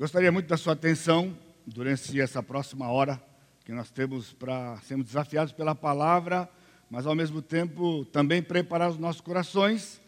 Gostaria 0.00 0.32
muito 0.32 0.46
da 0.46 0.56
sua 0.56 0.72
atenção 0.72 1.36
durante 1.66 2.18
essa 2.18 2.42
próxima 2.42 2.88
hora 2.88 3.22
que 3.66 3.70
nós 3.70 3.90
temos 3.90 4.32
para 4.32 4.78
sermos 4.78 5.04
desafiados 5.04 5.52
pela 5.52 5.74
palavra, 5.74 6.48
mas 6.88 7.04
ao 7.04 7.14
mesmo 7.14 7.42
tempo 7.42 8.06
também 8.06 8.42
preparar 8.42 8.88
os 8.88 8.96
nossos 8.96 9.20
corações 9.20 10.00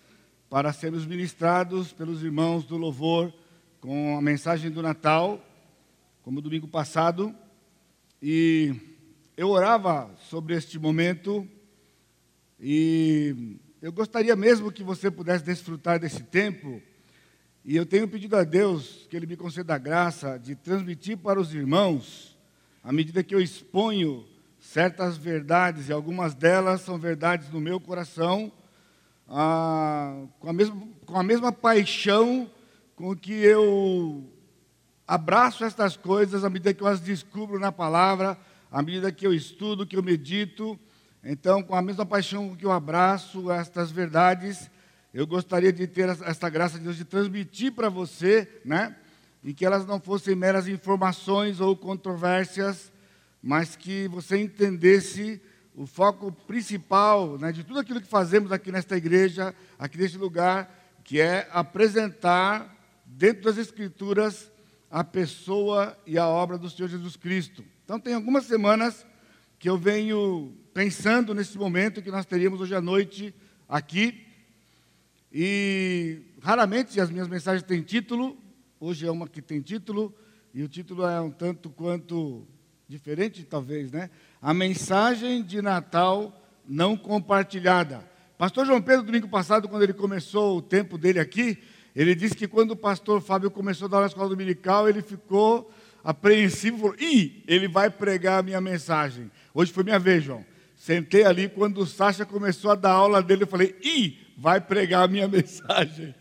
para 0.48 0.72
sermos 0.72 1.04
ministrados 1.04 1.92
pelos 1.92 2.22
irmãos 2.22 2.64
do 2.64 2.78
louvor 2.78 3.30
com 3.82 4.16
a 4.16 4.22
mensagem 4.22 4.70
do 4.70 4.80
Natal, 4.80 5.38
como 6.22 6.40
domingo 6.40 6.66
passado. 6.66 7.34
E 8.22 8.74
eu 9.36 9.50
orava 9.50 10.10
sobre 10.30 10.56
este 10.56 10.78
momento 10.78 11.46
e 12.58 13.58
eu 13.82 13.92
gostaria 13.92 14.34
mesmo 14.34 14.72
que 14.72 14.82
você 14.82 15.10
pudesse 15.10 15.44
desfrutar 15.44 16.00
desse 16.00 16.22
tempo 16.22 16.80
e 17.64 17.76
eu 17.76 17.86
tenho 17.86 18.08
pedido 18.08 18.36
a 18.36 18.42
Deus 18.42 19.06
que 19.08 19.16
Ele 19.16 19.26
me 19.26 19.36
conceda 19.36 19.74
a 19.74 19.78
graça 19.78 20.36
de 20.36 20.56
transmitir 20.56 21.16
para 21.16 21.40
os 21.40 21.54
irmãos, 21.54 22.36
à 22.82 22.92
medida 22.92 23.22
que 23.22 23.34
eu 23.34 23.40
exponho 23.40 24.26
certas 24.58 25.16
verdades, 25.16 25.88
e 25.88 25.92
algumas 25.92 26.34
delas 26.34 26.80
são 26.80 26.98
verdades 26.98 27.50
no 27.50 27.60
meu 27.60 27.78
coração, 27.78 28.50
com, 29.26 30.50
a 30.50 30.52
mesma, 30.52 30.88
com 31.06 31.18
a 31.18 31.22
mesma 31.22 31.52
paixão 31.52 32.50
com 32.96 33.16
que 33.16 33.32
eu 33.32 34.24
abraço 35.06 35.64
estas 35.64 35.96
coisas 35.96 36.44
à 36.44 36.50
medida 36.50 36.74
que 36.74 36.82
eu 36.82 36.86
as 36.86 37.00
descubro 37.00 37.58
na 37.58 37.70
palavra, 37.70 38.36
à 38.70 38.82
medida 38.82 39.12
que 39.12 39.26
eu 39.26 39.32
estudo, 39.32 39.86
que 39.86 39.96
eu 39.96 40.02
medito. 40.02 40.78
Então, 41.22 41.62
com 41.62 41.76
a 41.76 41.82
mesma 41.82 42.04
paixão 42.04 42.56
que 42.56 42.64
eu 42.64 42.72
abraço 42.72 43.52
estas 43.52 43.92
verdades, 43.92 44.68
eu 45.12 45.26
gostaria 45.26 45.72
de 45.72 45.86
ter 45.86 46.08
essa 46.08 46.48
graça 46.48 46.78
de 46.78 46.84
Deus 46.84 46.96
de 46.96 47.04
transmitir 47.04 47.72
para 47.72 47.88
você, 47.88 48.48
né? 48.64 48.96
E 49.44 49.52
que 49.52 49.66
elas 49.66 49.86
não 49.86 50.00
fossem 50.00 50.34
meras 50.34 50.68
informações 50.68 51.60
ou 51.60 51.76
controvérsias, 51.76 52.90
mas 53.42 53.76
que 53.76 54.08
você 54.08 54.38
entendesse 54.38 55.40
o 55.74 55.86
foco 55.86 56.30
principal 56.46 57.38
né, 57.38 57.50
de 57.50 57.64
tudo 57.64 57.80
aquilo 57.80 58.00
que 58.00 58.06
fazemos 58.06 58.52
aqui 58.52 58.70
nesta 58.70 58.96
igreja, 58.96 59.54
aqui 59.78 59.98
neste 59.98 60.16
lugar, 60.16 60.72
que 61.02 61.20
é 61.20 61.48
apresentar 61.50 62.76
dentro 63.04 63.42
das 63.42 63.58
Escrituras 63.58 64.50
a 64.90 65.02
pessoa 65.02 65.96
e 66.06 66.18
a 66.18 66.26
obra 66.28 66.56
do 66.56 66.70
Senhor 66.70 66.88
Jesus 66.88 67.16
Cristo. 67.16 67.64
Então, 67.84 67.98
tem 67.98 68.14
algumas 68.14 68.44
semanas 68.44 69.06
que 69.58 69.68
eu 69.68 69.76
venho 69.76 70.54
pensando 70.74 71.34
nesse 71.34 71.56
momento 71.56 72.02
que 72.02 72.10
nós 72.10 72.26
teríamos 72.26 72.60
hoje 72.60 72.74
à 72.74 72.80
noite 72.80 73.34
aqui, 73.68 74.26
e 75.32 76.20
raramente 76.40 77.00
as 77.00 77.10
minhas 77.10 77.26
mensagens 77.26 77.62
têm 77.62 77.80
título, 77.80 78.36
hoje 78.78 79.06
é 79.06 79.10
uma 79.10 79.26
que 79.26 79.40
tem 79.40 79.62
título, 79.62 80.14
e 80.52 80.62
o 80.62 80.68
título 80.68 81.06
é 81.06 81.18
um 81.20 81.30
tanto 81.30 81.70
quanto 81.70 82.46
diferente, 82.86 83.42
talvez, 83.44 83.90
né? 83.90 84.10
A 84.40 84.52
mensagem 84.52 85.42
de 85.42 85.62
Natal 85.62 86.38
não 86.68 86.96
compartilhada. 86.96 88.04
Pastor 88.36 88.66
João 88.66 88.82
Pedro, 88.82 89.06
domingo 89.06 89.28
passado, 89.28 89.68
quando 89.68 89.82
ele 89.82 89.94
começou 89.94 90.58
o 90.58 90.62
tempo 90.62 90.98
dele 90.98 91.18
aqui, 91.18 91.58
ele 91.96 92.14
disse 92.14 92.34
que 92.34 92.46
quando 92.46 92.72
o 92.72 92.76
pastor 92.76 93.22
Fábio 93.22 93.50
começou 93.50 93.86
a 93.86 93.88
dar 93.88 94.00
na 94.00 94.06
escola 94.06 94.28
dominical, 94.28 94.88
ele 94.88 95.00
ficou 95.00 95.72
apreensivo, 96.04 96.78
falou, 96.78 96.96
ih, 96.98 97.42
ele 97.46 97.68
vai 97.68 97.88
pregar 97.88 98.40
a 98.40 98.42
minha 98.42 98.60
mensagem. 98.60 99.30
Hoje 99.54 99.72
foi 99.72 99.84
minha 99.84 99.98
vez, 99.98 100.24
João. 100.24 100.44
Sentei 100.76 101.24
ali, 101.24 101.48
quando 101.48 101.78
o 101.78 101.86
Sacha 101.86 102.26
começou 102.26 102.72
a 102.72 102.74
dar 102.74 102.90
aula 102.90 103.22
dele, 103.22 103.44
eu 103.44 103.46
falei, 103.46 103.76
ih, 103.82 104.18
vai 104.42 104.60
pregar 104.60 105.04
a 105.04 105.08
minha 105.08 105.28
mensagem. 105.28 106.12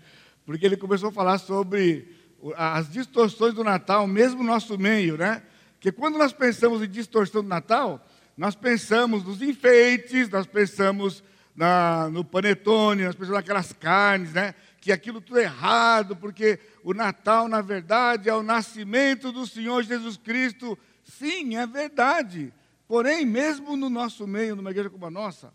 Porque 0.45 0.63
ele 0.63 0.77
começou 0.77 1.09
a 1.09 1.11
falar 1.11 1.39
sobre 1.39 2.07
as 2.55 2.89
distorções 2.89 3.55
do 3.55 3.63
Natal, 3.63 4.05
mesmo 4.05 4.43
no 4.43 4.49
nosso 4.49 4.77
meio, 4.77 5.17
né? 5.17 5.41
Porque 5.73 5.91
quando 5.91 6.19
nós 6.19 6.31
pensamos 6.31 6.83
em 6.83 6.87
distorção 6.87 7.41
do 7.41 7.49
Natal, 7.49 8.05
nós 8.37 8.55
pensamos 8.55 9.23
nos 9.23 9.41
enfeites, 9.41 10.29
nós 10.29 10.45
pensamos 10.45 11.23
na, 11.55 12.09
no 12.09 12.23
panetone, 12.23 13.03
nós 13.03 13.15
pensamos 13.15 13.37
naquelas 13.37 13.73
carnes, 13.73 14.33
né? 14.33 14.53
Que 14.79 14.91
aquilo 14.91 15.19
tudo 15.19 15.39
é 15.39 15.43
errado, 15.43 16.15
porque 16.15 16.59
o 16.83 16.93
Natal, 16.93 17.47
na 17.47 17.61
verdade, 17.61 18.29
é 18.29 18.33
o 18.35 18.43
nascimento 18.43 19.31
do 19.31 19.47
Senhor 19.47 19.81
Jesus 19.81 20.17
Cristo. 20.17 20.77
Sim, 21.03 21.57
é 21.57 21.65
verdade. 21.65 22.53
Porém, 22.87 23.25
mesmo 23.25 23.75
no 23.75 23.89
nosso 23.89 24.27
meio, 24.27 24.55
numa 24.55 24.69
igreja 24.69 24.91
como 24.91 25.07
a 25.07 25.11
nossa, 25.11 25.51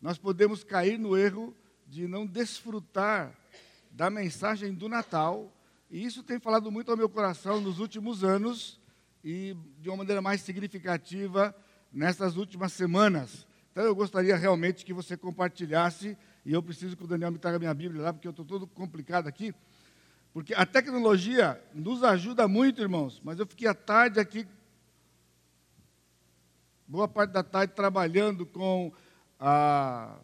nós 0.00 0.18
podemos 0.18 0.62
cair 0.62 0.98
no 0.98 1.16
erro 1.16 1.54
de 1.90 2.06
não 2.06 2.24
desfrutar 2.24 3.34
da 3.90 4.08
mensagem 4.08 4.72
do 4.72 4.88
Natal, 4.88 5.52
e 5.90 6.04
isso 6.04 6.22
tem 6.22 6.38
falado 6.38 6.70
muito 6.70 6.88
ao 6.88 6.96
meu 6.96 7.08
coração 7.08 7.60
nos 7.60 7.80
últimos 7.80 8.22
anos 8.22 8.78
e 9.24 9.56
de 9.80 9.88
uma 9.88 9.96
maneira 9.98 10.22
mais 10.22 10.40
significativa 10.40 11.54
nessas 11.92 12.36
últimas 12.36 12.72
semanas. 12.72 13.44
Então 13.72 13.82
eu 13.82 13.92
gostaria 13.92 14.36
realmente 14.36 14.84
que 14.84 14.92
você 14.92 15.16
compartilhasse, 15.16 16.16
e 16.46 16.52
eu 16.52 16.62
preciso 16.62 16.96
que 16.96 17.02
o 17.02 17.08
Daniel 17.08 17.32
me 17.32 17.38
traga 17.38 17.58
minha 17.58 17.74
Bíblia 17.74 18.02
lá, 18.02 18.12
porque 18.12 18.28
eu 18.28 18.30
estou 18.30 18.44
todo 18.44 18.68
complicado 18.68 19.26
aqui. 19.26 19.52
Porque 20.32 20.54
a 20.54 20.64
tecnologia 20.64 21.60
nos 21.74 22.04
ajuda 22.04 22.46
muito, 22.46 22.80
irmãos, 22.80 23.20
mas 23.24 23.40
eu 23.40 23.46
fiquei 23.46 23.66
à 23.66 23.74
tarde 23.74 24.20
aqui, 24.20 24.46
boa 26.86 27.08
parte 27.08 27.32
da 27.32 27.42
tarde, 27.42 27.72
trabalhando 27.74 28.46
com 28.46 28.92
a 29.40 30.16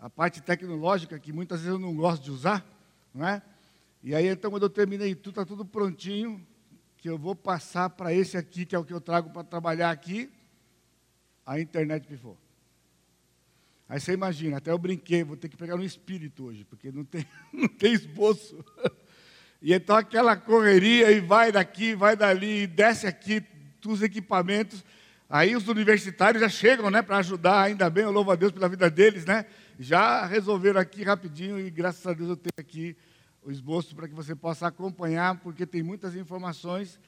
a 0.00 0.08
parte 0.08 0.40
tecnológica 0.40 1.18
que 1.18 1.32
muitas 1.32 1.60
vezes 1.60 1.74
eu 1.74 1.78
não 1.78 1.94
gosto 1.94 2.22
de 2.22 2.30
usar, 2.30 2.64
não 3.14 3.28
é? 3.28 3.42
E 4.02 4.14
aí 4.14 4.26
então 4.26 4.50
quando 4.50 4.62
eu 4.62 4.70
terminei 4.70 5.14
tudo, 5.14 5.30
está 5.30 5.44
tudo 5.44 5.64
prontinho, 5.64 6.44
que 6.96 7.08
eu 7.08 7.18
vou 7.18 7.34
passar 7.34 7.90
para 7.90 8.12
esse 8.12 8.36
aqui, 8.36 8.64
que 8.64 8.74
é 8.74 8.78
o 8.78 8.84
que 8.84 8.92
eu 8.92 9.00
trago 9.00 9.30
para 9.30 9.44
trabalhar 9.44 9.90
aqui, 9.90 10.30
a 11.44 11.60
internet 11.60 12.06
pifou. 12.06 12.36
Aí 13.88 13.98
você 13.98 14.12
imagina, 14.12 14.58
até 14.58 14.70
eu 14.70 14.78
brinquei, 14.78 15.24
vou 15.24 15.36
ter 15.36 15.48
que 15.48 15.56
pegar 15.56 15.76
no 15.76 15.84
espírito 15.84 16.44
hoje, 16.44 16.64
porque 16.64 16.90
não 16.92 17.04
tem, 17.04 17.26
não 17.52 17.68
tem 17.68 17.92
esboço. 17.92 18.64
E 19.60 19.74
então 19.74 19.96
aquela 19.96 20.36
correria, 20.36 21.10
e 21.10 21.20
vai 21.20 21.52
daqui, 21.52 21.94
vai 21.94 22.16
dali, 22.16 22.66
desce 22.66 23.06
aqui, 23.06 23.44
os 23.84 24.00
equipamentos. 24.00 24.84
Aí 25.28 25.54
os 25.54 25.68
universitários 25.68 26.40
já 26.40 26.48
chegam, 26.48 26.90
né, 26.90 27.02
para 27.02 27.18
ajudar, 27.18 27.62
ainda 27.62 27.90
bem, 27.90 28.04
eu 28.04 28.10
louvo 28.10 28.30
a 28.30 28.36
Deus 28.36 28.52
pela 28.52 28.68
vida 28.68 28.88
deles, 28.90 29.24
né? 29.24 29.44
Já 29.82 30.26
resolveram 30.26 30.78
aqui 30.78 31.02
rapidinho 31.02 31.58
e 31.58 31.70
graças 31.70 32.06
a 32.06 32.12
Deus 32.12 32.28
eu 32.28 32.36
tenho 32.36 32.52
aqui 32.58 32.94
o 33.42 33.50
esboço 33.50 33.96
para 33.96 34.06
que 34.06 34.14
você 34.14 34.36
possa 34.36 34.66
acompanhar, 34.66 35.40
porque 35.40 35.64
tem 35.64 35.82
muitas 35.82 36.14
informações 36.14 37.00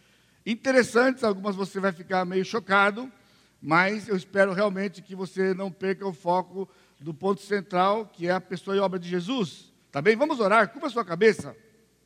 interessantes, 0.46 1.22
algumas 1.22 1.54
você 1.54 1.78
vai 1.78 1.92
ficar 1.92 2.24
meio 2.24 2.46
chocado, 2.46 3.12
mas 3.60 4.08
eu 4.08 4.16
espero 4.16 4.54
realmente 4.54 5.02
que 5.02 5.14
você 5.14 5.52
não 5.52 5.70
perca 5.70 6.08
o 6.08 6.14
foco 6.14 6.66
do 6.98 7.12
ponto 7.12 7.42
central, 7.42 8.06
que 8.06 8.26
é 8.26 8.30
a 8.30 8.40
pessoa 8.40 8.74
e 8.74 8.80
obra 8.80 8.98
de 8.98 9.06
Jesus. 9.06 9.70
Tá 9.90 10.00
bem? 10.00 10.16
Vamos 10.16 10.40
orar, 10.40 10.72
curva 10.72 10.86
a 10.86 10.90
sua 10.90 11.04
cabeça, 11.04 11.54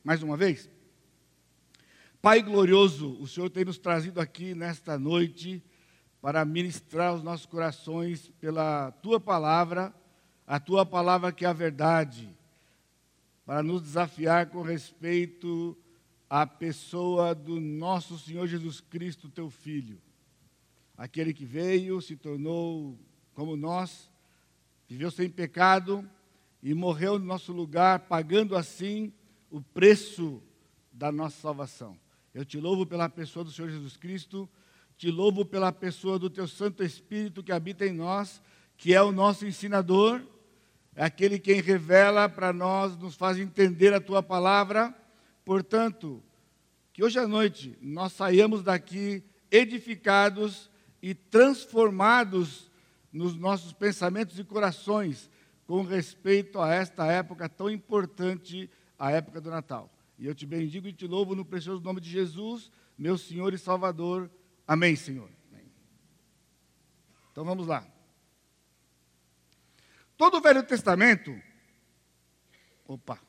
mais 0.03 0.21
uma 0.21 0.35
vez. 0.35 0.69
Pai 2.21 2.41
glorioso, 2.41 3.17
o 3.21 3.25
Senhor 3.25 3.49
tem 3.49 3.63
nos 3.63 3.77
trazido 3.77 4.19
aqui 4.19 4.53
nesta 4.53 4.99
noite 4.99 5.63
para 6.21 6.43
ministrar 6.43 7.13
os 7.13 7.23
nossos 7.23 7.45
corações 7.45 8.27
pela 8.41 8.91
tua 9.01 9.17
palavra 9.17 9.95
a 10.47 10.61
tua 10.61 10.85
palavra 10.85 11.33
que 11.33 11.43
é 11.43 11.49
a 11.49 11.53
verdade, 11.53 12.33
para 13.45 13.61
nos 13.61 13.81
desafiar 13.81 14.45
com 14.47 14.61
respeito 14.61 15.77
à 16.29 16.47
pessoa 16.47 17.35
do 17.35 17.59
nosso 17.59 18.17
Senhor 18.17 18.47
Jesus 18.47 18.79
Cristo, 18.79 19.27
teu 19.27 19.49
Filho. 19.49 20.01
Aquele 20.97 21.33
que 21.33 21.45
veio, 21.45 22.01
se 22.01 22.15
tornou 22.15 22.97
como 23.33 23.57
nós, 23.57 24.09
viveu 24.87 25.11
sem 25.11 25.29
pecado 25.29 26.09
e 26.63 26.73
morreu 26.73 27.19
no 27.19 27.25
nosso 27.25 27.51
lugar, 27.51 27.99
pagando 27.99 28.55
assim 28.55 29.11
o 29.51 29.61
preço 29.61 30.41
da 30.93 31.11
nossa 31.11 31.41
salvação. 31.41 31.97
Eu 32.33 32.45
te 32.45 32.57
louvo 32.57 32.85
pela 32.85 33.09
pessoa 33.09 33.43
do 33.43 33.51
Senhor 33.51 33.69
Jesus 33.69 33.97
Cristo, 33.97 34.49
te 34.97 35.11
louvo 35.11 35.43
pela 35.43 35.73
pessoa 35.73 36.17
do 36.17 36.29
teu 36.29 36.47
Santo 36.47 36.83
Espírito 36.83 37.43
que 37.43 37.51
habita 37.51 37.85
em 37.85 37.91
nós, 37.91 38.41
que 38.77 38.93
é 38.93 39.01
o 39.01 39.11
nosso 39.11 39.45
ensinador 39.45 40.25
é 40.97 41.05
aquele 41.05 41.37
quem 41.37 41.61
revela 41.61 42.27
para 42.27 42.51
nós, 42.51 42.97
nos 42.97 43.13
faz 43.13 43.37
entender 43.37 43.93
a 43.93 44.01
tua 44.01 44.23
palavra. 44.23 44.91
Portanto, 45.45 46.23
que 46.91 47.03
hoje 47.03 47.19
à 47.19 47.27
noite 47.27 47.77
nós 47.79 48.13
saiamos 48.13 48.63
daqui 48.63 49.23
edificados 49.51 50.71
e 50.99 51.13
transformados 51.13 52.71
nos 53.13 53.35
nossos 53.35 53.71
pensamentos 53.73 54.39
e 54.39 54.43
corações 54.43 55.29
com 55.67 55.83
respeito 55.83 56.59
a 56.59 56.73
esta 56.73 57.05
época 57.05 57.47
tão 57.47 57.69
importante, 57.69 58.67
a 58.97 59.11
época 59.11 59.39
do 59.39 59.51
Natal. 59.51 59.93
E 60.17 60.25
eu 60.25 60.33
te 60.33 60.47
bendigo 60.47 60.87
e 60.87 60.93
te 60.93 61.05
louvo 61.05 61.35
no 61.35 61.45
precioso 61.45 61.83
nome 61.83 62.01
de 62.01 62.09
Jesus, 62.09 62.71
meu 62.97 63.19
Senhor 63.19 63.53
e 63.53 63.57
Salvador. 63.59 64.31
Amém, 64.67 64.95
Senhor. 64.95 65.29
Amém. 65.51 65.71
Então 67.31 67.45
vamos 67.45 67.67
lá. 67.67 67.96
Todo 70.17 70.37
o 70.37 70.41
Velho 70.41 70.63
Testamento, 70.63 71.39
opa, 72.87 73.19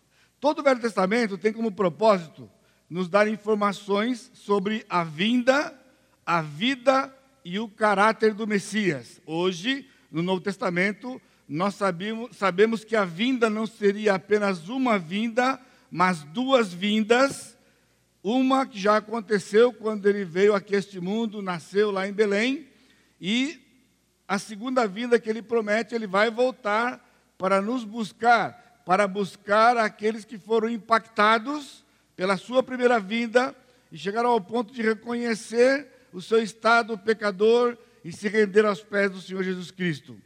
todo 0.41 0.61
o 0.61 0.63
Velho 0.63 0.81
Testamento 0.81 1.37
tem 1.37 1.53
como 1.53 1.71
propósito 1.71 2.51
nos 2.89 3.11
dar 3.11 3.29
informações 3.29 4.31
sobre 4.33 4.87
a 4.89 5.05
vinda, 5.05 5.79
a 6.25 6.41
vida 6.41 7.15
e 7.45 7.59
o 7.59 7.69
caráter 7.69 8.33
do 8.33 8.47
Messias. 8.47 9.21
Hoje, 9.27 9.87
no 10.11 10.23
Novo 10.23 10.41
Testamento, 10.41 11.21
nós 11.47 11.75
sabemos, 11.75 12.35
sabemos 12.35 12.85
que 12.85 12.97
a 12.97 13.05
vinda 13.05 13.51
não 13.51 13.67
seria 13.67 14.15
apenas 14.15 14.71
uma 14.71 14.99
vinda, 14.99 15.61
mas 15.91 16.23
duas 16.23 16.73
vindas. 16.73 17.55
Uma 18.23 18.65
que 18.65 18.81
já 18.81 18.97
aconteceu 18.97 19.75
quando 19.75 20.07
ele 20.07 20.25
veio 20.25 20.55
aqui 20.55 20.75
a 20.75 20.79
este 20.79 20.99
mundo, 21.01 21.43
nasceu 21.43 21.91
lá 21.91 22.09
em 22.09 22.13
Belém, 22.13 22.67
e 23.21 23.68
a 24.29 24.39
segunda 24.39 24.87
vinda 24.87 25.19
que 25.19 25.31
ele 25.31 25.41
promete, 25.41 25.95
ele 25.95 26.07
vai 26.07 26.31
voltar 26.31 27.03
para 27.39 27.63
nos 27.63 27.83
buscar, 27.83 28.83
para 28.85 29.09
buscar 29.09 29.79
aqueles 29.79 30.27
que 30.27 30.37
foram 30.37 30.69
impactados 30.69 31.83
pela 32.15 32.37
sua 32.37 32.63
primeira 32.63 33.01
vinda 33.01 33.57
e 33.91 33.97
chegaram 33.97 34.29
ao 34.29 34.41
ponto 34.41 34.73
de 34.75 34.83
reconhecer 34.83 35.89
o 36.13 36.21
seu 36.21 36.43
estado 36.43 36.99
pecador 36.99 37.79
e 38.05 38.13
se 38.13 38.29
render 38.29 38.67
aos 38.67 38.83
pés 38.83 39.11
do 39.11 39.21
Senhor 39.21 39.43
Jesus 39.43 39.71
Cristo. 39.71 40.21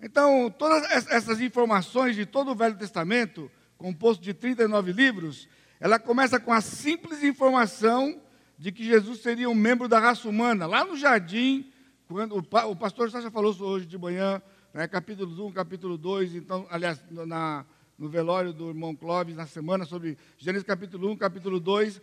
Então, 0.00 0.50
todas 0.50 0.84
essas 1.08 1.40
informações 1.40 2.14
de 2.14 2.26
todo 2.26 2.50
o 2.50 2.54
Velho 2.54 2.76
Testamento, 2.76 3.50
composto 3.78 4.22
de 4.22 4.34
39 4.34 4.92
livros, 4.92 5.48
ela 5.80 5.98
começa 5.98 6.38
com 6.38 6.52
a 6.52 6.60
simples 6.60 7.22
informação 7.22 8.20
de 8.58 8.70
que 8.70 8.84
Jesus 8.84 9.20
seria 9.20 9.48
um 9.48 9.54
membro 9.54 9.88
da 9.88 9.98
raça 9.98 10.28
humana. 10.28 10.66
Lá 10.66 10.84
no 10.84 10.96
jardim, 10.96 11.71
quando 12.12 12.36
o, 12.36 12.76
pastor 12.76 13.10
Sacha 13.10 13.30
falou 13.30 13.56
hoje 13.58 13.86
de 13.86 13.96
manhã, 13.96 14.42
né, 14.74 14.86
capítulo 14.86 15.46
1, 15.46 15.52
capítulo 15.52 15.96
2, 15.96 16.34
então, 16.34 16.66
aliás, 16.70 17.00
na, 17.10 17.64
no 17.98 18.06
velório 18.06 18.52
do 18.52 18.68
irmão 18.68 18.94
Clóvis, 18.94 19.34
na 19.34 19.46
semana, 19.46 19.86
sobre 19.86 20.18
Gênesis 20.36 20.66
capítulo 20.66 21.10
1, 21.12 21.16
capítulo 21.16 21.58
2, 21.58 22.02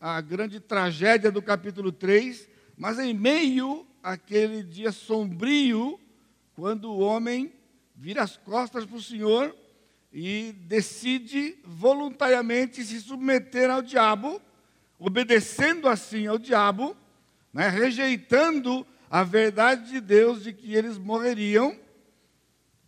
a 0.00 0.18
grande 0.22 0.60
tragédia 0.60 1.30
do 1.30 1.42
capítulo 1.42 1.92
3, 1.92 2.48
mas 2.74 2.98
em 2.98 3.12
meio 3.12 3.86
àquele 4.02 4.62
dia 4.62 4.92
sombrio, 4.92 6.00
quando 6.54 6.90
o 6.90 7.00
homem 7.00 7.52
vira 7.94 8.22
as 8.22 8.38
costas 8.38 8.86
para 8.86 8.96
o 8.96 9.02
Senhor 9.02 9.54
e 10.10 10.54
decide 10.60 11.58
voluntariamente 11.64 12.82
se 12.82 12.98
submeter 12.98 13.70
ao 13.70 13.82
diabo, 13.82 14.40
obedecendo 14.98 15.86
assim 15.86 16.26
ao 16.26 16.38
diabo, 16.38 16.96
né, 17.52 17.68
rejeitando 17.68 18.86
a 19.10 19.24
verdade 19.24 19.90
de 19.90 20.00
Deus 20.00 20.44
de 20.44 20.52
que 20.52 20.72
eles 20.72 20.96
morreriam. 20.96 21.76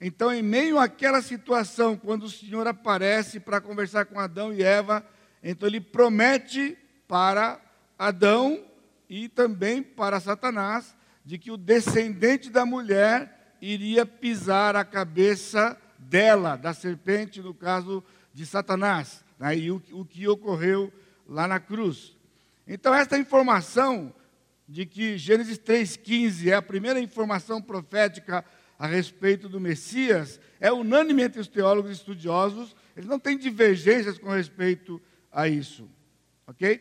Então, 0.01 0.33
em 0.33 0.43
meio 0.43 0.79
àquela 0.79 1.21
situação, 1.21 1.97
quando 1.97 2.25
o 2.25 2.31
Senhor 2.31 2.67
aparece 2.69 3.41
para 3.41 3.61
conversar 3.61 4.05
com 4.07 4.21
Adão 4.21 4.55
e 4.55 4.63
Eva, 4.63 5.05
então 5.43 5.69
ele 5.69 5.81
promete 5.81 6.79
para 7.09 7.61
Adão 7.99 8.65
e 9.09 9.29
também 9.29 9.83
para 9.83 10.21
Satanás 10.21 10.95
de 11.25 11.39
que 11.39 11.51
o 11.51 11.57
descendente 11.57 12.51
da 12.51 12.65
mulher 12.65 13.57
iria 13.61 14.07
pisar 14.07 14.77
a 14.77 14.85
cabeça 14.85 15.77
dela, 15.99 16.57
da 16.57 16.73
serpente, 16.73 17.41
no 17.41 17.55
caso 17.55 18.03
de 18.33 18.47
Satanás, 18.47 19.25
né, 19.39 19.57
e 19.57 19.71
o, 19.71 19.83
o 19.93 20.05
que 20.05 20.27
ocorreu 20.27 20.93
lá 21.29 21.47
na 21.47 21.61
cruz. 21.61 22.17
Então, 22.67 22.95
esta 22.95 23.19
informação 23.19 24.13
de 24.73 24.87
que 24.87 25.19
Gênesis 25.19 25.59
3,15 25.59 26.49
é 26.49 26.55
a 26.55 26.63
primeira 26.63 26.99
informação 26.99 27.61
profética 27.61 28.43
a 28.79 28.87
respeito 28.87 29.47
do 29.47 29.61
Messias, 29.61 30.41
é 30.59 30.73
unânime 30.73 31.23
entre 31.23 31.39
os 31.39 31.47
teólogos 31.47 31.91
estudiosos, 31.91 32.75
eles 32.97 33.07
não 33.07 33.19
têm 33.19 33.37
divergências 33.37 34.17
com 34.17 34.31
respeito 34.31 34.99
a 35.31 35.47
isso. 35.47 35.87
Ok? 36.47 36.81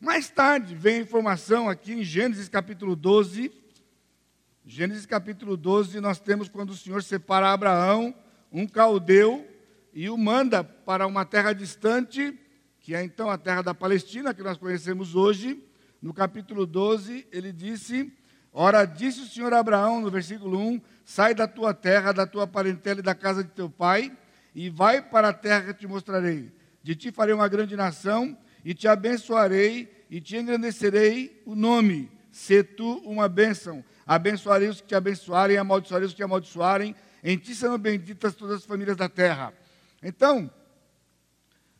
Mais 0.00 0.30
tarde 0.30 0.76
vem 0.76 0.98
a 0.98 1.02
informação 1.02 1.68
aqui 1.68 1.92
em 1.92 2.04
Gênesis 2.04 2.48
capítulo 2.48 2.94
12, 2.94 3.50
Gênesis 4.64 5.04
capítulo 5.04 5.56
12, 5.56 6.00
nós 6.00 6.20
temos 6.20 6.48
quando 6.48 6.70
o 6.70 6.76
Senhor 6.76 7.02
separa 7.02 7.52
Abraão, 7.52 8.14
um 8.52 8.68
caldeu, 8.68 9.44
e 9.92 10.08
o 10.08 10.16
manda 10.16 10.62
para 10.62 11.08
uma 11.08 11.24
terra 11.24 11.52
distante, 11.52 12.38
que 12.78 12.94
é 12.94 13.02
então 13.02 13.28
a 13.28 13.36
terra 13.36 13.62
da 13.62 13.74
Palestina, 13.74 14.32
que 14.32 14.44
nós 14.44 14.56
conhecemos 14.56 15.16
hoje. 15.16 15.60
No 16.02 16.12
capítulo 16.12 16.66
12, 16.66 17.28
ele 17.30 17.52
disse: 17.52 18.12
Ora, 18.52 18.84
disse 18.84 19.20
o 19.20 19.26
Senhor 19.26 19.54
a 19.54 19.60
Abraão, 19.60 20.00
no 20.00 20.10
versículo 20.10 20.58
1: 20.58 20.80
Sai 21.04 21.32
da 21.32 21.46
tua 21.46 21.72
terra, 21.72 22.10
da 22.10 22.26
tua 22.26 22.44
parentela 22.44 22.98
e 22.98 23.04
da 23.04 23.14
casa 23.14 23.44
de 23.44 23.50
teu 23.50 23.70
pai, 23.70 24.10
e 24.52 24.68
vai 24.68 25.00
para 25.00 25.28
a 25.28 25.32
terra 25.32 25.72
que 25.72 25.74
te 25.74 25.86
mostrarei. 25.86 26.50
De 26.82 26.96
ti 26.96 27.12
farei 27.12 27.32
uma 27.32 27.46
grande 27.46 27.76
nação, 27.76 28.36
e 28.64 28.74
te 28.74 28.88
abençoarei, 28.88 30.04
e 30.10 30.20
te 30.20 30.36
engrandecerei 30.36 31.40
o 31.46 31.54
nome. 31.54 32.10
Se 32.32 32.64
tu 32.64 32.98
uma 33.04 33.28
bênção 33.28 33.84
abençoarei 34.04 34.68
os 34.68 34.80
que 34.80 34.88
te 34.88 34.96
abençoarem, 34.96 35.56
amaldiçoarei 35.56 36.06
os 36.06 36.12
que 36.12 36.16
te 36.16 36.24
amaldiçoarem, 36.24 36.96
em 37.22 37.38
ti 37.38 37.54
serão 37.54 37.78
benditas 37.78 38.34
todas 38.34 38.56
as 38.56 38.64
famílias 38.64 38.96
da 38.96 39.08
terra. 39.08 39.54
Então, 40.02 40.50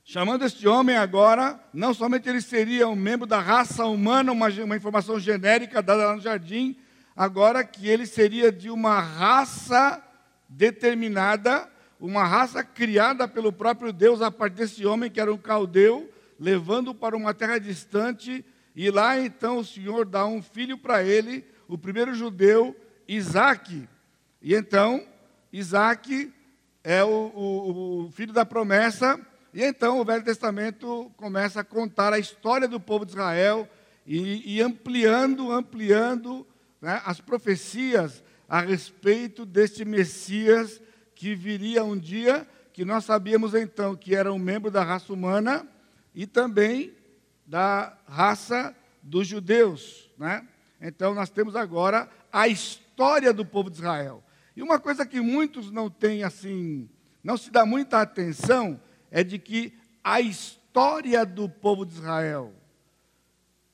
chamando 0.04 0.44
este 0.44 0.66
homem 0.66 0.96
agora, 0.96 1.58
não 1.72 1.94
somente 1.94 2.28
ele 2.28 2.40
seria 2.40 2.88
um 2.88 2.96
membro 2.96 3.26
da 3.26 3.40
raça 3.40 3.84
humana, 3.84 4.32
uma, 4.32 4.48
uma 4.48 4.76
informação 4.76 5.18
genérica 5.18 5.82
dada 5.82 6.06
lá 6.06 6.16
no 6.16 6.20
jardim, 6.20 6.76
agora 7.16 7.64
que 7.64 7.88
ele 7.88 8.06
seria 8.06 8.50
de 8.50 8.70
uma 8.70 9.00
raça 9.00 10.02
determinada, 10.48 11.68
uma 12.00 12.24
raça 12.24 12.64
criada 12.64 13.28
pelo 13.28 13.52
próprio 13.52 13.92
Deus 13.92 14.20
a 14.20 14.30
partir 14.30 14.56
desse 14.56 14.84
homem 14.84 15.10
que 15.10 15.20
era 15.20 15.32
um 15.32 15.38
caldeu, 15.38 16.12
levando 16.38 16.94
para 16.94 17.16
uma 17.16 17.32
terra 17.32 17.58
distante, 17.58 18.44
e 18.74 18.90
lá 18.90 19.18
então 19.18 19.58
o 19.58 19.64
Senhor 19.64 20.04
dá 20.04 20.26
um 20.26 20.42
filho 20.42 20.76
para 20.76 21.02
ele, 21.04 21.44
o 21.68 21.78
primeiro 21.78 22.14
judeu, 22.14 22.76
Isaac. 23.06 23.88
E 24.40 24.54
então, 24.54 25.06
Isaac 25.52 26.32
é 26.82 27.04
o, 27.04 27.08
o, 27.08 28.04
o, 28.06 28.10
filho 28.10 28.32
da 28.32 28.44
promessa, 28.44 29.20
e 29.54 29.62
então 29.62 30.00
o 30.00 30.04
Velho 30.04 30.24
Testamento 30.24 31.12
começa 31.16 31.60
a 31.60 31.64
contar 31.64 32.12
a 32.12 32.18
história 32.18 32.66
do 32.66 32.80
povo 32.80 33.04
de 33.04 33.12
Israel 33.12 33.68
e, 34.06 34.56
e 34.56 34.62
ampliando, 34.62 35.52
ampliando 35.52 36.46
né, 36.80 37.02
as 37.04 37.20
profecias 37.20 38.22
a 38.48 38.60
respeito 38.60 39.44
deste 39.44 39.84
Messias 39.84 40.80
que 41.14 41.34
viria 41.34 41.84
um 41.84 41.98
dia, 41.98 42.46
que 42.72 42.84
nós 42.84 43.04
sabíamos 43.04 43.54
então 43.54 43.94
que 43.94 44.14
era 44.14 44.32
um 44.32 44.38
membro 44.38 44.70
da 44.70 44.82
raça 44.82 45.12
humana 45.12 45.66
e 46.14 46.26
também 46.26 46.94
da 47.46 47.96
raça 48.06 48.74
dos 49.02 49.26
judeus. 49.26 50.10
Né? 50.16 50.46
Então, 50.80 51.14
nós 51.14 51.30
temos 51.30 51.54
agora 51.54 52.08
a 52.32 52.48
história 52.48 53.32
do 53.32 53.44
povo 53.44 53.70
de 53.70 53.76
Israel. 53.76 54.24
E 54.56 54.62
uma 54.62 54.78
coisa 54.78 55.04
que 55.04 55.20
muitos 55.20 55.70
não 55.70 55.90
têm 55.90 56.24
assim, 56.24 56.88
não 57.22 57.36
se 57.36 57.50
dá 57.50 57.64
muita 57.64 58.00
atenção, 58.00 58.80
é 59.12 59.22
de 59.22 59.38
que 59.38 59.72
a 60.02 60.20
história 60.20 61.24
do 61.24 61.48
povo 61.48 61.86
de 61.86 61.92
Israel 61.92 62.52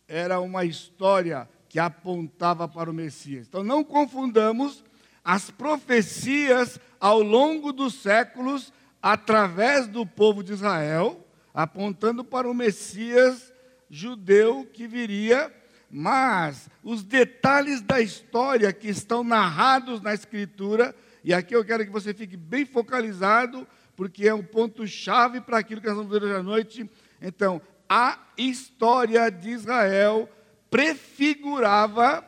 era 0.07 0.41
uma 0.41 0.67
história 0.67 1.49
que 1.69 1.79
apontava 1.79 2.69
para 2.69 2.91
o 2.91 2.95
Messias. 2.95 3.47
Então, 3.49 3.65
não 3.65 3.83
confundamos 3.83 4.85
as 5.25 5.51
profecias 5.51 6.79
ao 7.01 7.23
longo 7.23 7.73
dos 7.73 7.95
séculos 7.95 8.73
através 9.01 9.87
do 9.87 10.05
povo 10.05 10.43
de 10.43 10.53
Israel, 10.53 11.25
apontando 11.55 12.23
para 12.23 12.51
o 12.51 12.55
Messias 12.55 13.51
judeu 13.89 14.69
que 14.71 14.87
viria 14.87 15.51
mas 15.91 16.69
os 16.83 17.03
detalhes 17.03 17.81
da 17.81 18.01
história 18.01 18.73
que 18.73 18.89
estão 18.89 19.25
narrados 19.25 20.01
na 20.01 20.13
Escritura, 20.13 20.95
e 21.25 21.33
aqui 21.33 21.55
eu 21.55 21.65
quero 21.65 21.85
que 21.85 21.91
você 21.91 22.13
fique 22.13 22.37
bem 22.37 22.65
focalizado, 22.65 23.67
porque 23.99 24.29
é 24.29 24.33
um 24.33 24.45
ponto-chave 24.45 25.41
para 25.41 25.59
aquilo 25.59 25.81
que 25.81 25.89
nós 25.89 25.97
vamos 25.97 26.13
ver 26.13 26.23
hoje 26.23 26.37
à 26.37 26.41
noite. 26.41 26.89
Então, 27.21 27.61
a 27.89 28.17
história 28.37 29.29
de 29.29 29.51
Israel 29.51 30.31
prefigurava 30.71 32.25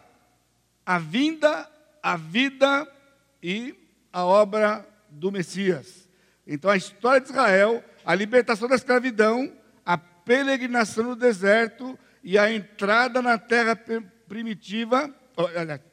a 0.84 0.98
vinda, 0.98 1.70
a 2.02 2.16
vida 2.16 2.92
e 3.40 3.72
a 4.12 4.24
obra 4.24 4.84
do 5.08 5.30
Messias. 5.30 6.10
Então, 6.44 6.68
a 6.72 6.76
história 6.76 7.20
de 7.20 7.30
Israel, 7.30 7.84
a 8.04 8.16
libertação 8.16 8.68
da 8.68 8.74
escravidão, 8.74 9.52
a 9.86 9.96
peregrinação 9.96 11.04
no 11.04 11.14
deserto, 11.14 11.96
e 12.24 12.36
a 12.36 12.52
entrada 12.52 13.22
na 13.22 13.38
terra 13.38 13.78
primitiva, 14.26 15.08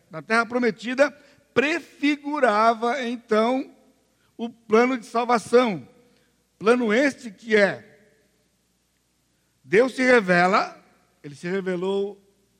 na 0.09 0.23
terra 0.23 0.43
prometida, 0.43 1.15
prefigurava 1.53 3.03
então 3.03 3.76
o 4.37 4.49
plano 4.49 4.97
de 4.97 5.05
salvação. 5.05 5.87
Plano 6.59 6.93
este 6.93 7.31
que 7.31 7.55
é 7.55 7.87
Deus 9.69 9.95
se 9.95 10.01
revela, 10.01 10.81
ele 11.21 11.35
se 11.35 11.45
revelou 11.45 12.17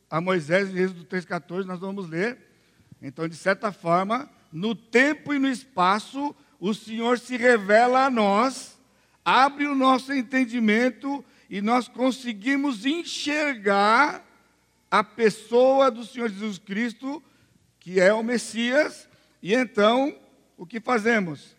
a 0.10 0.20
Moisés 0.20 0.70
em 0.70 0.80
Êxodo 0.80 1.06
3,14, 1.06 1.64
nós 1.64 1.80
vamos 1.80 2.10
ler. 2.10 2.38
Então, 3.02 3.30
de 3.30 3.36
certa 3.36 3.72
forma, 3.72 4.30
no 4.52 4.76
tempo 4.76 5.34
e 5.34 5.40
no 5.40 5.48
espaço, 5.48 6.36
o 6.60 6.74
Senhor 6.74 7.18
se 7.18 7.38
revela 7.38 8.06
a 8.06 8.10
nós, 8.10 8.78
abre 9.24 9.66
o 9.68 9.74
nosso 9.74 10.12
entendimento 10.12 11.24
e 11.50 11.62
nós 11.62 11.88
conseguimos 11.88 12.86
enxergar 12.86 14.26
a 14.92 15.02
pessoa 15.02 15.90
do 15.90 16.04
Senhor 16.04 16.28
Jesus 16.30 16.58
Cristo, 16.58 17.24
que 17.80 18.02
é 18.02 18.14
o 18.14 18.22
Messias, 18.22 19.08
e 19.42 19.54
então 19.54 20.14
o 20.58 20.66
que 20.66 20.82
fazemos? 20.82 21.57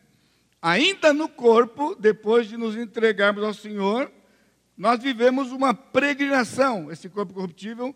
Ainda 0.60 1.12
no 1.12 1.28
corpo, 1.28 1.94
depois 1.94 2.48
de 2.48 2.56
nos 2.56 2.76
entregarmos 2.76 3.44
ao 3.44 3.54
Senhor, 3.54 4.10
nós 4.76 5.00
vivemos 5.00 5.52
uma 5.52 5.72
peregrinação, 5.72 6.90
esse 6.90 7.08
corpo 7.08 7.34
corruptível, 7.34 7.94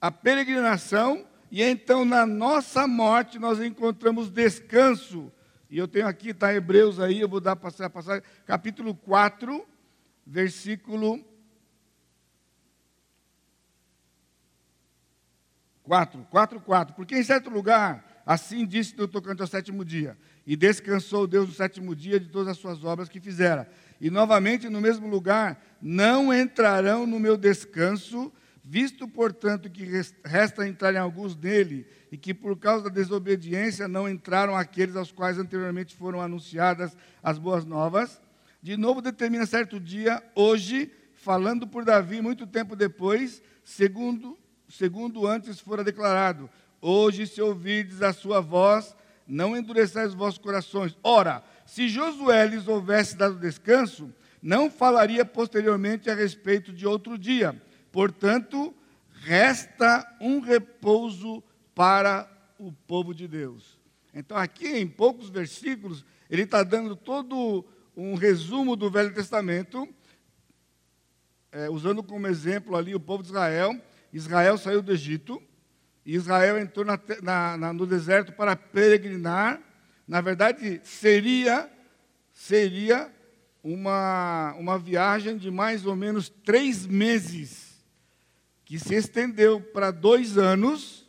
a 0.00 0.10
peregrinação, 0.10 1.26
e 1.50 1.62
então 1.62 2.04
na 2.04 2.26
nossa 2.26 2.86
morte 2.86 3.38
nós 3.38 3.60
encontramos 3.60 4.30
descanso. 4.30 5.32
E 5.70 5.78
eu 5.78 5.88
tenho 5.88 6.06
aqui, 6.06 6.30
está 6.30 6.54
Hebreus 6.54 7.00
aí, 7.00 7.20
eu 7.20 7.28
vou 7.28 7.40
dar 7.40 7.52
a 7.52 7.90
passagem, 7.90 8.22
capítulo 8.46 8.94
4, 8.94 9.66
versículo 10.26 11.24
4, 15.84 16.26
4, 16.30 16.60
4. 16.60 16.94
Porque 16.94 17.16
em 17.16 17.22
certo 17.22 17.50
lugar, 17.50 18.22
assim 18.26 18.66
disse 18.66 18.96
no 18.96 19.06
tocante 19.06 19.42
ao 19.42 19.46
sétimo 19.46 19.84
dia, 19.84 20.18
e 20.46 20.56
descansou 20.56 21.26
Deus 21.26 21.48
no 21.48 21.54
sétimo 21.54 21.94
dia 21.94 22.20
de 22.20 22.28
todas 22.28 22.48
as 22.48 22.58
suas 22.58 22.84
obras 22.84 23.08
que 23.08 23.20
fizera. 23.20 23.68
E 24.00 24.10
novamente 24.10 24.68
no 24.68 24.80
mesmo 24.80 25.08
lugar, 25.08 25.62
não 25.80 26.32
entrarão 26.32 27.06
no 27.06 27.18
meu 27.18 27.36
descanso, 27.36 28.32
visto, 28.62 29.06
portanto, 29.06 29.70
que 29.70 29.84
resta 30.24 30.66
entrarem 30.66 31.00
alguns 31.00 31.36
nele, 31.36 31.86
e 32.10 32.16
que 32.16 32.32
por 32.32 32.58
causa 32.58 32.84
da 32.84 32.90
desobediência 32.90 33.88
não 33.88 34.08
entraram 34.08 34.56
aqueles 34.56 34.96
aos 34.96 35.12
quais 35.12 35.38
anteriormente 35.38 35.94
foram 35.94 36.20
anunciadas 36.20 36.96
as 37.22 37.38
boas 37.38 37.64
novas. 37.64 38.20
De 38.62 38.76
novo 38.76 39.02
determina 39.02 39.46
certo 39.46 39.78
dia, 39.80 40.22
hoje, 40.34 40.90
falando 41.14 41.66
por 41.66 41.84
Davi 41.84 42.20
muito 42.20 42.46
tempo 42.46 42.76
depois, 42.76 43.42
segundo 43.64 44.38
segundo 44.68 45.26
antes 45.26 45.60
fora 45.60 45.84
declarado: 45.84 46.50
Hoje, 46.80 47.26
se 47.26 47.40
ouvides 47.40 48.02
a 48.02 48.12
sua 48.12 48.40
voz, 48.40 48.94
não 49.26 49.56
endureçais 49.56 50.10
os 50.10 50.14
vossos 50.14 50.38
corações. 50.38 50.96
Ora, 51.02 51.42
se 51.66 51.88
Josué 51.88 52.46
lhes 52.46 52.68
houvesse 52.68 53.16
dado 53.16 53.38
descanso, 53.38 54.12
não 54.42 54.70
falaria 54.70 55.24
posteriormente 55.24 56.10
a 56.10 56.14
respeito 56.14 56.72
de 56.72 56.86
outro 56.86 57.16
dia. 57.16 57.60
Portanto, 57.90 58.74
resta 59.08 60.06
um 60.20 60.40
repouso 60.40 61.42
para 61.74 62.30
o 62.58 62.70
povo 62.72 63.14
de 63.14 63.26
Deus. 63.26 63.78
Então, 64.12 64.36
aqui 64.36 64.68
em 64.68 64.86
poucos 64.86 65.30
versículos, 65.30 66.04
ele 66.30 66.42
está 66.42 66.62
dando 66.62 66.94
todo 66.94 67.64
um 67.96 68.14
resumo 68.14 68.76
do 68.76 68.90
Velho 68.90 69.14
Testamento, 69.14 69.88
é, 71.50 71.70
usando 71.70 72.02
como 72.02 72.26
exemplo 72.26 72.76
ali 72.76 72.94
o 72.94 73.00
povo 73.00 73.22
de 73.22 73.30
Israel, 73.30 73.80
Israel 74.12 74.58
saiu 74.58 74.82
do 74.82 74.92
Egito, 74.92 75.42
Israel 76.04 76.58
entrou 76.58 76.84
na, 76.84 77.00
na, 77.22 77.56
na, 77.56 77.72
no 77.72 77.86
deserto 77.86 78.32
para 78.32 78.54
peregrinar. 78.54 79.60
Na 80.06 80.20
verdade, 80.20 80.80
seria, 80.84 81.70
seria 82.32 83.10
uma, 83.62 84.54
uma 84.58 84.78
viagem 84.78 85.38
de 85.38 85.50
mais 85.50 85.86
ou 85.86 85.96
menos 85.96 86.28
três 86.28 86.86
meses, 86.86 87.82
que 88.64 88.78
se 88.78 88.94
estendeu 88.94 89.60
para 89.60 89.90
dois 89.90 90.36
anos, 90.36 91.08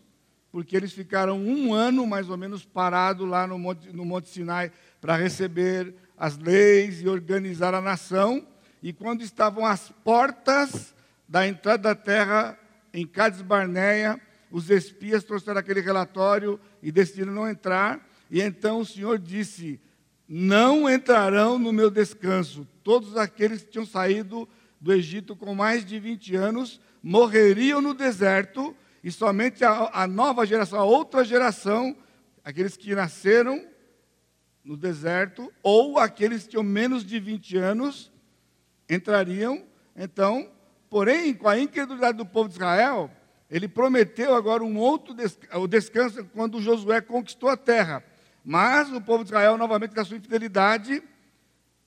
porque 0.52 0.78
eles 0.78 0.94
ficaram 0.94 1.38
um 1.38 1.74
ano 1.74 2.08
mais 2.08 2.30
ou 2.30 2.38
menos 2.38 2.64
parados 2.64 3.28
lá 3.28 3.46
no 3.46 3.60
Monte, 3.60 3.92
no 3.92 4.06
Monte 4.06 4.30
Sinai 4.30 4.72
para 5.02 5.18
receber 5.18 5.94
as 6.18 6.38
leis 6.38 7.02
e 7.02 7.10
organizar 7.10 7.74
a 7.74 7.82
nação. 7.82 8.48
E 8.82 8.94
quando 8.94 9.22
estavam 9.22 9.66
às 9.66 9.90
portas 10.04 10.96
da 11.28 11.46
entrada 11.46 11.90
da 11.90 11.96
terra 11.96 12.58
em 12.94 13.06
Cádiz 13.06 13.42
Barneia, 13.42 14.20
os 14.56 14.70
espias 14.70 15.26
trouxeram 15.26 15.60
aquele 15.60 15.82
relatório 15.82 16.58
e 16.82 16.90
decidiram 16.90 17.34
não 17.34 17.46
entrar. 17.46 18.08
E 18.32 18.42
então 18.42 18.80
o 18.80 18.86
Senhor 18.86 19.20
disse: 19.20 19.82
Não 20.30 20.90
entrarão 20.90 21.60
no 21.60 21.74
meu 21.74 21.92
descanso. 21.92 22.66
Todos 22.82 23.18
aqueles 23.18 23.64
que 23.64 23.72
tinham 23.72 23.86
saído 23.86 24.48
do 24.80 24.94
Egito 24.94 25.36
com 25.36 25.54
mais 25.54 25.84
de 25.84 26.00
20 26.00 26.38
anos 26.38 26.80
morreriam 27.04 27.82
no 27.82 27.94
deserto, 27.94 28.74
e 29.04 29.12
somente 29.12 29.66
a, 29.66 29.90
a 29.92 30.08
nova 30.08 30.46
geração, 30.46 30.80
a 30.80 30.86
outra 30.86 31.26
geração, 31.26 31.94
aqueles 32.42 32.78
que 32.78 32.96
nasceram 32.96 33.62
no 34.64 34.78
deserto, 34.78 35.52
ou 35.62 36.00
aqueles 36.00 36.44
que 36.44 36.52
tinham 36.52 36.64
menos 36.64 37.04
de 37.04 37.20
20 37.20 37.58
anos, 37.58 38.10
entrariam. 38.90 39.66
Então, 39.98 40.50
Porém, 40.90 41.34
com 41.34 41.50
a 41.50 41.60
incredulidade 41.60 42.18
do 42.18 42.26
povo 42.26 42.48
de 42.48 42.56
Israel, 42.56 43.12
ele 43.56 43.70
prometeu 43.70 44.36
agora 44.36 44.66
um 44.66 44.78
outro 44.78 45.16
o 45.54 45.66
descanso 45.66 46.26
quando 46.34 46.62
Josué 46.62 47.00
conquistou 47.00 47.48
a 47.48 47.56
terra. 47.56 48.04
Mas 48.44 48.92
o 48.92 49.00
povo 49.00 49.24
de 49.24 49.30
Israel, 49.30 49.58
novamente, 49.58 49.96
com 49.96 50.02
a 50.02 50.04
sua 50.04 50.18
infidelidade, 50.18 51.02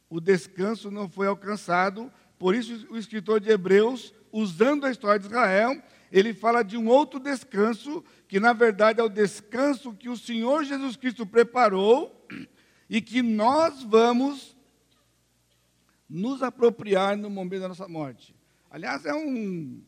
o 0.09 0.19
descanso 0.19 0.91
não 0.91 1.11
foi 1.11 1.27
alcançado. 1.27 2.11
Por 2.39 2.55
isso, 2.55 2.87
o 2.89 2.97
escritor 2.97 3.39
de 3.39 3.51
Hebreus, 3.51 4.15
usando 4.33 4.87
a 4.87 4.91
história 4.91 5.21
de 5.21 5.27
Israel, 5.27 5.77
ele 6.11 6.33
fala 6.33 6.63
de 6.63 6.75
um 6.75 6.89
outro 6.89 7.21
descanso, 7.21 8.03
que 8.27 8.41
na 8.41 8.55
verdade 8.55 9.03
é 9.03 9.05
o 9.05 9.11
descanso 9.11 9.93
que 9.93 10.09
o 10.09 10.17
Senhor 10.17 10.65
Jesus 10.65 10.97
Cristo 10.97 11.27
preparou 11.27 12.27
e 12.89 13.03
que 13.03 13.21
nós 13.21 13.83
vamos 13.83 14.57
nos 16.09 16.43
apropriar 16.43 17.15
no 17.15 17.29
momento 17.29 17.61
da 17.61 17.69
nossa 17.69 17.87
morte. 17.87 18.35
Aliás, 18.71 19.05
é 19.05 19.13
um 19.13 19.83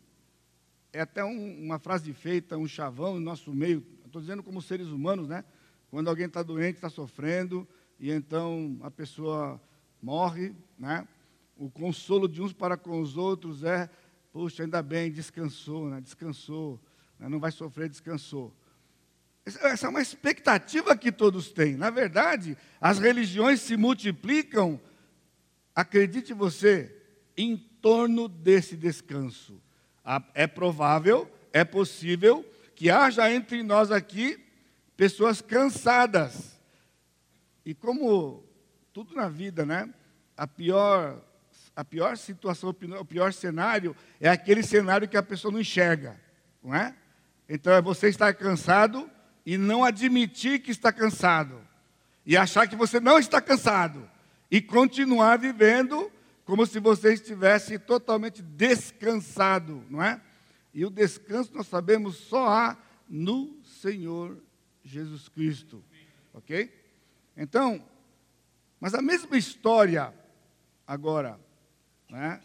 é 0.92 1.00
até 1.00 1.24
um, 1.24 1.64
uma 1.64 1.78
frase 1.78 2.12
feita, 2.12 2.56
um 2.56 2.66
chavão 2.66 3.14
no 3.14 3.20
nosso 3.20 3.52
meio. 3.52 3.84
Estou 4.04 4.20
dizendo 4.20 4.42
como 4.42 4.60
seres 4.60 4.88
humanos, 4.88 5.28
né? 5.28 5.44
Quando 5.90 6.08
alguém 6.08 6.26
está 6.26 6.42
doente, 6.42 6.76
está 6.76 6.90
sofrendo, 6.90 7.66
e 7.98 8.10
então 8.10 8.78
a 8.82 8.90
pessoa 8.90 9.60
morre, 10.02 10.54
né? 10.78 11.06
O 11.56 11.70
consolo 11.70 12.26
de 12.26 12.40
uns 12.40 12.52
para 12.52 12.76
com 12.76 13.00
os 13.00 13.16
outros 13.16 13.62
é, 13.62 13.88
puxa, 14.32 14.62
ainda 14.62 14.82
bem, 14.82 15.10
descansou, 15.10 15.88
né? 15.88 16.00
Descansou, 16.00 16.80
né? 17.18 17.28
não 17.28 17.38
vai 17.38 17.52
sofrer, 17.52 17.88
descansou. 17.88 18.54
Essa 19.44 19.86
é 19.86 19.88
uma 19.88 20.02
expectativa 20.02 20.96
que 20.96 21.10
todos 21.10 21.50
têm. 21.50 21.76
Na 21.76 21.90
verdade, 21.90 22.56
as 22.80 22.98
religiões 22.98 23.60
se 23.60 23.76
multiplicam, 23.76 24.80
acredite 25.74 26.32
você, 26.34 26.94
em 27.36 27.56
torno 27.56 28.28
desse 28.28 28.76
descanso. 28.76 29.60
É 30.34 30.46
provável, 30.46 31.30
é 31.52 31.64
possível 31.64 32.44
que 32.74 32.90
haja 32.90 33.30
entre 33.30 33.62
nós 33.62 33.90
aqui 33.90 34.42
pessoas 34.96 35.40
cansadas. 35.40 36.58
E 37.64 37.74
como 37.74 38.42
tudo 38.92 39.14
na 39.14 39.28
vida, 39.28 39.64
né? 39.64 39.88
A 40.36 40.46
pior, 40.46 41.22
a 41.76 41.84
pior 41.84 42.16
situação, 42.16 42.70
o 42.70 43.04
pior 43.04 43.32
cenário 43.32 43.94
é 44.20 44.28
aquele 44.28 44.62
cenário 44.62 45.06
que 45.06 45.16
a 45.16 45.22
pessoa 45.22 45.52
não 45.52 45.60
enxerga, 45.60 46.18
não 46.62 46.74
é? 46.74 46.94
Então 47.48 47.72
é 47.72 47.82
você 47.82 48.08
estar 48.08 48.32
cansado 48.34 49.10
e 49.44 49.56
não 49.58 49.84
admitir 49.84 50.60
que 50.60 50.70
está 50.70 50.92
cansado. 50.92 51.60
E 52.24 52.36
achar 52.36 52.66
que 52.66 52.76
você 52.76 53.00
não 53.00 53.18
está 53.18 53.40
cansado. 53.40 54.08
E 54.50 54.60
continuar 54.60 55.38
vivendo 55.38 56.10
como 56.50 56.66
se 56.66 56.80
você 56.80 57.12
estivesse 57.12 57.78
totalmente 57.78 58.42
descansado, 58.42 59.84
não 59.88 60.02
é? 60.02 60.20
E 60.74 60.84
o 60.84 60.90
descanso 60.90 61.54
nós 61.54 61.68
sabemos 61.68 62.16
só 62.16 62.48
há 62.48 62.76
no 63.08 63.56
Senhor 63.62 64.36
Jesus 64.82 65.28
Cristo, 65.28 65.80
ok? 66.34 66.68
Então, 67.36 67.80
mas 68.80 68.94
a 68.94 69.00
mesma 69.00 69.36
história 69.36 70.12
agora, 70.84 71.38
né, 72.10 72.40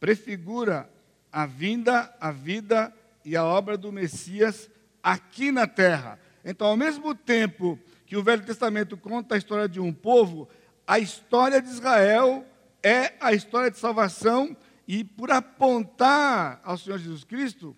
prefigura 0.00 0.92
a 1.30 1.46
vinda, 1.46 2.12
a 2.18 2.32
vida 2.32 2.92
e 3.24 3.36
a 3.36 3.44
obra 3.44 3.78
do 3.78 3.92
Messias 3.92 4.68
aqui 5.00 5.52
na 5.52 5.68
terra. 5.68 6.18
Então, 6.44 6.66
ao 6.66 6.76
mesmo 6.76 7.14
tempo 7.14 7.78
que 8.04 8.16
o 8.16 8.22
Velho 8.24 8.44
Testamento 8.44 8.96
conta 8.96 9.36
a 9.36 9.38
história 9.38 9.68
de 9.68 9.78
um 9.78 9.92
povo, 9.92 10.48
a 10.84 10.98
história 10.98 11.62
de 11.62 11.68
Israel 11.68 12.44
é 12.82 13.14
a 13.20 13.32
história 13.32 13.70
de 13.70 13.78
salvação 13.78 14.56
e 14.86 15.04
por 15.04 15.30
apontar 15.30 16.60
ao 16.64 16.78
Senhor 16.78 16.98
Jesus 16.98 17.24
Cristo, 17.24 17.76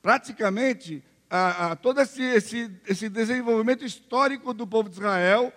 praticamente 0.00 1.02
a, 1.28 1.72
a, 1.72 1.76
todo 1.76 2.00
esse, 2.00 2.22
esse, 2.22 2.70
esse 2.86 3.08
desenvolvimento 3.08 3.84
histórico 3.84 4.52
do 4.52 4.66
povo 4.66 4.88
de 4.88 4.96
Israel 4.96 5.52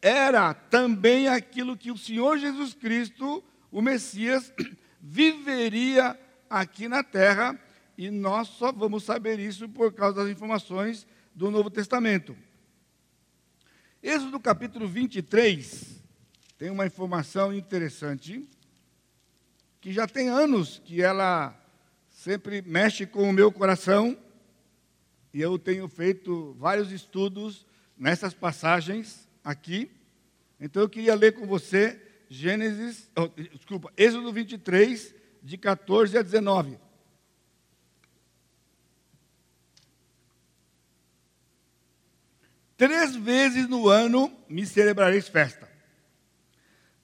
era 0.00 0.54
também 0.54 1.28
aquilo 1.28 1.76
que 1.76 1.90
o 1.90 1.98
Senhor 1.98 2.38
Jesus 2.38 2.72
Cristo, 2.72 3.42
o 3.70 3.82
Messias, 3.82 4.52
viveria 5.00 6.18
aqui 6.48 6.88
na 6.88 7.02
terra, 7.02 7.58
e 7.96 8.10
nós 8.10 8.48
só 8.48 8.70
vamos 8.72 9.02
saber 9.02 9.40
isso 9.40 9.68
por 9.68 9.92
causa 9.92 10.22
das 10.22 10.30
informações 10.30 11.06
do 11.34 11.50
Novo 11.50 11.68
Testamento. 11.68 12.36
Êxodo 14.00 14.38
capítulo 14.38 14.86
23, 14.86 15.97
tem 16.58 16.70
uma 16.70 16.84
informação 16.84 17.54
interessante, 17.54 18.44
que 19.80 19.92
já 19.92 20.08
tem 20.08 20.28
anos 20.28 20.82
que 20.84 21.00
ela 21.00 21.56
sempre 22.10 22.60
mexe 22.62 23.06
com 23.06 23.30
o 23.30 23.32
meu 23.32 23.52
coração, 23.52 24.18
e 25.32 25.40
eu 25.40 25.56
tenho 25.56 25.86
feito 25.86 26.56
vários 26.58 26.90
estudos 26.90 27.64
nessas 27.96 28.34
passagens 28.34 29.28
aqui. 29.44 29.88
Então 30.58 30.82
eu 30.82 30.88
queria 30.88 31.14
ler 31.14 31.32
com 31.32 31.46
você 31.46 32.02
Gênesis, 32.28 33.08
oh, 33.16 33.28
desculpa, 33.28 33.92
Êxodo 33.96 34.32
23, 34.32 35.14
de 35.42 35.56
14 35.56 36.18
a 36.18 36.22
19. 36.22 36.78
Três 42.76 43.14
vezes 43.14 43.68
no 43.68 43.88
ano 43.88 44.32
me 44.48 44.66
celebrareis 44.66 45.28
festa. 45.28 45.67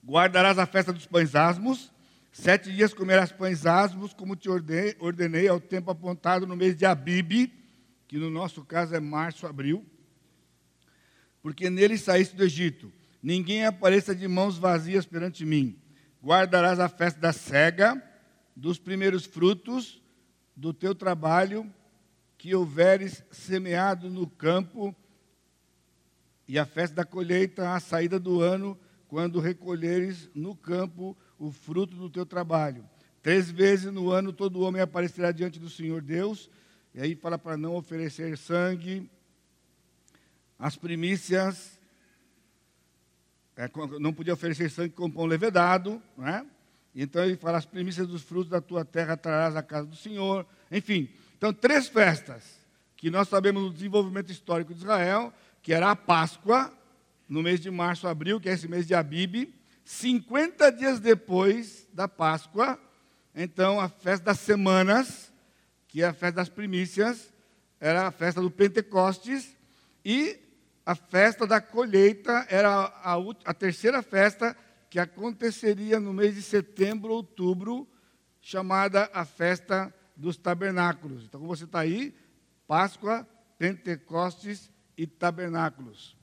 Guardarás 0.05 0.59
a 0.59 0.67
festa 0.67 0.93
dos 0.93 1.07
pães 1.07 1.33
asmos, 1.33 1.91
sete 2.31 2.71
dias 2.71 2.93
comerás 2.93 3.31
pães 3.31 3.65
asmos, 3.65 4.13
como 4.13 4.35
te 4.35 4.47
ordenei, 4.47 5.47
ao 5.47 5.59
tempo 5.59 5.89
apontado 5.89 6.45
no 6.45 6.55
mês 6.55 6.77
de 6.77 6.85
Abibe, 6.85 7.51
que 8.07 8.19
no 8.19 8.29
nosso 8.29 8.63
caso 8.63 8.93
é 8.93 8.99
março, 8.99 9.47
abril, 9.47 9.83
porque 11.41 11.71
nele 11.71 11.97
saíste 11.97 12.35
do 12.35 12.43
Egito. 12.43 12.93
Ninguém 13.21 13.65
apareça 13.65 14.13
de 14.13 14.27
mãos 14.27 14.59
vazias 14.59 15.07
perante 15.07 15.43
mim. 15.43 15.75
Guardarás 16.23 16.79
a 16.79 16.87
festa 16.87 17.19
da 17.19 17.33
cega, 17.33 17.99
dos 18.55 18.77
primeiros 18.77 19.25
frutos 19.25 19.99
do 20.55 20.71
teu 20.71 20.93
trabalho 20.93 21.67
que 22.37 22.53
houveres 22.53 23.23
semeado 23.31 24.07
no 24.07 24.27
campo, 24.27 24.95
e 26.47 26.59
a 26.59 26.65
festa 26.65 26.97
da 26.97 27.05
colheita, 27.05 27.73
a 27.73 27.79
saída 27.79 28.19
do 28.19 28.39
ano, 28.39 28.77
quando 29.07 29.39
recolheres 29.39 30.29
no 30.33 30.55
campo 30.55 31.15
o 31.37 31.51
fruto 31.51 31.95
do 31.95 32.09
teu 32.09 32.25
trabalho. 32.25 32.87
Três 33.21 33.49
vezes 33.49 33.91
no 33.91 34.11
ano 34.11 34.31
todo 34.31 34.61
homem 34.61 34.81
aparecerá 34.81 35.31
diante 35.31 35.59
do 35.59 35.69
Senhor 35.69 36.01
Deus, 36.01 36.49
e 36.93 37.01
aí 37.01 37.15
fala 37.15 37.37
para 37.37 37.57
não 37.57 37.75
oferecer 37.75 38.37
sangue, 38.37 39.09
as 40.57 40.75
primícias, 40.75 41.79
é, 43.55 43.69
não 43.99 44.13
podia 44.13 44.33
oferecer 44.33 44.69
sangue 44.69 44.93
com 44.93 45.11
pão 45.11 45.25
levedado, 45.25 46.01
não 46.17 46.27
é? 46.27 46.45
Então 46.95 47.23
ele 47.23 47.35
fala: 47.35 47.57
as 47.57 47.65
primícias 47.65 48.07
dos 48.07 48.21
frutos 48.21 48.49
da 48.49 48.61
tua 48.61 48.85
terra 48.85 49.17
trarás 49.17 49.55
à 49.55 49.61
casa 49.61 49.87
do 49.87 49.95
Senhor. 49.95 50.45
Enfim, 50.71 51.09
então 51.37 51.53
três 51.53 51.87
festas 51.87 52.65
que 52.95 53.09
nós 53.09 53.27
sabemos 53.27 53.63
do 53.63 53.73
desenvolvimento 53.73 54.31
histórico 54.31 54.73
de 54.73 54.79
Israel, 54.79 55.33
que 55.61 55.73
era 55.73 55.91
a 55.91 55.95
Páscoa, 55.95 56.71
no 57.27 57.41
mês 57.41 57.59
de 57.59 57.71
março, 57.71 58.07
abril, 58.07 58.39
que 58.39 58.49
é 58.49 58.53
esse 58.53 58.67
mês 58.67 58.85
de 58.85 58.93
Abibe. 58.93 59.53
50 59.83 60.71
dias 60.71 60.99
depois 60.99 61.87
da 61.93 62.07
Páscoa, 62.07 62.79
então 63.35 63.79
a 63.79 63.87
festa 63.87 64.25
das 64.25 64.39
semanas, 64.39 65.31
que 65.87 66.01
é 66.01 66.07
a 66.07 66.13
festa 66.13 66.37
das 66.37 66.49
primícias, 66.49 67.31
era 67.79 68.07
a 68.07 68.11
festa 68.11 68.41
do 68.41 68.49
Pentecostes, 68.49 69.55
e 70.03 70.39
a 70.85 70.95
festa 70.95 71.45
da 71.45 71.59
colheita 71.59 72.45
era 72.49 72.69
a, 72.69 73.15
a 73.43 73.53
terceira 73.53 74.01
festa 74.01 74.55
que 74.89 74.99
aconteceria 74.99 75.99
no 75.99 76.13
mês 76.13 76.35
de 76.35 76.41
setembro, 76.41 77.13
outubro, 77.13 77.87
chamada 78.39 79.09
a 79.13 79.25
festa 79.25 79.93
dos 80.15 80.37
tabernáculos. 80.37 81.25
Então, 81.25 81.39
como 81.39 81.55
você 81.55 81.65
está 81.65 81.79
aí, 81.79 82.15
Páscoa, 82.67 83.27
Pentecostes 83.57 84.71
e 84.97 85.05
tabernáculos. 85.05 86.15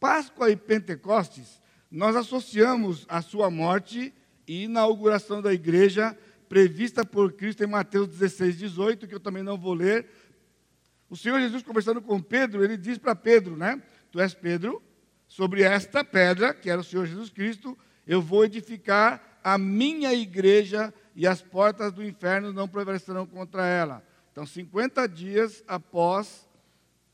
Páscoa 0.00 0.50
e 0.50 0.56
Pentecostes, 0.56 1.60
nós 1.90 2.14
associamos 2.14 3.04
a 3.08 3.20
sua 3.22 3.50
morte 3.50 4.12
e 4.46 4.64
inauguração 4.64 5.42
da 5.42 5.52
igreja 5.52 6.16
prevista 6.48 7.04
por 7.04 7.32
Cristo 7.32 7.62
em 7.62 7.66
Mateus 7.66 8.08
16, 8.08 8.58
18, 8.58 9.06
que 9.06 9.14
eu 9.14 9.20
também 9.20 9.42
não 9.42 9.58
vou 9.58 9.74
ler. 9.74 10.06
O 11.10 11.16
Senhor 11.16 11.40
Jesus, 11.40 11.62
conversando 11.62 12.00
com 12.00 12.20
Pedro, 12.20 12.64
ele 12.64 12.76
diz 12.76 12.98
para 12.98 13.14
Pedro, 13.14 13.56
né? 13.56 13.82
Tu 14.10 14.20
és 14.20 14.34
Pedro, 14.34 14.82
sobre 15.26 15.62
esta 15.62 16.02
pedra, 16.02 16.54
que 16.54 16.70
era 16.70 16.80
o 16.80 16.84
Senhor 16.84 17.06
Jesus 17.06 17.28
Cristo, 17.28 17.76
eu 18.06 18.22
vou 18.22 18.44
edificar 18.44 19.38
a 19.44 19.58
minha 19.58 20.12
igreja 20.14 20.92
e 21.14 21.26
as 21.26 21.42
portas 21.42 21.92
do 21.92 22.04
inferno 22.04 22.52
não 22.52 22.66
prevalecerão 22.66 23.26
contra 23.26 23.66
ela. 23.66 24.02
Então, 24.32 24.46
50 24.46 25.06
dias 25.08 25.62
após 25.66 26.48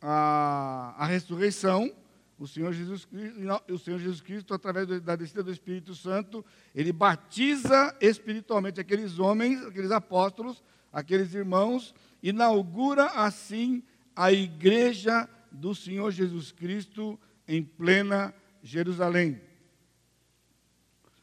a, 0.00 0.94
a 0.98 1.06
ressurreição, 1.06 1.92
o 2.38 2.46
Senhor, 2.46 2.72
Jesus 2.72 3.04
Cristo, 3.04 3.38
o 3.70 3.78
Senhor 3.78 3.98
Jesus 3.98 4.20
Cristo, 4.20 4.54
através 4.54 4.86
da 5.02 5.14
descida 5.14 5.42
do 5.42 5.52
Espírito 5.52 5.94
Santo, 5.94 6.44
ele 6.74 6.92
batiza 6.92 7.96
espiritualmente 8.00 8.80
aqueles 8.80 9.18
homens, 9.18 9.64
aqueles 9.64 9.90
apóstolos, 9.90 10.62
aqueles 10.92 11.32
irmãos, 11.34 11.94
inaugura 12.22 13.06
assim 13.06 13.82
a 14.16 14.32
igreja 14.32 15.28
do 15.50 15.74
Senhor 15.74 16.10
Jesus 16.10 16.50
Cristo 16.50 17.18
em 17.46 17.62
plena 17.62 18.34
Jerusalém. 18.62 19.40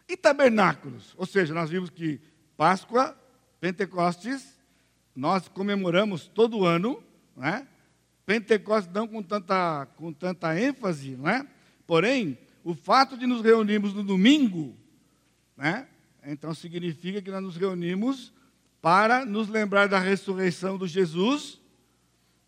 E 0.08 0.16
tabernáculos, 0.16 1.14
ou 1.18 1.26
seja, 1.26 1.54
nós 1.54 1.70
vimos 1.70 1.90
que 1.90 2.22
Páscoa, 2.56 3.18
Pentecostes, 3.60 4.60
nós 5.16 5.48
comemoramos 5.48 6.28
todo 6.28 6.66
ano, 6.66 7.04
não 7.36 7.46
é? 7.46 7.68
Pentecostes 8.26 8.94
não 8.94 9.08
com 9.08 9.22
tanta, 9.22 9.86
com 9.98 10.14
tanta 10.14 10.60
ênfase, 10.60 11.16
não 11.16 11.30
é? 11.30 11.46
Porém, 11.86 12.38
o 12.64 12.74
fato 12.74 13.18
de 13.18 13.26
nos 13.26 13.42
reunirmos 13.42 13.94
no 13.94 14.04
domingo, 14.04 14.76
né? 15.58 15.88
Então 16.24 16.54
significa 16.54 17.22
que 17.22 17.32
nós 17.32 17.42
nos 17.42 17.58
reunimos 17.58 18.32
para 18.82 19.26
nos 19.26 19.48
lembrar 19.48 19.88
da 19.88 20.00
ressurreição 20.00 20.78
do 20.78 20.88
Jesus 20.88 21.60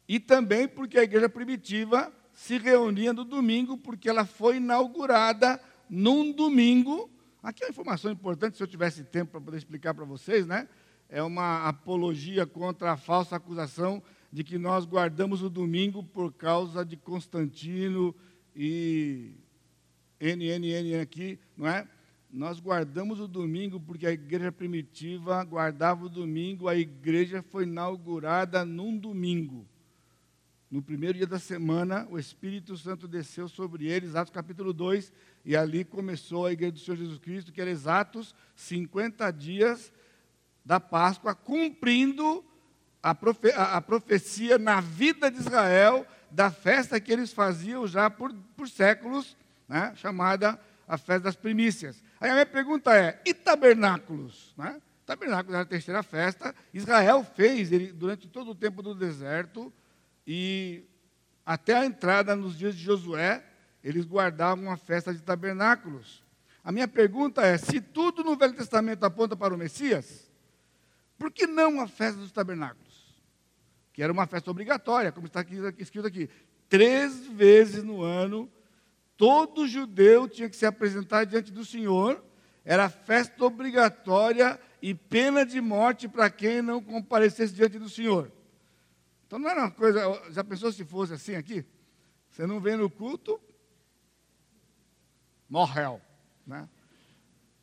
e 0.07 0.19
também 0.19 0.67
porque 0.67 0.97
a 0.97 1.03
igreja 1.03 1.27
primitiva 1.27 2.11
se 2.33 2.57
reunia 2.57 3.13
no 3.13 3.23
domingo, 3.23 3.77
porque 3.77 4.09
ela 4.09 4.25
foi 4.25 4.57
inaugurada 4.57 5.59
num 5.89 6.31
domingo 6.31 7.13
Aqui 7.43 7.61
é 7.61 7.65
uma 7.65 7.71
informação 7.71 8.09
importante, 8.09 8.55
se 8.55 8.63
eu 8.63 8.67
tivesse 8.67 9.03
tempo 9.03 9.31
para 9.31 9.41
poder 9.41 9.57
explicar 9.57 9.93
para 9.93 10.05
vocês, 10.05 10.47
né? 10.47 10.65
É 11.09 11.21
uma 11.21 11.67
apologia 11.67 12.45
contra 12.45 12.93
a 12.93 12.97
falsa 12.97 13.35
acusação 13.35 14.01
de 14.33 14.43
que 14.43 14.57
nós 14.57 14.83
guardamos 14.83 15.43
o 15.43 15.49
domingo 15.49 16.03
por 16.03 16.33
causa 16.33 16.83
de 16.83 16.97
Constantino 16.97 18.15
e 18.55 19.35
NNN 20.19 20.99
aqui, 20.99 21.37
não 21.55 21.67
é? 21.67 21.87
Nós 22.31 22.59
guardamos 22.59 23.19
o 23.19 23.27
domingo 23.27 23.79
porque 23.79 24.07
a 24.07 24.11
igreja 24.11 24.51
primitiva 24.51 25.43
guardava 25.43 26.05
o 26.05 26.09
domingo, 26.09 26.67
a 26.67 26.75
igreja 26.75 27.43
foi 27.43 27.65
inaugurada 27.65 28.65
num 28.65 28.97
domingo. 28.97 29.67
No 30.71 30.81
primeiro 30.81 31.19
dia 31.19 31.27
da 31.27 31.37
semana, 31.37 32.07
o 32.09 32.17
Espírito 32.17 32.75
Santo 32.75 33.07
desceu 33.07 33.47
sobre 33.47 33.85
eles, 33.85 34.15
Atos 34.15 34.33
capítulo 34.33 34.73
2, 34.73 35.13
e 35.45 35.55
ali 35.55 35.85
começou 35.85 36.47
a 36.47 36.51
igreja 36.51 36.71
do 36.71 36.79
Senhor 36.79 36.97
Jesus 36.97 37.19
Cristo, 37.19 37.51
que 37.51 37.61
era 37.61 37.69
exatos 37.69 38.33
50 38.55 39.29
dias 39.29 39.93
da 40.65 40.79
Páscoa, 40.79 41.35
cumprindo 41.35 42.43
a, 43.03 43.13
profe 43.13 43.51
a, 43.51 43.81
profecia 43.81 44.57
na 44.57 44.79
vida 44.79 45.29
de 45.29 45.39
Israel 45.39 46.07
da 46.31 46.49
festa 46.49 47.01
que 47.01 47.11
eles 47.11 47.33
faziam 47.33 47.85
já 47.85 48.09
por, 48.09 48.33
por 48.55 48.69
séculos, 48.69 49.35
né, 49.67 49.93
chamada 49.97 50.57
a 50.87 50.97
festa 50.97 51.25
das 51.25 51.35
primícias. 51.35 52.01
Aí 52.19 52.29
a 52.29 52.33
minha 52.33 52.45
pergunta 52.45 52.95
é: 52.95 53.21
e 53.25 53.33
tabernáculos? 53.33 54.53
Né? 54.57 54.81
Tabernáculos 55.05 55.53
era 55.53 55.63
a 55.63 55.67
terceira 55.67 56.01
festa. 56.01 56.55
Israel 56.73 57.25
fez 57.35 57.73
ele, 57.73 57.91
durante 57.91 58.27
todo 58.29 58.51
o 58.51 58.55
tempo 58.55 58.81
do 58.81 58.95
deserto 58.95 59.71
e 60.25 60.85
até 61.45 61.75
a 61.75 61.85
entrada 61.85 62.37
nos 62.37 62.57
dias 62.57 62.73
de 62.73 62.83
Josué, 62.83 63.43
eles 63.83 64.05
guardavam 64.05 64.71
a 64.71 64.77
festa 64.77 65.13
de 65.13 65.21
tabernáculos. 65.21 66.23
A 66.63 66.71
minha 66.71 66.87
pergunta 66.87 67.41
é: 67.41 67.57
se 67.57 67.81
tudo 67.81 68.23
no 68.23 68.37
Velho 68.37 68.53
Testamento 68.53 69.03
aponta 69.03 69.35
para 69.35 69.53
o 69.53 69.57
Messias, 69.57 70.31
por 71.17 71.29
que 71.31 71.45
não 71.45 71.81
a 71.81 71.87
festa 71.87 72.17
dos 72.19 72.31
tabernáculos? 72.31 72.82
Que 73.93 74.01
era 74.03 74.11
uma 74.11 74.27
festa 74.27 74.51
obrigatória, 74.51 75.11
como 75.11 75.27
está 75.27 75.39
aqui, 75.39 75.55
escrito 75.77 76.07
aqui. 76.07 76.29
Três 76.67 77.27
vezes 77.27 77.83
no 77.83 78.01
ano, 78.01 78.51
todo 79.15 79.67
judeu 79.67 80.27
tinha 80.27 80.49
que 80.49 80.55
se 80.55 80.65
apresentar 80.65 81.25
diante 81.25 81.51
do 81.51 81.63
Senhor, 81.63 82.21
era 82.65 82.89
festa 82.89 83.45
obrigatória 83.45 84.59
e 84.81 84.93
pena 84.93 85.45
de 85.45 85.61
morte 85.61 86.07
para 86.07 86.29
quem 86.29 86.61
não 86.61 86.81
comparecesse 86.81 87.53
diante 87.53 87.77
do 87.77 87.87
Senhor. 87.87 88.31
Então 89.27 89.37
não 89.37 89.49
era 89.49 89.61
uma 89.61 89.71
coisa. 89.71 90.01
Já 90.31 90.43
pensou 90.43 90.71
se 90.71 90.83
fosse 90.83 91.13
assim 91.13 91.35
aqui? 91.35 91.65
Você 92.31 92.47
não 92.47 92.59
vem 92.59 92.75
no 92.75 92.89
culto, 92.89 93.39
morreu. 95.47 96.01
Né? 96.45 96.67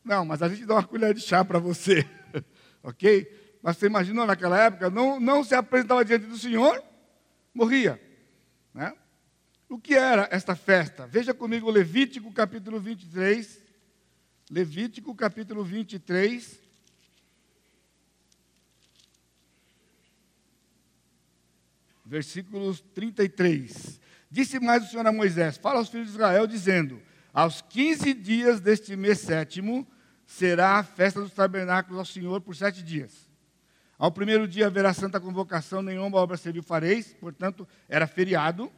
Não, 0.05 0.25
mas 0.25 0.43
a 0.43 0.49
gente 0.49 0.65
dá 0.65 0.75
uma 0.75 0.87
colher 0.87 1.13
de 1.13 1.21
chá 1.21 1.45
para 1.45 1.59
você. 1.59 2.09
ok? 2.83 3.40
mas 3.63 3.77
você 3.77 3.87
imagina 3.87 4.25
naquela 4.25 4.59
época, 4.59 4.89
não, 4.89 5.21
não 5.21 5.45
se 5.45 5.55
apresentava 5.55 6.05
diante 6.05 6.27
do 6.27 6.39
Senhor, 6.39 6.83
morria. 7.53 8.01
Né? 8.73 8.95
O 9.69 9.79
que 9.79 9.95
era 9.95 10.29
esta 10.31 10.57
festa? 10.57 11.07
Veja 11.07 11.35
comigo 11.35 11.71
Levítico 11.71 12.33
capítulo 12.33 12.81
23. 12.81 13.63
Levítico 14.51 15.15
capítulo 15.15 15.63
23. 15.63 16.59
Versículos 22.05 22.81
33. 22.81 24.01
Disse 24.29 24.59
mais 24.59 24.85
o 24.85 24.91
Senhor 24.91 25.07
a 25.07 25.13
Moisés: 25.13 25.57
Fala 25.57 25.79
aos 25.79 25.89
filhos 25.89 26.09
de 26.09 26.15
Israel, 26.15 26.47
dizendo: 26.47 27.01
Aos 27.33 27.61
15 27.61 28.15
dias 28.15 28.61
deste 28.61 28.97
mês 28.97 29.21
sétimo 29.21 29.87
será 30.27 30.79
a 30.79 30.83
festa 30.83 31.21
dos 31.21 31.33
tabernáculos 31.33 31.99
ao 31.99 32.05
Senhor 32.05 32.41
por 32.41 32.57
sete 32.57 32.83
dias. 32.83 33.30
Ao 34.01 34.11
primeiro 34.11 34.49
dia 34.49 34.67
haverá 34.67 34.95
santa 34.95 35.21
convocação, 35.21 35.83
nenhuma 35.83 36.17
obra 36.17 36.35
servil 36.39 36.63
fareis, 36.63 37.13
portanto, 37.21 37.69
era 37.87 38.07
feriado. 38.07 38.73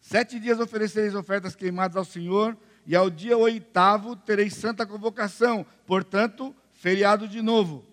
Sete 0.00 0.40
dias 0.40 0.58
oferecereis 0.58 1.14
ofertas 1.14 1.54
queimadas 1.54 1.98
ao 1.98 2.04
Senhor, 2.04 2.56
e 2.86 2.96
ao 2.96 3.10
dia 3.10 3.36
oitavo 3.36 4.16
tereis 4.16 4.54
santa 4.54 4.86
convocação, 4.86 5.66
portanto, 5.86 6.56
feriado 6.72 7.28
de 7.28 7.42
novo. 7.42 7.84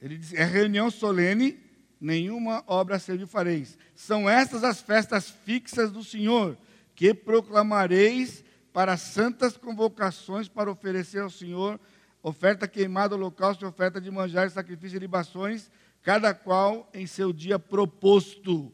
Ele 0.00 0.16
diz: 0.16 0.32
é 0.34 0.44
reunião 0.44 0.88
solene, 0.88 1.58
nenhuma 2.00 2.62
obra 2.68 3.00
servil 3.00 3.26
fareis. 3.26 3.76
São 3.92 4.30
estas 4.30 4.62
as 4.62 4.80
festas 4.80 5.30
fixas 5.30 5.90
do 5.90 6.04
Senhor, 6.04 6.56
que 6.94 7.12
proclamareis 7.12 8.44
para 8.72 8.96
santas 8.96 9.56
convocações 9.56 10.46
para 10.46 10.70
oferecer 10.70 11.22
ao 11.22 11.30
Senhor 11.30 11.80
oferta 12.26 12.66
queimada, 12.66 13.14
holocausto, 13.14 13.64
oferta 13.64 14.00
de 14.00 14.10
manjar, 14.10 14.50
sacrifício 14.50 14.96
e 14.96 14.98
libações, 14.98 15.70
cada 16.02 16.34
qual 16.34 16.90
em 16.92 17.06
seu 17.06 17.32
dia 17.32 17.56
proposto, 17.56 18.72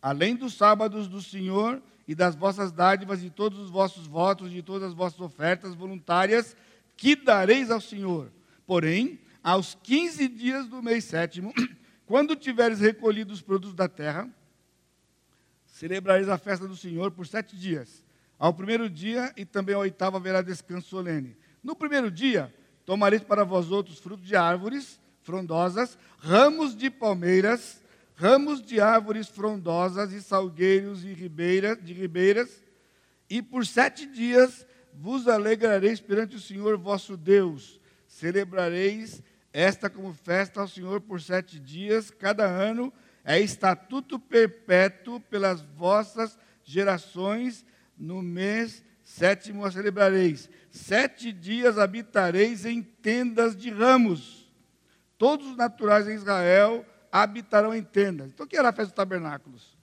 além 0.00 0.34
dos 0.34 0.54
sábados 0.54 1.06
do 1.06 1.22
Senhor 1.22 1.80
e 2.08 2.14
das 2.16 2.34
vossas 2.34 2.72
dádivas, 2.72 3.20
de 3.20 3.30
todos 3.30 3.60
os 3.60 3.70
vossos 3.70 4.04
votos, 4.04 4.50
de 4.50 4.64
todas 4.64 4.88
as 4.88 4.94
vossas 4.94 5.20
ofertas 5.20 5.76
voluntárias, 5.76 6.56
que 6.96 7.14
dareis 7.14 7.70
ao 7.70 7.80
Senhor. 7.80 8.32
Porém, 8.66 9.20
aos 9.44 9.78
15 9.80 10.26
dias 10.26 10.66
do 10.66 10.82
mês 10.82 11.04
sétimo, 11.04 11.54
quando 12.04 12.34
tiveres 12.34 12.80
recolhido 12.80 13.32
os 13.32 13.40
produtos 13.40 13.76
da 13.76 13.86
terra, 13.86 14.28
celebrareis 15.66 16.28
a 16.28 16.36
festa 16.36 16.66
do 16.66 16.76
Senhor 16.76 17.12
por 17.12 17.28
sete 17.28 17.56
dias. 17.56 18.04
Ao 18.40 18.52
primeiro 18.52 18.90
dia 18.90 19.32
e 19.36 19.44
também 19.44 19.72
ao 19.72 19.82
oitavo 19.82 20.16
haverá 20.16 20.42
descanso 20.42 20.88
solene. 20.88 21.36
No 21.62 21.76
primeiro 21.76 22.10
dia, 22.10 22.52
Tomareis 22.84 23.22
para 23.22 23.44
vós 23.44 23.70
outros 23.70 23.98
frutos 23.98 24.26
de 24.26 24.36
árvores 24.36 25.00
frondosas, 25.22 25.96
ramos 26.18 26.76
de 26.76 26.90
palmeiras, 26.90 27.80
ramos 28.14 28.60
de 28.60 28.80
árvores 28.80 29.28
frondosas 29.28 30.12
e 30.12 30.20
salgueiros 30.20 31.04
e 31.04 31.12
ribeiras, 31.12 31.78
de 31.82 31.92
ribeiras, 31.92 32.62
e 33.30 33.40
por 33.40 33.66
sete 33.66 34.06
dias 34.06 34.66
vos 34.92 35.28
alegrareis 35.28 36.00
perante 36.00 36.36
o 36.36 36.40
Senhor 36.40 36.76
vosso 36.76 37.16
Deus. 37.16 37.80
Celebrareis 38.06 39.22
esta 39.52 39.90
como 39.90 40.14
festa 40.14 40.60
ao 40.60 40.68
Senhor 40.68 41.00
por 41.00 41.20
sete 41.20 41.60
dias, 41.60 42.10
cada 42.10 42.46
ano 42.46 42.92
é 43.24 43.38
estatuto 43.38 44.18
perpétuo 44.18 45.20
pelas 45.20 45.60
vossas 45.60 46.38
gerações, 46.64 47.64
no 47.96 48.22
mês 48.22 48.82
sétimo 49.04 49.64
a 49.64 49.70
celebrareis. 49.70 50.48
Sete 50.72 51.30
dias 51.30 51.76
habitareis 51.76 52.64
em 52.64 52.82
tendas 52.82 53.54
de 53.54 53.68
ramos. 53.68 54.50
Todos 55.18 55.48
os 55.48 55.56
naturais 55.56 56.08
em 56.08 56.14
Israel 56.14 56.86
habitarão 57.12 57.74
em 57.74 57.82
tendas. 57.82 58.30
Então, 58.30 58.46
o 58.46 58.48
que 58.48 58.56
era 58.56 58.70
a 58.70 58.72
festa 58.72 58.86
dos 58.86 58.96
tabernáculos? 58.96 59.76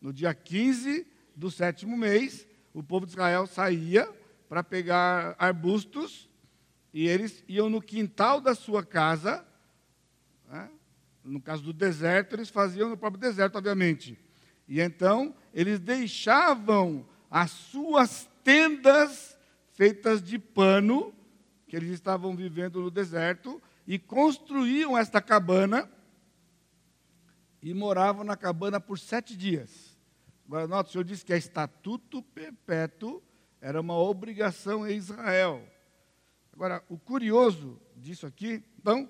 No 0.00 0.14
dia 0.14 0.32
15 0.32 1.06
do 1.36 1.50
sétimo 1.50 1.94
mês, 1.94 2.48
o 2.72 2.82
povo 2.82 3.04
de 3.04 3.12
Israel 3.12 3.46
saía 3.46 4.08
para 4.48 4.64
pegar 4.64 5.36
arbustos 5.38 6.26
e 6.94 7.06
eles 7.06 7.44
iam 7.46 7.68
no 7.68 7.82
quintal 7.82 8.40
da 8.40 8.54
sua 8.54 8.82
casa. 8.82 9.46
Né? 10.48 10.70
No 11.22 11.42
caso 11.42 11.62
do 11.62 11.74
deserto, 11.74 12.34
eles 12.34 12.48
faziam 12.48 12.88
no 12.88 12.96
próprio 12.96 13.20
deserto, 13.20 13.56
obviamente. 13.56 14.18
E 14.66 14.80
então, 14.80 15.34
eles 15.52 15.78
deixavam 15.78 17.06
as 17.30 17.50
suas 17.50 18.26
tendas 18.42 19.38
feitas 19.80 20.22
de 20.22 20.38
pano, 20.38 21.10
que 21.66 21.74
eles 21.74 21.88
estavam 21.88 22.36
vivendo 22.36 22.82
no 22.82 22.90
deserto, 22.90 23.62
e 23.86 23.98
construíam 23.98 24.98
esta 24.98 25.22
cabana 25.22 25.90
e 27.62 27.72
moravam 27.72 28.22
na 28.22 28.36
cabana 28.36 28.78
por 28.78 28.98
sete 28.98 29.34
dias. 29.34 29.98
Agora, 30.46 30.66
nota, 30.66 30.90
o 30.90 30.92
Senhor 30.92 31.04
disse 31.04 31.24
que 31.24 31.32
a 31.32 31.36
estatuto 31.38 32.22
perpétuo 32.22 33.22
era 33.58 33.80
uma 33.80 33.96
obrigação 33.96 34.86
em 34.86 34.98
Israel. 34.98 35.66
Agora, 36.52 36.84
o 36.86 36.98
curioso 36.98 37.80
disso 37.96 38.26
aqui, 38.26 38.62
então, 38.78 39.08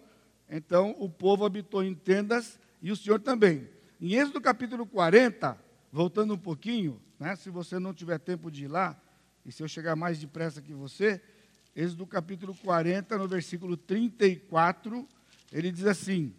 então 0.49 0.95
o 1.01 1.11
povo 1.11 1.45
habitou 1.45 1.83
em 1.83 1.97
tendas 1.97 2.61
e 2.81 2.93
o 2.93 2.97
Senhor 2.97 3.19
também. 3.19 3.69
Em 4.01 4.15
Êxodo 4.15 4.41
capítulo 4.41 4.87
40, 4.87 5.59
voltando 5.91 6.35
um 6.35 6.39
pouquinho, 6.39 7.03
né, 7.19 7.35
se 7.35 7.51
você 7.51 7.81
não 7.81 7.93
tiver 7.93 8.21
tempo 8.21 8.53
de 8.53 8.67
ir 8.67 8.69
lá, 8.69 8.97
e 9.51 9.53
se 9.53 9.65
eu 9.65 9.67
chegar 9.67 9.97
mais 9.97 10.21
depressa 10.21 10.63
que 10.63 10.73
você, 10.73 11.21
Êxodo 11.75 12.07
capítulo 12.07 12.55
40, 12.55 13.19
no 13.19 13.27
versículo 13.27 13.77
34, 13.77 15.05
ele 15.51 15.73
diz 15.73 15.87
assim: 15.87 16.33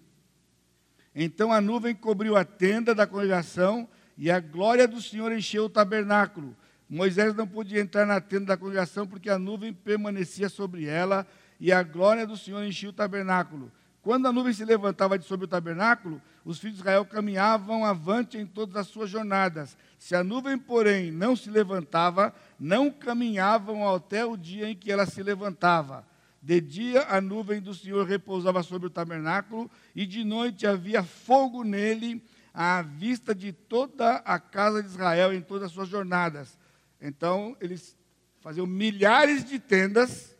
Então 1.13 1.51
a 1.51 1.59
nuvem 1.59 1.93
cobriu 1.93 2.37
a 2.37 2.45
tenda 2.45 2.95
da 2.95 3.05
congregação 3.05 3.85
e 4.17 4.31
a 4.31 4.39
glória 4.39 4.87
do 4.87 5.01
Senhor 5.01 5.29
encheu 5.33 5.65
o 5.65 5.69
tabernáculo. 5.69 6.55
Moisés 6.87 7.35
não 7.35 7.45
podia 7.45 7.81
entrar 7.81 8.05
na 8.05 8.21
tenda 8.21 8.45
da 8.45 8.57
congregação 8.57 9.05
porque 9.05 9.29
a 9.29 9.37
nuvem 9.37 9.73
permanecia 9.73 10.47
sobre 10.47 10.85
ela 10.85 11.27
e 11.59 11.69
a 11.69 11.83
glória 11.83 12.25
do 12.25 12.37
Senhor 12.37 12.63
enchia 12.63 12.91
o 12.91 12.93
tabernáculo. 12.93 13.69
Quando 14.01 14.25
a 14.25 14.31
nuvem 14.31 14.53
se 14.53 14.63
levantava 14.63 15.19
de 15.19 15.25
sobre 15.25 15.45
o 15.45 15.49
tabernáculo, 15.49 16.21
os 16.45 16.59
filhos 16.59 16.77
de 16.77 16.81
Israel 16.81 17.03
caminhavam 17.03 17.83
avante 17.83 18.37
em 18.37 18.45
todas 18.45 18.77
as 18.77 18.87
suas 18.87 19.09
jornadas. 19.09 19.77
Se 20.01 20.15
a 20.15 20.23
nuvem, 20.23 20.57
porém, 20.57 21.11
não 21.11 21.35
se 21.35 21.47
levantava, 21.47 22.33
não 22.59 22.89
caminhavam 22.89 23.87
até 23.87 24.25
o 24.25 24.35
dia 24.35 24.67
em 24.67 24.75
que 24.75 24.91
ela 24.91 25.05
se 25.05 25.21
levantava. 25.21 26.03
De 26.41 26.59
dia 26.59 27.03
a 27.03 27.21
nuvem 27.21 27.61
do 27.61 27.71
Senhor 27.71 28.03
repousava 28.07 28.63
sobre 28.63 28.87
o 28.87 28.89
tabernáculo, 28.89 29.69
e 29.95 30.07
de 30.07 30.23
noite 30.23 30.65
havia 30.65 31.03
fogo 31.03 31.63
nele, 31.63 32.19
à 32.51 32.81
vista 32.81 33.35
de 33.35 33.53
toda 33.53 34.15
a 34.15 34.39
casa 34.39 34.81
de 34.81 34.89
Israel 34.89 35.35
em 35.35 35.39
todas 35.39 35.67
as 35.67 35.71
suas 35.71 35.87
jornadas. 35.87 36.57
Então, 36.99 37.55
eles 37.61 37.95
faziam 38.39 38.65
milhares 38.65 39.45
de 39.45 39.59
tendas 39.59 40.35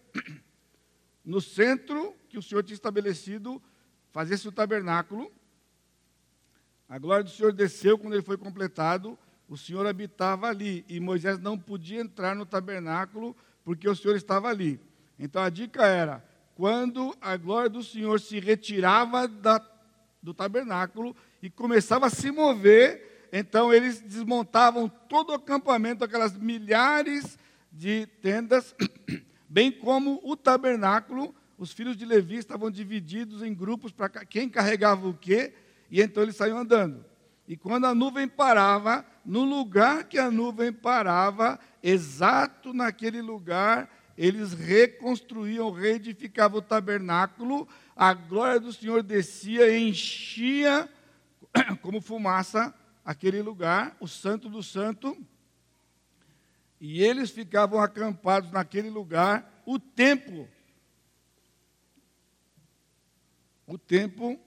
no 1.24 1.39
centro 1.39 2.15
que 2.30 2.38
o 2.39 2.41
Senhor 2.41 2.63
tinha 2.63 2.74
estabelecido, 2.74 3.62
fazia-se 4.12 4.47
o 4.47 4.52
tabernáculo. 4.52 5.32
A 6.89 6.97
glória 6.97 7.24
do 7.24 7.30
Senhor 7.30 7.54
desceu 7.54 7.95
quando 7.95 8.13
ele 8.13 8.24
foi 8.24 8.38
completado, 8.38 9.19
o 9.52 9.58
Senhor 9.58 9.86
habitava 9.86 10.48
ali, 10.48 10.86
e 10.88 10.98
Moisés 10.98 11.38
não 11.38 11.60
podia 11.60 12.00
entrar 12.00 12.34
no 12.34 12.46
tabernáculo, 12.46 13.36
porque 13.66 13.88
o 13.90 13.94
Senhor 13.94 14.16
estava 14.16 14.48
ali. 14.48 14.80
Então 15.20 15.44
a 15.44 15.50
dica 15.50 15.86
era: 15.86 16.24
quando 16.56 17.14
a 17.20 17.36
glória 17.36 17.70
do 17.70 17.84
Senhor 17.84 18.18
se 18.22 18.40
retirava 18.40 19.28
da, 19.28 19.62
do 20.24 20.34
tabernáculo 20.34 21.14
e 21.44 21.50
começava 21.50 22.06
a 22.06 22.10
se 22.10 22.32
mover, 22.32 23.28
então 23.30 23.74
eles 23.74 24.00
desmontavam 24.00 24.88
todo 24.88 25.32
o 25.32 25.36
acampamento, 25.36 26.06
aquelas 26.06 26.32
milhares 26.38 27.38
de 27.70 28.06
tendas, 28.22 28.74
bem 29.50 29.70
como 29.70 30.22
o 30.24 30.38
tabernáculo, 30.38 31.36
os 31.58 31.74
filhos 31.74 31.98
de 31.98 32.06
Levi 32.06 32.38
estavam 32.38 32.72
divididos 32.72 33.44
em 33.44 33.54
grupos 33.54 33.92
para 33.92 34.08
quem 34.08 34.48
carregava 34.48 35.10
o 35.10 35.14
quê, 35.14 35.54
e 35.90 36.02
então 36.02 36.24
eles 36.24 36.38
saíam 36.38 36.58
andando. 36.58 37.11
E 37.52 37.58
quando 37.58 37.84
a 37.84 37.94
nuvem 37.94 38.30
parava, 38.30 39.06
no 39.26 39.44
lugar 39.44 40.06
que 40.06 40.18
a 40.18 40.32
nuvem 40.32 40.72
parava, 40.72 41.60
exato 41.84 42.72
naquele 42.72 43.22
lugar, 43.22 43.94
eles 44.18 44.54
reconstruíam, 44.54 45.70
reedificavam 45.70 46.60
o 46.60 46.62
tabernáculo, 46.62 47.68
a 47.94 48.14
glória 48.14 48.58
do 48.58 48.72
Senhor 48.72 49.04
descia 49.04 49.78
enchia 49.78 50.90
como 51.84 52.00
fumaça 52.00 52.74
aquele 53.04 53.42
lugar, 53.42 53.98
o 54.00 54.08
santo 54.08 54.48
do 54.48 54.64
santo, 54.64 55.18
e 56.80 57.04
eles 57.04 57.32
ficavam 57.32 57.82
acampados 57.82 58.50
naquele 58.50 58.90
lugar 58.90 59.62
o 59.66 59.78
tempo 59.78 60.48
o 63.68 63.78
tempo 63.78 64.40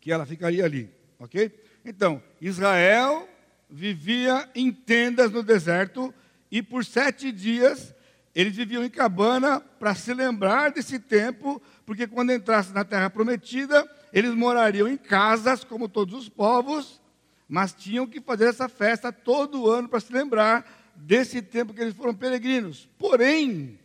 que 0.00 0.10
ela 0.10 0.24
ficaria 0.24 0.64
ali, 0.64 0.99
ok? 1.20 1.52
Então, 1.84 2.22
Israel 2.40 3.28
vivia 3.68 4.48
em 4.54 4.72
tendas 4.72 5.30
no 5.30 5.42
deserto 5.42 6.12
e 6.50 6.62
por 6.62 6.84
sete 6.84 7.30
dias 7.30 7.94
eles 8.34 8.56
viviam 8.56 8.84
em 8.84 8.90
cabana 8.90 9.60
para 9.60 9.94
se 9.94 10.14
lembrar 10.14 10.70
desse 10.70 10.98
tempo, 10.98 11.60
porque 11.84 12.06
quando 12.06 12.32
entrassem 12.32 12.72
na 12.72 12.84
terra 12.84 13.10
prometida, 13.10 13.88
eles 14.12 14.34
morariam 14.34 14.88
em 14.88 14.96
casas 14.96 15.62
como 15.64 15.88
todos 15.88 16.14
os 16.14 16.28
povos, 16.28 17.00
mas 17.48 17.72
tinham 17.72 18.06
que 18.06 18.20
fazer 18.20 18.46
essa 18.46 18.68
festa 18.68 19.12
todo 19.12 19.68
ano 19.68 19.88
para 19.88 20.00
se 20.00 20.12
lembrar 20.12 20.92
desse 20.94 21.42
tempo 21.42 21.74
que 21.74 21.80
eles 21.80 21.94
foram 21.94 22.14
peregrinos. 22.14 22.88
Porém, 22.96 23.78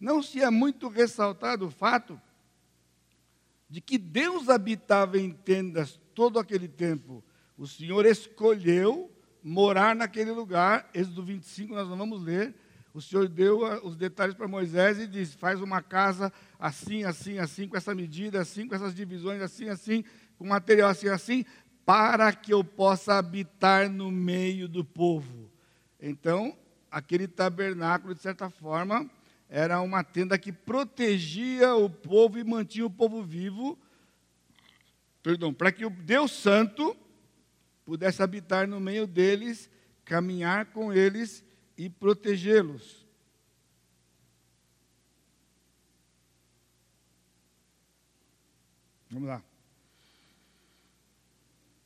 não 0.00 0.22
se 0.22 0.42
é 0.42 0.50
muito 0.50 0.88
ressaltado 0.88 1.66
o 1.66 1.70
fato 1.70 2.20
de 3.68 3.80
que 3.80 3.98
Deus 3.98 4.48
habitava 4.48 5.18
em 5.18 5.30
tendas 5.30 6.00
todo 6.18 6.40
aquele 6.40 6.66
tempo. 6.66 7.22
O 7.56 7.64
Senhor 7.64 8.04
escolheu 8.04 9.08
morar 9.40 9.94
naquele 9.94 10.32
lugar. 10.32 10.90
Êxodo 10.92 11.22
25, 11.22 11.72
nós 11.72 11.88
não 11.88 11.96
vamos 11.96 12.20
ler. 12.20 12.56
O 12.92 13.00
Senhor 13.00 13.28
deu 13.28 13.60
os 13.84 13.94
detalhes 13.94 14.34
para 14.34 14.48
Moisés 14.48 14.98
e 14.98 15.06
disse: 15.06 15.36
faz 15.36 15.60
uma 15.60 15.80
casa 15.80 16.32
assim, 16.58 17.04
assim, 17.04 17.38
assim, 17.38 17.68
com 17.68 17.76
essa 17.76 17.94
medida, 17.94 18.40
assim, 18.40 18.66
com 18.66 18.74
essas 18.74 18.96
divisões, 18.96 19.40
assim, 19.40 19.68
assim, 19.68 20.02
com 20.36 20.44
material 20.44 20.90
assim, 20.90 21.06
assim, 21.06 21.44
para 21.86 22.32
que 22.32 22.52
eu 22.52 22.64
possa 22.64 23.14
habitar 23.14 23.88
no 23.88 24.10
meio 24.10 24.66
do 24.66 24.84
povo. 24.84 25.48
Então, 26.00 26.58
aquele 26.90 27.28
tabernáculo, 27.28 28.12
de 28.12 28.20
certa 28.20 28.50
forma, 28.50 29.08
era 29.48 29.80
uma 29.80 30.02
tenda 30.02 30.36
que 30.36 30.50
protegia 30.50 31.76
o 31.76 31.88
povo 31.88 32.40
e 32.40 32.44
mantinha 32.44 32.86
o 32.86 32.90
povo 32.90 33.22
vivo, 33.22 33.78
perdão, 35.28 35.52
para 35.52 35.70
que 35.70 35.84
o 35.84 35.90
Deus 35.90 36.32
Santo 36.32 36.96
pudesse 37.84 38.22
habitar 38.22 38.66
no 38.66 38.80
meio 38.80 39.06
deles, 39.06 39.68
caminhar 40.02 40.72
com 40.72 40.90
eles 40.90 41.44
e 41.76 41.90
protegê-los. 41.90 43.06
Vamos 49.10 49.28
lá. 49.28 49.44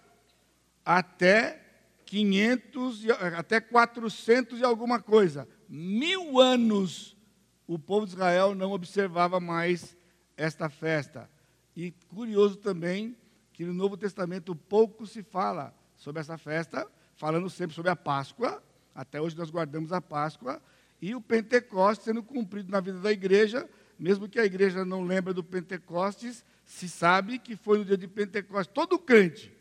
até 0.84 1.62
500, 2.06 3.06
até 3.38 3.62
400 3.62 4.60
e 4.60 4.63
alguma 4.63 5.00
coisa. 5.00 5.48
Mil 5.75 6.39
anos 6.39 7.17
o 7.65 7.79
povo 7.79 8.05
de 8.05 8.12
Israel 8.12 8.53
não 8.53 8.73
observava 8.73 9.39
mais 9.39 9.97
esta 10.38 10.69
festa. 10.69 11.27
E 11.75 11.89
curioso 12.13 12.57
também 12.57 13.17
que 13.51 13.65
no 13.65 13.73
Novo 13.73 13.97
Testamento 13.97 14.55
pouco 14.55 15.07
se 15.07 15.23
fala 15.23 15.73
sobre 15.97 16.21
essa 16.21 16.38
festa, 16.38 16.88
falando 17.15 17.49
sempre 17.49 17.75
sobre 17.75 17.89
a 17.89 17.95
Páscoa. 17.95 18.62
Até 18.93 19.19
hoje 19.19 19.36
nós 19.36 19.49
guardamos 19.49 19.91
a 19.91 19.99
Páscoa 19.99 20.62
e 21.01 21.15
o 21.15 21.21
Pentecostes 21.21 22.05
sendo 22.05 22.21
cumprido 22.21 22.71
na 22.71 22.79
vida 22.79 22.99
da 22.99 23.12
igreja, 23.12 23.67
mesmo 23.97 24.29
que 24.29 24.39
a 24.39 24.45
igreja 24.45 24.86
não 24.86 25.03
lembre 25.03 25.33
do 25.33 25.43
Pentecostes, 25.43 26.45
se 26.67 26.88
sabe 26.88 27.39
que 27.39 27.55
foi 27.55 27.79
no 27.79 27.86
dia 27.86 27.97
de 27.97 28.07
Pentecostes. 28.07 28.71
Todo 28.71 28.99
crente, 28.99 29.51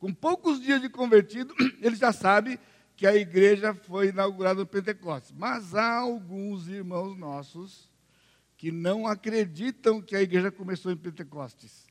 com 0.00 0.12
poucos 0.12 0.60
dias 0.60 0.82
de 0.82 0.88
convertido, 0.88 1.54
ele 1.80 1.94
já 1.94 2.12
sabe 2.12 2.58
que 2.96 3.06
a 3.06 3.14
igreja 3.14 3.74
foi 3.74 4.08
inaugurada 4.08 4.60
no 4.60 4.66
Pentecostes. 4.66 5.32
Mas 5.32 5.74
há 5.74 5.98
alguns 5.98 6.68
irmãos 6.68 7.16
nossos 7.16 7.90
que 8.56 8.70
não 8.70 9.06
acreditam 9.06 10.00
que 10.00 10.14
a 10.14 10.22
igreja 10.22 10.50
começou 10.50 10.92
em 10.92 10.96
Pentecostes, 10.96 11.86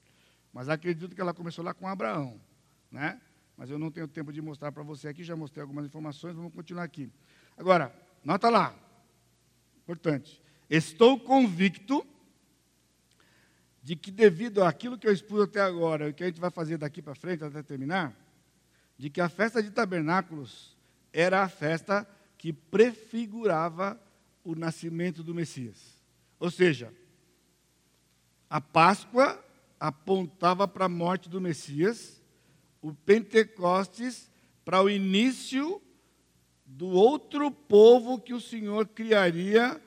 mas 0.53 0.69
acreditam 0.69 1.13
que 1.13 1.19
ela 1.19 1.33
começou 1.33 1.65
lá 1.65 1.73
com 1.73 1.87
Abraão, 1.87 2.39
né? 2.89 3.19
Mas 3.57 3.69
eu 3.69 3.77
não 3.77 3.91
tenho 3.91 4.07
tempo 4.07 4.31
de 4.31 4.41
mostrar 4.41 4.71
para 4.71 4.81
você 4.81 5.09
aqui, 5.09 5.23
já 5.23 5.35
mostrei 5.35 5.61
algumas 5.61 5.85
informações, 5.85 6.35
vamos 6.35 6.53
continuar 6.53 6.83
aqui. 6.83 7.11
Agora, 7.57 7.93
nota 8.23 8.49
lá, 8.49 8.73
importante. 9.77 10.41
Estou 10.69 11.19
convicto 11.19 12.07
de 13.83 13.95
que 13.95 14.09
devido 14.09 14.63
àquilo 14.63 14.97
que 14.97 15.07
eu 15.07 15.11
expus 15.11 15.41
até 15.41 15.59
agora, 15.59 16.09
e 16.09 16.13
que 16.13 16.23
a 16.23 16.27
gente 16.27 16.39
vai 16.39 16.51
fazer 16.51 16.77
daqui 16.77 17.01
para 17.01 17.15
frente 17.15 17.43
até 17.43 17.61
terminar, 17.61 18.15
de 18.97 19.09
que 19.09 19.19
a 19.19 19.27
festa 19.27 19.61
de 19.61 19.71
tabernáculos 19.71 20.77
era 21.13 21.43
a 21.43 21.49
festa 21.49 22.07
que 22.37 22.51
prefigurava 22.51 23.99
o 24.43 24.55
nascimento 24.55 25.23
do 25.23 25.33
Messias. 25.33 26.01
Ou 26.39 26.49
seja, 26.49 26.93
a 28.49 28.59
Páscoa 28.59 29.43
apontava 29.79 30.67
para 30.67 30.85
a 30.85 30.89
morte 30.89 31.29
do 31.29 31.39
Messias, 31.39 32.21
o 32.81 32.93
Pentecostes 32.93 34.29
para 34.65 34.81
o 34.81 34.89
início 34.89 35.81
do 36.65 36.87
outro 36.87 37.51
povo 37.51 38.19
que 38.19 38.33
o 38.33 38.41
Senhor 38.41 38.87
criaria 38.87 39.81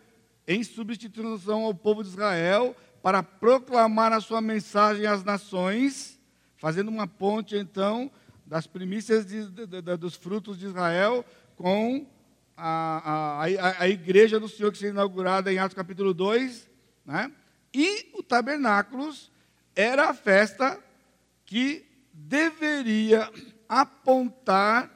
em 0.47 0.63
substituição 0.63 1.65
ao 1.65 1.75
povo 1.75 2.03
de 2.03 2.11
Israel 2.11 2.77
para 3.03 3.23
proclamar 3.23 4.13
a 4.13 4.21
sua 4.21 4.41
mensagem 4.41 5.07
às 5.07 5.25
nações, 5.25 6.21
fazendo 6.57 6.89
uma 6.89 7.07
ponte 7.07 7.57
então 7.57 8.11
das 8.47 8.67
primícias 8.67 9.25
de, 9.27 9.49
de, 9.49 9.67
de, 9.67 9.97
dos 9.97 10.15
frutos 10.15 10.59
de 10.59 10.67
Israel 10.67 11.25
com 11.57 12.07
a, 12.57 13.43
a, 13.43 13.83
a, 13.83 13.89
igreja 13.89 14.39
do 14.39 14.49
Senhor 14.49 14.71
que 14.71 14.79
seria 14.79 14.93
inaugurada 14.93 15.53
em 15.53 15.59
Atos 15.59 15.75
capítulo 15.75 16.13
2, 16.15 16.69
né? 17.05 17.33
e 17.73 18.11
o 18.15 18.23
tabernáculos 18.23 19.31
era 19.75 20.11
a 20.11 20.15
festa 20.15 20.79
que 21.45 21.85
deveria 22.13 23.31
apontar 23.69 24.91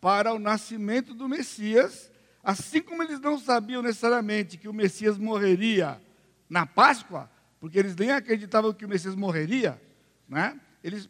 para 0.00 0.34
o 0.34 0.38
nascimento 0.38 1.14
do 1.14 1.28
Messias, 1.28 2.10
assim 2.42 2.82
como 2.82 3.02
eles 3.02 3.20
não 3.20 3.38
sabiam 3.38 3.80
necessariamente 3.80 4.58
que 4.58 4.68
o 4.68 4.74
Messias 4.74 5.16
morreria 5.16 6.00
na 6.48 6.66
Páscoa, 6.66 7.30
porque 7.60 7.78
eles 7.78 7.96
nem 7.96 8.10
acreditavam 8.10 8.72
que 8.72 8.84
o 8.84 8.88
Messias 8.88 9.14
morreria, 9.14 9.80
né? 10.28 10.60
eles 10.82 11.08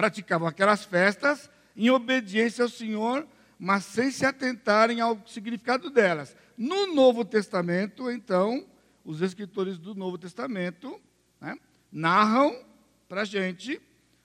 praticavam 0.00 0.48
aquelas 0.48 0.84
festas 0.84 1.50
em 1.76 1.90
obediência 1.90 2.64
ao 2.64 2.68
Senhor 2.68 3.26
mas 3.62 3.84
sem 3.84 4.10
se 4.10 4.24
atentarem 4.24 5.02
ao 5.02 5.20
significado 5.26 5.90
delas. 5.90 6.34
No 6.56 6.94
Novo 6.94 7.26
Testamento, 7.26 8.10
então, 8.10 8.66
os 9.04 9.20
escritores 9.20 9.76
do 9.76 9.94
Novo 9.94 10.16
Testamento 10.16 10.98
né, 11.38 11.58
narram 11.92 12.58
para 13.06 13.20
a 13.20 13.24
gente, 13.26 13.78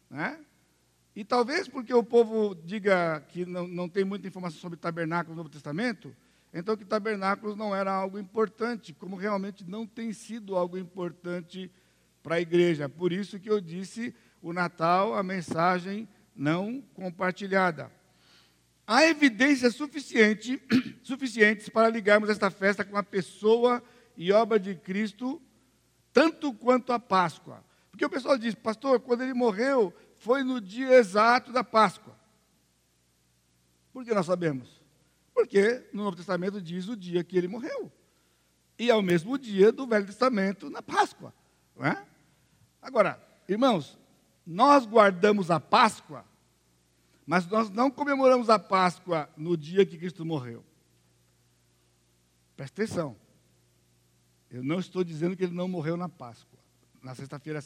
né, 0.10 0.40
e 1.14 1.26
talvez 1.26 1.68
porque 1.68 1.94
o 1.94 2.02
povo 2.02 2.56
diga 2.56 3.20
que 3.28 3.46
não, 3.46 3.68
não 3.68 3.90
tem 3.90 4.06
muita 4.06 4.26
informação 4.26 4.58
sobre 4.58 4.78
tabernáculo 4.78 5.36
no 5.36 5.44
Novo 5.44 5.50
Testamento, 5.50 6.16
então 6.54 6.78
que 6.78 6.86
tabernáculos 6.86 7.58
não 7.58 7.76
era 7.76 7.92
algo 7.92 8.18
importante, 8.18 8.94
como 8.94 9.18
realmente 9.18 9.70
não 9.70 9.86
tem 9.86 10.14
sido 10.14 10.56
algo 10.56 10.78
importante 10.78 11.70
para 12.24 12.36
a 12.36 12.42
igreja. 12.42 12.88
Por 12.88 13.12
isso 13.12 13.38
que 13.38 13.50
eu 13.50 13.60
disse 13.60 14.16
o 14.46 14.54
Natal, 14.54 15.16
a 15.16 15.24
mensagem 15.24 16.08
não 16.36 16.80
compartilhada. 16.94 17.92
Há 18.86 19.04
evidências 19.06 19.74
suficiente, 19.74 20.62
suficientes 21.02 21.68
para 21.68 21.90
ligarmos 21.90 22.30
esta 22.30 22.52
festa 22.52 22.86
com 22.86 22.96
a 22.96 23.02
pessoa 23.02 23.84
e 24.16 24.32
obra 24.32 24.60
de 24.60 24.76
Cristo, 24.76 25.42
tanto 26.14 26.54
quanto 26.54 26.94
a 26.94 27.00
Páscoa. 27.00 27.66
Porque 27.90 28.06
o 28.06 28.10
pessoal 28.10 28.38
diz, 28.38 28.54
pastor, 28.54 29.00
quando 29.00 29.24
ele 29.24 29.34
morreu, 29.34 29.92
foi 30.14 30.44
no 30.44 30.62
dia 30.62 30.94
exato 30.94 31.52
da 31.52 31.64
Páscoa. 31.64 32.16
Por 33.92 34.06
que 34.06 34.14
nós 34.14 34.28
sabemos? 34.28 34.80
Porque 35.34 35.90
no 35.92 36.04
Novo 36.04 36.18
Testamento 36.18 36.62
diz 36.62 36.88
o 36.88 36.96
dia 36.96 37.24
que 37.24 37.36
ele 37.36 37.48
morreu. 37.48 37.92
E 38.78 38.92
é 38.92 38.96
o 38.96 39.02
mesmo 39.02 39.40
dia 39.40 39.72
do 39.72 39.88
Velho 39.88 40.06
Testamento 40.06 40.70
na 40.70 40.84
Páscoa. 40.84 41.34
Não 41.76 41.84
é? 41.84 42.06
Agora, 42.80 43.20
irmãos, 43.50 43.98
nós 44.46 44.86
guardamos 44.86 45.50
a 45.50 45.60
Páscoa 45.60 46.26
mas 47.26 47.48
nós 47.48 47.70
não 47.70 47.90
comemoramos 47.90 48.50
a 48.50 48.60
Páscoa 48.60 49.28
no 49.36 49.58
dia 49.58 49.86
que 49.86 49.98
Cristo 49.98 50.24
morreu. 50.24 50.64
Presta 52.56 52.84
atenção. 52.84 53.16
Eu 54.50 54.64
não 54.64 54.80
estou 54.80 55.04
dizendo 55.04 55.36
que 55.36 55.44
ele 55.44 55.56
não 55.56 55.68
morreu 55.68 55.98
na 55.98 56.08
Páscoa, 56.08 56.60
na 57.02 57.16
sexta-feira, 57.16 57.64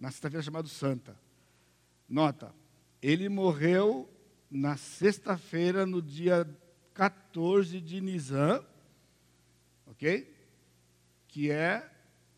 na 0.00 0.10
sexta-feira 0.10 0.42
chamada 0.42 0.66
Santa. 0.66 1.16
Nota, 2.08 2.54
ele 3.02 3.28
morreu 3.28 4.08
na 4.50 4.76
sexta-feira, 4.76 5.84
no 5.84 6.00
dia 6.00 6.48
14 6.94 7.80
de 7.80 8.00
Nisan, 8.00 8.64
ok? 9.86 10.34
Que 11.28 11.50
é, 11.50 11.88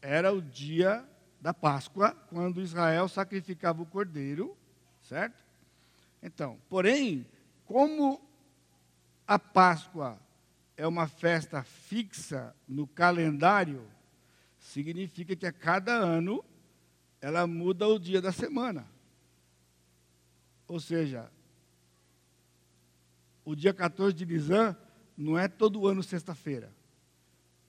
era 0.02 0.32
o 0.32 0.42
dia 0.42 1.08
da 1.40 1.54
Páscoa, 1.54 2.12
quando 2.28 2.60
Israel 2.60 3.08
sacrificava 3.08 3.82
o 3.82 3.86
cordeiro, 3.86 4.56
certo? 5.02 5.42
Então, 6.22 6.58
porém, 6.68 7.26
como 7.64 8.20
a 9.26 9.38
Páscoa 9.38 10.18
é 10.76 10.86
uma 10.86 11.06
festa 11.06 11.62
fixa 11.62 12.54
no 12.66 12.86
calendário, 12.86 13.86
significa 14.58 15.36
que 15.36 15.46
a 15.46 15.52
cada 15.52 15.92
ano 15.92 16.44
ela 17.20 17.46
muda 17.46 17.86
o 17.86 17.98
dia 17.98 18.20
da 18.20 18.32
semana. 18.32 18.86
Ou 20.66 20.78
seja, 20.78 21.30
o 23.44 23.54
dia 23.54 23.72
14 23.72 24.14
de 24.14 24.26
Nisan 24.26 24.76
não 25.16 25.38
é 25.38 25.48
todo 25.48 25.86
ano 25.86 26.02
sexta-feira. 26.02 26.72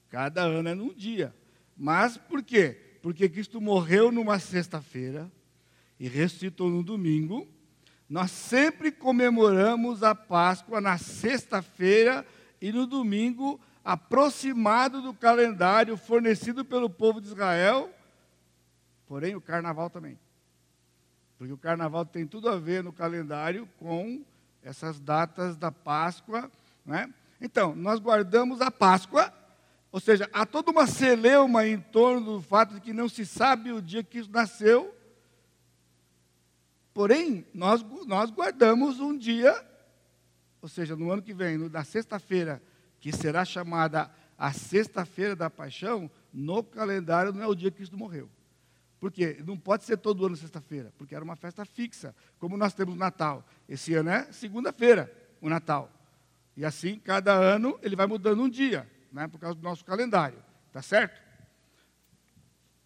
Cada 0.10 0.42
ano 0.44 0.70
é 0.70 0.76
num 0.76 0.94
dia. 0.94 1.34
Mas 1.78 2.18
por 2.18 2.44
quê? 2.44 2.89
Porque 3.02 3.30
Cristo 3.30 3.62
morreu 3.62 4.12
numa 4.12 4.40
sexta-feira 4.40 5.32
e 6.00 6.08
ressuscitou 6.08 6.70
no 6.70 6.84
domingo. 6.84 7.48
Nós 8.10 8.32
sempre 8.32 8.92
comemoramos 8.92 10.04
a 10.04 10.16
Páscoa 10.16 10.82
na 10.82 10.98
sexta-feira 10.98 12.26
e 12.62 12.72
no 12.72 12.86
domingo, 12.86 13.60
aproximado 13.84 15.02
do 15.02 15.14
calendário 15.14 15.96
fornecido 15.96 16.66
pelo 16.66 16.90
povo 16.90 17.22
de 17.22 17.28
Israel, 17.28 17.90
porém 19.08 19.36
o 19.36 19.42
carnaval 19.42 19.90
também. 19.90 20.20
Porque 21.38 21.54
o 21.54 21.58
carnaval 21.58 22.06
tem 22.06 22.28
tudo 22.28 22.50
a 22.50 22.58
ver 22.58 22.84
no 22.84 22.92
calendário 22.92 23.68
com 23.78 24.22
essas 24.62 25.00
datas 25.00 25.56
da 25.56 25.72
Páscoa. 25.72 26.52
Né? 26.86 27.14
Então, 27.40 27.74
nós 27.74 28.00
guardamos 28.00 28.60
a 28.60 28.70
Páscoa, 28.70 29.34
ou 29.92 30.00
seja, 30.00 30.30
há 30.32 30.46
toda 30.46 30.72
uma 30.72 30.86
celeuma 30.86 31.66
em 31.66 31.80
torno 31.80 32.34
do 32.34 32.42
fato 32.42 32.76
de 32.76 32.82
que 32.82 32.94
não 32.94 33.10
se 33.10 33.26
sabe 33.26 33.72
o 33.72 33.82
dia 33.82 34.04
que 34.04 34.20
isso 34.20 34.30
nasceu. 34.30 34.96
Porém, 36.94 37.46
nós, 37.54 37.84
nós 38.06 38.30
guardamos 38.30 39.00
um 39.00 39.18
dia, 39.18 39.54
ou 40.62 40.70
seja, 40.70 40.96
no 40.96 41.12
ano 41.12 41.22
que 41.22 41.34
vem, 41.34 41.58
na 41.58 41.84
sexta-feira, 41.84 42.62
que 43.00 43.12
será 43.12 43.44
chamada 43.44 44.12
a 44.38 44.54
sexta-feira 44.54 45.36
da 45.36 45.50
paixão, 45.50 46.10
no 46.32 46.64
calendário 46.64 47.34
não 47.34 47.42
é 47.42 47.48
o 47.48 47.56
dia 47.56 47.72
que 47.72 47.78
Cristo 47.78 47.98
morreu. 47.98 48.30
Por 49.00 49.12
quê? 49.12 49.42
Não 49.46 49.58
pode 49.58 49.86
ser 49.86 49.98
todo 49.98 50.26
ano 50.26 50.36
sexta-feira, 50.36 50.94
porque 50.98 51.16
era 51.16 51.24
uma 51.24 51.36
festa 51.36 51.66
fixa, 51.66 52.14
como 52.38 52.58
nós 52.58 52.74
temos 52.74 52.94
o 52.94 52.98
Natal. 52.98 53.48
Esse 53.68 53.94
ano 53.96 54.10
é 54.10 54.32
segunda-feira, 54.32 55.12
o 55.42 55.50
Natal. 55.50 55.92
E 56.56 56.66
assim, 56.66 57.00
cada 57.00 57.34
ano, 57.34 57.80
ele 57.82 57.96
vai 57.96 58.06
mudando 58.06 58.44
um 58.44 58.50
dia, 58.50 58.88
né, 59.12 59.28
por 59.28 59.40
causa 59.40 59.56
do 59.56 59.64
nosso 59.64 59.84
calendário. 59.86 60.44
Tá 60.72 60.82
certo? 60.82 61.20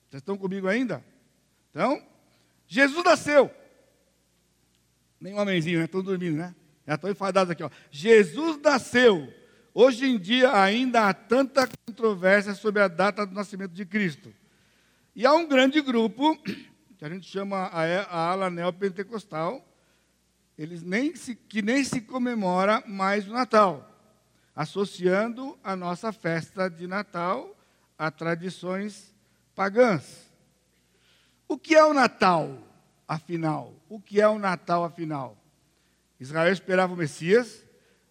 Vocês 0.09 0.21
estão 0.21 0.37
comigo 0.37 0.67
ainda? 0.67 1.03
Então, 1.69 2.01
Jesus 2.67 3.03
nasceu. 3.03 3.51
Nem 5.19 5.33
um 5.33 5.39
homenzinho, 5.39 5.79
né? 5.79 5.85
Estão 5.85 6.03
dormindo, 6.03 6.37
né? 6.37 6.55
Já 6.85 6.95
estão 6.95 7.09
enfadados 7.09 7.51
aqui, 7.51 7.63
ó. 7.63 7.69
Jesus 7.89 8.59
nasceu. 8.61 9.33
Hoje 9.73 10.05
em 10.05 10.19
dia 10.19 10.55
ainda 10.55 11.09
há 11.09 11.13
tanta 11.13 11.67
controvérsia 11.87 12.53
sobre 12.53 12.81
a 12.81 12.87
data 12.87 13.25
do 13.25 13.33
nascimento 13.33 13.71
de 13.71 13.85
Cristo. 13.85 14.33
E 15.15 15.25
há 15.25 15.33
um 15.33 15.47
grande 15.47 15.81
grupo, 15.81 16.37
que 16.97 17.03
a 17.05 17.09
gente 17.09 17.27
chama 17.27 17.67
a, 17.67 17.83
a 18.03 18.29
ala 18.31 18.49
neopentecostal, 18.49 19.67
eles 20.57 20.83
nem 20.83 21.15
se, 21.15 21.35
que 21.35 21.61
nem 21.61 21.83
se 21.83 22.01
comemora 22.01 22.83
mais 22.85 23.27
o 23.27 23.33
Natal, 23.33 23.92
associando 24.55 25.57
a 25.63 25.75
nossa 25.75 26.11
festa 26.11 26.69
de 26.69 26.87
Natal 26.87 27.55
a 27.97 28.11
tradições 28.11 29.13
pagãs. 29.55 30.31
O 31.47 31.57
que 31.57 31.75
é 31.75 31.83
o 31.83 31.93
Natal, 31.93 32.57
afinal? 33.07 33.73
O 33.89 33.99
que 33.99 34.19
é 34.19 34.27
o 34.27 34.39
Natal, 34.39 34.83
afinal? 34.83 35.37
Israel 36.19 36.51
esperava 36.51 36.93
o 36.93 36.97
Messias, 36.97 37.63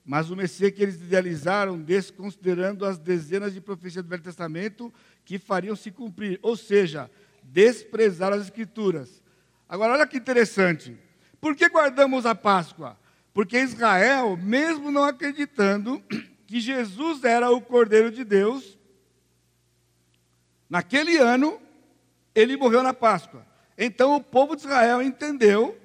mas 0.05 0.31
o 0.31 0.37
Messias 0.37 0.73
que 0.73 0.83
eles 0.83 0.97
idealizaram, 0.97 1.81
desconsiderando 1.81 2.85
as 2.85 2.99
dezenas 2.99 3.55
de 3.55 3.61
profecias 3.61 4.05
do 4.05 4.09
Velho 4.09 4.23
Testamento 4.23 4.93
que 5.25 5.39
fariam 5.39 5.77
se 5.77 5.91
cumprir, 5.91 6.39
ou 6.43 6.57
seja, 6.57 7.11
desprezar 7.43 8.33
as 8.33 8.43
Escrituras. 8.43 9.23
Agora, 9.69 9.95
olha 9.95 10.07
que 10.07 10.19
interessante. 10.19 10.97
Por 11.41 11.57
que 11.57 11.69
guardamos 11.69 12.27
a 12.27 12.35
Páscoa? 12.35 12.99
Porque 13.33 13.59
Israel, 13.59 14.37
mesmo 14.37 14.91
não 14.91 15.05
acreditando 15.05 16.03
que 16.53 16.61
Jesus 16.61 17.25
era 17.25 17.51
o 17.51 17.63
Cordeiro 17.63 18.11
de 18.11 18.25
Deus, 18.25 18.79
naquele 20.69 21.17
ano, 21.17 21.59
ele 22.35 22.59
morreu 22.59 22.83
na 22.83 22.93
Páscoa. 22.93 23.47
Então, 23.79 24.15
o 24.17 24.23
povo 24.23 24.55
de 24.55 24.61
Israel 24.61 25.01
entendeu 25.01 25.81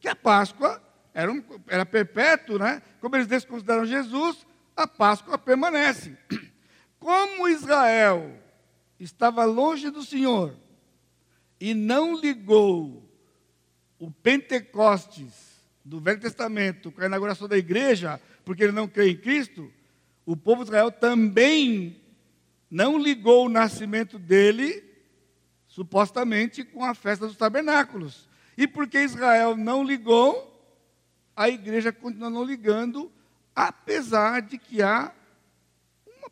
que 0.00 0.08
a 0.08 0.16
Páscoa 0.16 0.82
era, 1.12 1.30
um, 1.30 1.44
era 1.66 1.84
perpétuo, 1.84 2.58
né? 2.58 2.80
Como 2.98 3.14
eles 3.14 3.26
desconsideram 3.26 3.84
Jesus, 3.84 4.46
a 4.74 4.86
Páscoa 4.86 5.36
permanece. 5.36 6.16
Como 6.98 7.46
Israel 7.46 8.40
estava 8.98 9.44
longe 9.44 9.90
do 9.90 10.02
Senhor 10.02 10.56
e 11.60 11.74
não 11.74 12.18
ligou 12.18 13.06
o 13.98 14.10
Pentecostes 14.10 15.60
do 15.84 16.00
Velho 16.00 16.20
Testamento 16.20 16.90
com 16.90 17.02
a 17.02 17.06
inauguração 17.06 17.46
da 17.46 17.58
igreja, 17.58 18.18
porque 18.46 18.62
ele 18.62 18.72
não 18.72 18.88
crê 18.88 19.10
em 19.10 19.16
Cristo, 19.18 19.70
o 20.26 20.36
povo 20.36 20.64
de 20.64 20.70
Israel 20.70 20.90
também 20.90 22.02
não 22.70 22.98
ligou 22.98 23.46
o 23.46 23.48
nascimento 23.48 24.18
dele, 24.18 24.84
supostamente, 25.68 26.64
com 26.64 26.84
a 26.84 26.94
festa 26.94 27.26
dos 27.26 27.36
tabernáculos. 27.36 28.28
E 28.58 28.66
porque 28.66 28.98
Israel 28.98 29.56
não 29.56 29.82
ligou, 29.82 30.52
a 31.34 31.48
igreja 31.48 31.92
continua 31.92 32.28
não 32.28 32.44
ligando, 32.44 33.10
apesar 33.54 34.42
de 34.42 34.58
que 34.58 34.82
há 34.82 35.12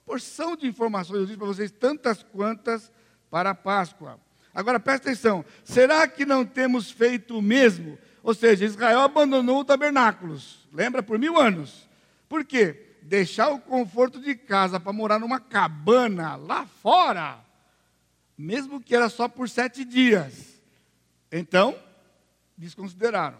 porção 0.05 0.57
de 0.57 0.67
informações, 0.67 1.21
eu 1.21 1.27
disse 1.27 1.39
para 1.39 1.47
vocês, 1.47 1.71
tantas 1.71 2.23
quantas 2.23 2.93
para 3.31 3.51
a 3.51 3.55
Páscoa. 3.55 4.21
Agora 4.55 4.79
presta 4.79 5.09
atenção: 5.11 5.45
será 5.65 6.07
que 6.07 6.25
não 6.25 6.45
temos 6.45 6.91
feito 6.91 7.39
o 7.39 7.43
mesmo? 7.43 7.99
Ou 8.23 8.35
seja, 8.35 8.65
Israel 8.65 9.01
abandonou 9.01 9.61
o 9.61 9.65
tabernáculos, 9.65 10.67
lembra, 10.73 11.03
por 11.03 11.19
mil 11.19 11.39
anos. 11.39 11.89
Por 12.29 12.45
quê? 12.45 12.84
Deixar 13.05 13.51
o 13.51 13.61
conforto 13.61 14.19
de 14.19 14.35
casa 14.35 14.81
para 14.81 14.93
morar 14.93 15.19
numa 15.19 15.39
cabana 15.39 16.37
lá 16.37 16.65
fora, 16.67 17.39
mesmo 18.37 18.81
que 18.81 18.97
era 18.97 19.11
só 19.11 19.29
por 19.29 19.47
sete 19.47 19.85
dias. 19.85 20.61
Então, 21.31 21.79
desconsideraram. 22.57 23.39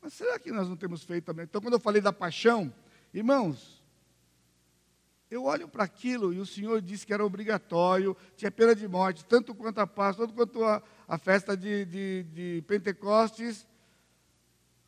Mas 0.00 0.14
será 0.14 0.38
que 0.38 0.52
nós 0.52 0.68
não 0.68 0.76
temos 0.76 1.02
feito 1.02 1.24
também? 1.24 1.44
Então, 1.44 1.60
quando 1.60 1.74
eu 1.74 1.80
falei 1.80 2.00
da 2.00 2.12
paixão, 2.12 2.72
irmãos, 3.12 3.82
eu 5.28 5.44
olho 5.44 5.66
para 5.66 5.82
aquilo 5.82 6.32
e 6.32 6.38
o 6.38 6.46
Senhor 6.46 6.80
disse 6.80 7.04
que 7.04 7.12
era 7.12 7.24
obrigatório, 7.24 8.16
tinha 8.36 8.50
pena 8.50 8.72
de 8.72 8.86
morte, 8.86 9.24
tanto 9.24 9.52
quanto 9.52 9.80
a 9.80 9.86
Páscoa, 9.86 10.26
tanto 10.26 10.36
quanto 10.36 10.62
a, 10.62 10.80
a 11.08 11.18
festa 11.18 11.56
de, 11.56 11.84
de, 11.84 12.22
de, 12.22 12.64
Pentecostes. 12.68 13.66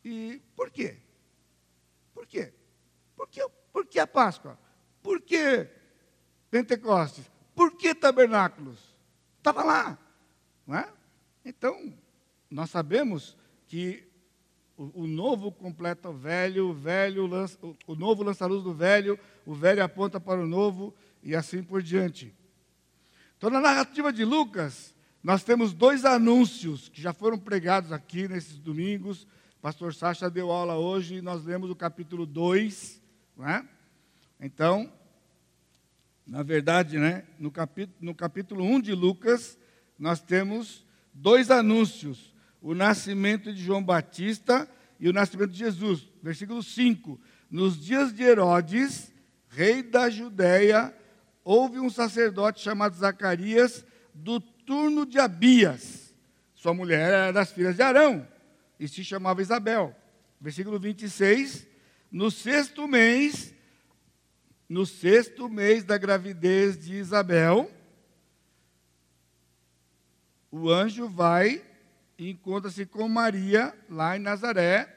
E 0.05 0.41
por 0.55 0.71
quê? 0.71 0.95
Por 2.13 2.25
quê? 2.25 2.53
Por 3.19 3.27
que, 3.27 3.45
por 3.73 3.85
que 3.85 3.99
a 3.99 4.07
Páscoa? 4.07 4.57
Por 5.03 5.19
que 5.19 5.67
Pentecostes? 6.49 7.29
Por 7.53 7.75
que 7.75 7.93
tabernáculos? 7.93 8.79
Estava 9.37 9.61
lá, 9.61 9.99
não 10.65 10.77
é? 10.77 10.89
Então, 11.43 11.93
nós 12.49 12.69
sabemos 12.69 13.35
que 13.67 14.07
o, 14.77 15.03
o 15.03 15.05
novo 15.05 15.51
completa 15.51 16.09
o 16.09 16.13
velho, 16.13 16.69
o 16.69 16.73
velho 16.73 17.27
lança, 17.27 17.57
o, 17.61 17.75
o 17.87 17.93
novo 17.93 18.23
lança 18.23 18.45
a 18.45 18.47
luz 18.47 18.63
do 18.63 18.73
velho, 18.73 19.19
o 19.45 19.53
velho 19.53 19.83
aponta 19.83 20.17
para 20.17 20.39
o 20.39 20.47
novo 20.47 20.95
e 21.21 21.35
assim 21.35 21.61
por 21.61 21.81
diante. 21.81 22.33
Então, 23.37 23.49
na 23.49 23.59
narrativa 23.59 24.13
de 24.13 24.23
Lucas, 24.23 24.95
nós 25.21 25.43
temos 25.43 25.73
dois 25.73 26.05
anúncios 26.05 26.87
que 26.87 27.01
já 27.01 27.11
foram 27.11 27.37
pregados 27.37 27.91
aqui 27.91 28.29
nesses 28.29 28.57
domingos. 28.57 29.23
O 29.57 29.61
pastor 29.61 29.93
Sacha 29.93 30.29
deu 30.29 30.49
aula 30.51 30.77
hoje 30.77 31.15
e 31.15 31.21
nós 31.21 31.43
lemos 31.43 31.69
o 31.69 31.75
capítulo 31.75 32.25
2. 32.25 32.98
Né? 33.39 33.65
Então, 34.37 34.91
na 36.27 36.43
verdade, 36.43 36.99
né, 36.99 37.23
no, 37.39 37.49
capítulo, 37.49 37.97
no 38.01 38.13
capítulo 38.13 38.65
1 38.65 38.81
de 38.81 38.93
Lucas, 38.93 39.57
nós 39.97 40.21
temos 40.21 40.85
dois 41.13 41.49
anúncios 41.49 42.35
o 42.61 42.75
nascimento 42.75 43.53
de 43.53 43.63
João 43.63 43.81
Batista 43.81 44.69
e 44.99 45.07
o 45.07 45.13
nascimento 45.13 45.51
de 45.51 45.57
Jesus. 45.57 46.05
Versículo 46.21 46.61
5: 46.61 47.17
Nos 47.49 47.79
dias 47.79 48.13
de 48.13 48.23
Herodes, 48.23 49.13
rei 49.47 49.81
da 49.81 50.09
Judéia, 50.09 50.93
houve 51.41 51.79
um 51.79 51.89
sacerdote 51.89 52.59
chamado 52.61 52.97
Zacarias, 52.97 53.85
do 54.13 54.41
turno 54.41 55.05
de 55.05 55.17
Abias. 55.17 56.13
Sua 56.53 56.73
mulher 56.73 56.99
era 56.99 57.31
das 57.31 57.53
filhas 57.53 57.77
de 57.77 57.81
Arão 57.81 58.27
e 58.77 58.85
se 58.85 59.01
chamava 59.01 59.41
Isabel. 59.41 59.95
Versículo 60.41 60.77
26: 60.77 61.68
No 62.11 62.31
sexto 62.31 62.87
mês, 62.87 63.53
no 64.67 64.83
sexto 64.83 65.47
mês 65.47 65.83
da 65.83 65.95
gravidez 65.95 66.75
de 66.75 66.95
Isabel, 66.95 67.69
o 70.51 70.71
anjo 70.71 71.07
vai 71.07 71.61
e 72.17 72.31
encontra-se 72.31 72.83
com 72.87 73.07
Maria 73.07 73.75
lá 73.87 74.17
em 74.17 74.19
Nazaré, 74.19 74.91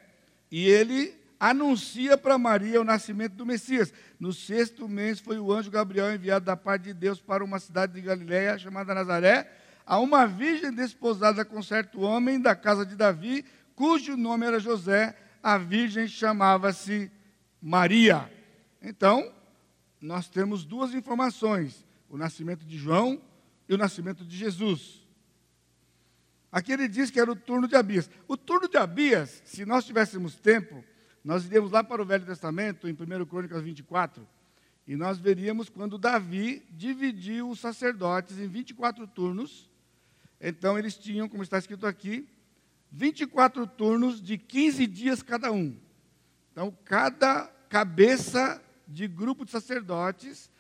e 0.50 0.66
ele 0.66 1.14
anuncia 1.38 2.16
para 2.16 2.38
Maria 2.38 2.80
o 2.80 2.84
nascimento 2.84 3.34
do 3.34 3.44
Messias. 3.44 3.92
No 4.18 4.32
sexto 4.32 4.88
mês 4.88 5.20
foi 5.20 5.38
o 5.38 5.52
anjo 5.52 5.70
Gabriel 5.70 6.14
enviado 6.14 6.46
da 6.46 6.56
parte 6.56 6.84
de 6.84 6.94
Deus 6.94 7.20
para 7.20 7.44
uma 7.44 7.58
cidade 7.58 7.92
de 7.92 8.00
Galiléia 8.00 8.58
chamada 8.58 8.94
Nazaré, 8.94 9.52
a 9.84 9.98
uma 9.98 10.26
virgem 10.26 10.72
desposada 10.72 11.44
com 11.44 11.62
certo 11.62 12.00
homem 12.00 12.40
da 12.40 12.56
casa 12.56 12.86
de 12.86 12.96
Davi, 12.96 13.44
cujo 13.74 14.16
nome 14.16 14.46
era 14.46 14.58
José, 14.58 15.14
a 15.42 15.58
virgem 15.58 16.06
chamava-se 16.06 17.10
Maria. 17.60 18.30
Então, 18.80 19.32
nós 20.00 20.28
temos 20.28 20.64
duas 20.64 20.94
informações: 20.94 21.84
o 22.08 22.16
nascimento 22.16 22.64
de 22.64 22.78
João 22.78 23.20
e 23.68 23.74
o 23.74 23.78
nascimento 23.78 24.24
de 24.24 24.36
Jesus. 24.36 25.02
Aqui 26.50 26.72
ele 26.72 26.86
diz 26.86 27.10
que 27.10 27.18
era 27.18 27.30
o 27.30 27.36
turno 27.36 27.66
de 27.66 27.74
Abias. 27.74 28.10
O 28.28 28.36
turno 28.36 28.68
de 28.68 28.76
Abias, 28.76 29.42
se 29.44 29.64
nós 29.64 29.86
tivéssemos 29.86 30.36
tempo, 30.36 30.84
nós 31.24 31.46
iríamos 31.46 31.70
lá 31.70 31.82
para 31.82 32.02
o 32.02 32.04
Velho 32.04 32.26
Testamento, 32.26 32.86
em 32.86 32.92
1 32.92 33.24
Crônicas 33.24 33.62
24, 33.62 34.28
e 34.86 34.96
nós 34.96 35.18
veríamos 35.18 35.70
quando 35.70 35.96
Davi 35.96 36.66
dividiu 36.70 37.48
os 37.48 37.60
sacerdotes 37.60 38.38
em 38.38 38.48
24 38.48 39.06
turnos. 39.06 39.70
Então 40.40 40.78
eles 40.78 40.96
tinham, 40.96 41.28
como 41.28 41.42
está 41.42 41.56
escrito 41.56 41.86
aqui, 41.86 42.28
24 42.92 43.66
turnos 43.66 44.20
de 44.20 44.36
15 44.36 44.86
dias 44.86 45.22
cada 45.22 45.50
um. 45.50 45.74
Então, 46.52 46.76
cada 46.84 47.46
cabeça 47.68 48.62
de 48.86 49.08
grupo 49.08 49.44
de 49.44 49.50
sacerdotes 49.50 50.50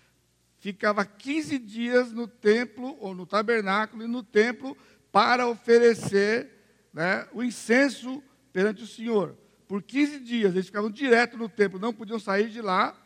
ficava 0.58 1.04
15 1.04 1.58
dias 1.58 2.12
no 2.12 2.26
templo, 2.26 2.96
ou 3.00 3.14
no 3.14 3.26
tabernáculo 3.26 4.04
e 4.04 4.06
no 4.06 4.22
templo, 4.22 4.76
para 5.10 5.46
oferecer 5.46 6.48
né, 6.92 7.28
o 7.34 7.42
incenso 7.42 8.22
perante 8.52 8.82
o 8.82 8.86
Senhor. 8.86 9.36
Por 9.68 9.82
15 9.82 10.20
dias, 10.20 10.52
eles 10.52 10.66
ficavam 10.66 10.90
direto 10.90 11.36
no 11.36 11.48
templo, 11.48 11.78
não 11.78 11.92
podiam 11.92 12.18
sair 12.18 12.48
de 12.48 12.62
lá, 12.62 12.96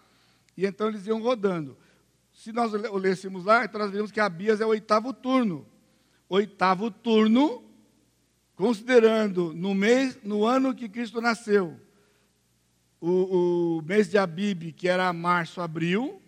e 0.57 0.65
então 0.65 0.89
eles 0.89 1.07
iam 1.07 1.21
rodando. 1.21 1.77
Se 2.33 2.53
nós 2.53 2.71
lêssemos 2.73 3.45
lá, 3.45 3.65
então 3.65 3.81
nós 3.81 3.91
veríamos 3.91 4.13
que 4.13 4.21
Abias 4.21 4.61
é 4.61 4.67
o 4.67 4.69
oitavo 4.69 5.13
turno. 5.13 5.67
Oitavo 6.29 6.91
turno, 6.91 7.65
considerando 8.57 9.53
no 9.53 9.75
mês, 9.75 10.19
no 10.25 10.45
ano 10.45 10.75
que 10.75 10.89
Cristo 10.89 11.21
nasceu, 11.21 11.79
o, 12.99 13.77
o 13.79 13.83
mês 13.83 14.09
de 14.09 14.17
Abib, 14.17 14.73
que 14.73 14.89
era 14.89 15.13
março, 15.13 15.61
abril, 15.61 16.21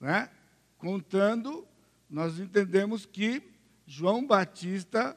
né? 0.00 0.30
contando, 0.78 1.66
nós 2.08 2.40
entendemos 2.40 3.04
que 3.04 3.42
João 3.86 4.26
Batista, 4.26 5.16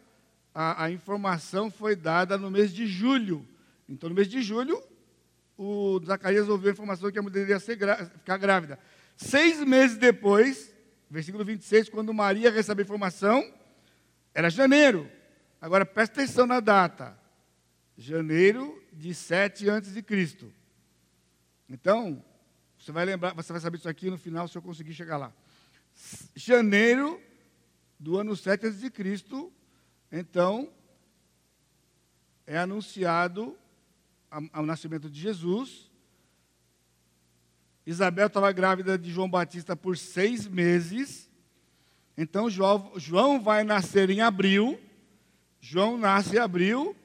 a, 0.53 0.85
a, 0.85 0.91
informação 0.91 1.71
foi 1.71 1.95
dada 1.95 2.37
no 2.37 2.51
mês 2.51 2.73
de 2.73 2.85
julho. 2.85 3.47
Então, 3.87 4.09
no 4.09 4.15
mês 4.15 4.27
de 4.27 4.41
julho, 4.41 4.81
o 5.57 6.01
Zacarias 6.05 6.49
ouviu 6.49 6.69
a 6.69 6.73
informação 6.73 7.11
que 7.11 7.19
a 7.19 7.21
mulher 7.21 7.43
iria 7.43 7.59
ficar 7.59 8.37
grávida. 8.37 8.77
Seis 9.15 9.63
meses 9.63 9.97
depois, 9.97 10.73
versículo 11.09 11.45
26, 11.45 11.87
quando 11.89 12.13
Maria 12.13 12.51
recebe 12.51 12.81
a 12.81 12.85
informação, 12.85 13.49
era 14.33 14.49
janeiro. 14.49 15.09
Agora, 15.61 15.85
presta 15.85 16.21
atenção 16.21 16.47
na 16.47 16.59
data. 16.59 17.15
Janeiro 17.95 18.83
de 18.91 19.13
7 19.13 19.69
antes 19.69 19.93
de 19.93 20.01
Cristo. 20.01 20.51
Então, 21.69 22.25
você 22.79 22.91
vai 22.91 23.05
lembrar, 23.05 23.35
você 23.35 23.53
vai 23.53 23.61
saber 23.61 23.77
isso 23.77 23.87
aqui 23.87 24.09
no 24.09 24.17
final 24.17 24.47
se 24.47 24.57
eu 24.57 24.61
conseguir 24.61 24.93
chegar 24.93 25.17
lá. 25.17 25.31
Janeiro 26.35 27.21
do 27.99 28.17
ano 28.17 28.35
7 28.35 28.65
a.C., 28.65 28.91
então, 30.11 30.73
é 32.45 32.57
anunciado 32.57 33.55
o 34.53 34.61
nascimento 34.63 35.09
de 35.09 35.21
Jesus. 35.21 35.89
Isabel 37.85 38.27
estava 38.27 38.51
grávida 38.51 38.97
de 38.97 39.11
João 39.11 39.29
Batista 39.29 39.75
por 39.75 39.97
seis 39.97 40.47
meses. 40.47 41.29
Então, 42.17 42.49
João 42.49 43.39
vai 43.41 43.63
nascer 43.63 44.09
em 44.09 44.21
abril. 44.21 44.81
João 45.61 45.97
nasce 45.97 46.35
em 46.35 46.39
abril. 46.39 46.95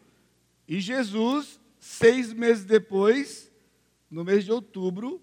E 0.66 0.80
Jesus, 0.80 1.60
seis 1.78 2.32
meses 2.32 2.64
depois, 2.64 3.52
no 4.10 4.24
mês 4.24 4.44
de 4.44 4.50
outubro, 4.50 5.22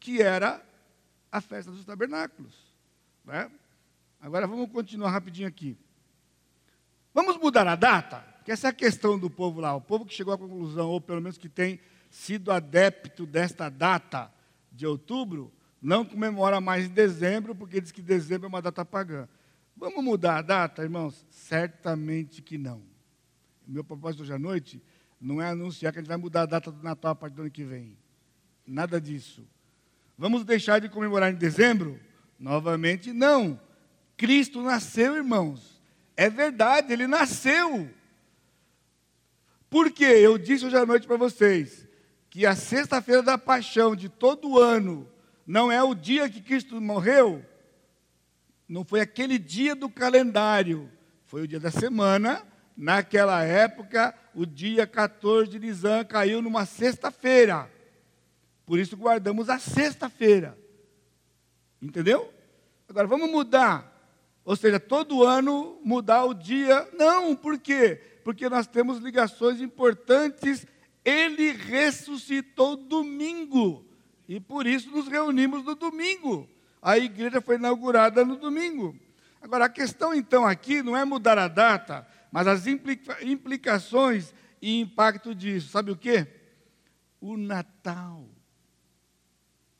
que 0.00 0.20
era 0.20 0.64
a 1.30 1.40
festa 1.40 1.70
dos 1.70 1.84
tabernáculos. 1.84 2.54
Né? 3.24 3.48
Agora 4.20 4.46
vamos 4.46 4.68
continuar 4.72 5.10
rapidinho 5.10 5.46
aqui. 5.46 5.78
Vamos 7.14 7.36
mudar 7.36 7.66
a 7.68 7.76
data? 7.76 8.18
Porque 8.38 8.50
essa 8.50 8.68
é 8.68 8.70
a 8.70 8.74
questão 8.74 9.18
do 9.18 9.28
povo 9.28 9.60
lá. 9.60 9.74
O 9.76 9.80
povo 9.80 10.04
que 10.04 10.14
chegou 10.14 10.32
à 10.32 10.38
conclusão, 10.38 10.88
ou 10.88 11.00
pelo 11.00 11.20
menos 11.20 11.38
que 11.38 11.48
tem 11.48 11.78
sido 12.10 12.50
adepto 12.50 13.26
desta 13.26 13.68
data 13.68 14.32
de 14.72 14.86
outubro, 14.86 15.52
não 15.80 16.04
comemora 16.04 16.60
mais 16.60 16.86
em 16.86 16.88
dezembro, 16.88 17.54
porque 17.54 17.80
diz 17.80 17.92
que 17.92 18.02
dezembro 18.02 18.46
é 18.46 18.48
uma 18.48 18.62
data 18.62 18.84
pagã. 18.84 19.28
Vamos 19.80 20.04
mudar 20.04 20.36
a 20.36 20.42
data, 20.42 20.82
irmãos? 20.82 21.26
Certamente 21.30 22.42
que 22.42 22.58
não. 22.58 22.82
Meu 23.66 23.82
propósito 23.82 24.22
hoje 24.22 24.32
à 24.34 24.38
noite 24.38 24.82
não 25.18 25.40
é 25.40 25.48
anunciar 25.48 25.90
que 25.90 25.98
a 25.98 26.02
gente 26.02 26.08
vai 26.08 26.18
mudar 26.18 26.42
a 26.42 26.46
data 26.46 26.70
do 26.70 26.82
Natal 26.82 27.12
a 27.12 27.14
partir 27.14 27.36
do 27.36 27.42
ano 27.42 27.50
que 27.50 27.64
vem. 27.64 27.96
Nada 28.66 29.00
disso. 29.00 29.42
Vamos 30.18 30.44
deixar 30.44 30.82
de 30.82 30.90
comemorar 30.90 31.32
em 31.32 31.34
dezembro? 31.34 31.98
Novamente, 32.38 33.10
não. 33.10 33.58
Cristo 34.18 34.60
nasceu, 34.60 35.16
irmãos. 35.16 35.80
É 36.14 36.28
verdade, 36.28 36.92
ele 36.92 37.06
nasceu. 37.06 37.88
Por 39.70 39.90
quê? 39.90 40.04
Eu 40.04 40.36
disse 40.36 40.66
hoje 40.66 40.76
à 40.76 40.84
noite 40.84 41.06
para 41.06 41.16
vocês 41.16 41.88
que 42.28 42.44
a 42.44 42.54
sexta-feira 42.54 43.22
da 43.22 43.38
paixão 43.38 43.96
de 43.96 44.10
todo 44.10 44.60
ano 44.60 45.08
não 45.46 45.72
é 45.72 45.82
o 45.82 45.94
dia 45.94 46.28
que 46.28 46.42
Cristo 46.42 46.78
morreu, 46.82 47.42
não 48.70 48.84
foi 48.84 49.00
aquele 49.00 49.36
dia 49.36 49.74
do 49.74 49.90
calendário, 49.90 50.88
foi 51.26 51.42
o 51.42 51.48
dia 51.48 51.58
da 51.58 51.72
semana. 51.72 52.46
Naquela 52.76 53.42
época, 53.42 54.14
o 54.32 54.46
dia 54.46 54.86
14 54.86 55.50
de 55.50 55.58
Nisan 55.58 56.04
caiu 56.04 56.40
numa 56.40 56.64
sexta-feira. 56.64 57.68
Por 58.64 58.78
isso 58.78 58.96
guardamos 58.96 59.50
a 59.50 59.58
sexta-feira. 59.58 60.56
Entendeu? 61.82 62.32
Agora 62.88 63.08
vamos 63.08 63.28
mudar. 63.28 63.90
Ou 64.44 64.54
seja, 64.54 64.78
todo 64.78 65.24
ano 65.24 65.80
mudar 65.82 66.24
o 66.24 66.32
dia. 66.32 66.88
Não, 66.96 67.34
por 67.34 67.58
quê? 67.58 68.00
Porque 68.22 68.48
nós 68.48 68.68
temos 68.68 68.98
ligações 68.98 69.60
importantes. 69.60 70.64
Ele 71.04 71.50
ressuscitou 71.50 72.76
domingo. 72.76 73.84
E 74.28 74.38
por 74.38 74.64
isso 74.64 74.90
nos 74.92 75.08
reunimos 75.08 75.64
no 75.64 75.74
domingo. 75.74 76.48
A 76.82 76.98
igreja 76.98 77.40
foi 77.40 77.56
inaugurada 77.56 78.24
no 78.24 78.36
domingo. 78.36 78.98
Agora, 79.40 79.66
a 79.66 79.70
questão 79.70 80.14
então 80.14 80.46
aqui 80.46 80.82
não 80.82 80.96
é 80.96 81.04
mudar 81.04 81.38
a 81.38 81.48
data, 81.48 82.06
mas 82.30 82.46
as 82.46 82.66
implica 82.66 83.22
implicações 83.24 84.34
e 84.60 84.80
impacto 84.80 85.34
disso. 85.34 85.70
Sabe 85.70 85.90
o 85.90 85.96
quê? 85.96 86.26
O 87.20 87.36
Natal 87.36 88.28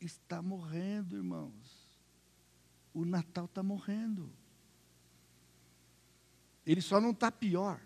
está 0.01 0.43
morrendo, 0.43 1.17
irmãos. 1.17 1.53
O 2.93 3.05
Natal 3.05 3.45
está 3.45 3.63
morrendo. 3.63 4.31
Ele 6.67 6.81
só 6.81 7.01
não 7.01 7.11
está 7.11 7.31
pior. 7.31 7.81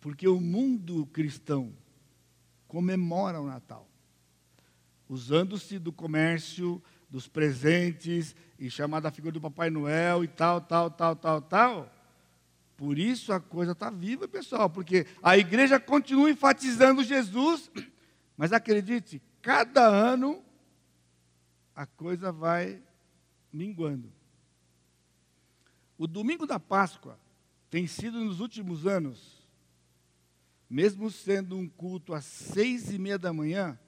Porque 0.00 0.28
o 0.28 0.40
mundo 0.40 1.06
cristão 1.06 1.74
comemora 2.68 3.40
o 3.40 3.46
Natal, 3.46 3.88
usando-se 5.08 5.78
do 5.78 5.92
comércio, 5.92 6.82
dos 7.10 7.28
presentes, 7.28 8.34
e 8.58 8.70
chamada 8.70 9.08
a 9.08 9.12
figura 9.12 9.32
do 9.32 9.40
Papai 9.40 9.70
Noel 9.70 10.24
e 10.24 10.28
tal, 10.28 10.60
tal, 10.60 10.90
tal, 10.90 11.14
tal, 11.16 11.42
tal. 11.42 11.94
Por 12.76 12.98
isso 12.98 13.32
a 13.32 13.40
coisa 13.40 13.72
está 13.72 13.90
viva, 13.90 14.26
pessoal, 14.26 14.68
porque 14.68 15.06
a 15.22 15.38
igreja 15.38 15.78
continua 15.78 16.30
enfatizando 16.30 17.04
Jesus, 17.04 17.70
mas 18.36 18.52
acredite, 18.52 19.22
cada 19.40 19.86
ano 19.86 20.42
a 21.74 21.86
coisa 21.86 22.32
vai 22.32 22.82
minguando. 23.52 24.12
O 25.96 26.06
domingo 26.06 26.46
da 26.46 26.58
Páscoa 26.58 27.18
tem 27.70 27.86
sido 27.86 28.18
nos 28.18 28.40
últimos 28.40 28.86
anos, 28.86 29.44
mesmo 30.68 31.10
sendo 31.10 31.56
um 31.56 31.68
culto 31.68 32.12
às 32.12 32.24
seis 32.24 32.92
e 32.92 32.98
meia 32.98 33.18
da 33.18 33.32
manhã, 33.32 33.78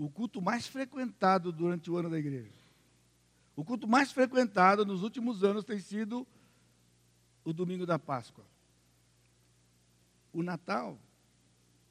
o 0.00 0.08
culto 0.08 0.40
mais 0.40 0.66
frequentado 0.66 1.52
durante 1.52 1.90
o 1.90 1.96
ano 1.98 2.08
da 2.08 2.18
igreja. 2.18 2.50
O 3.54 3.62
culto 3.62 3.86
mais 3.86 4.10
frequentado 4.10 4.86
nos 4.86 5.02
últimos 5.02 5.44
anos 5.44 5.62
tem 5.62 5.78
sido 5.78 6.26
o 7.44 7.52
domingo 7.52 7.84
da 7.84 7.98
Páscoa. 7.98 8.46
O 10.32 10.42
Natal. 10.42 10.98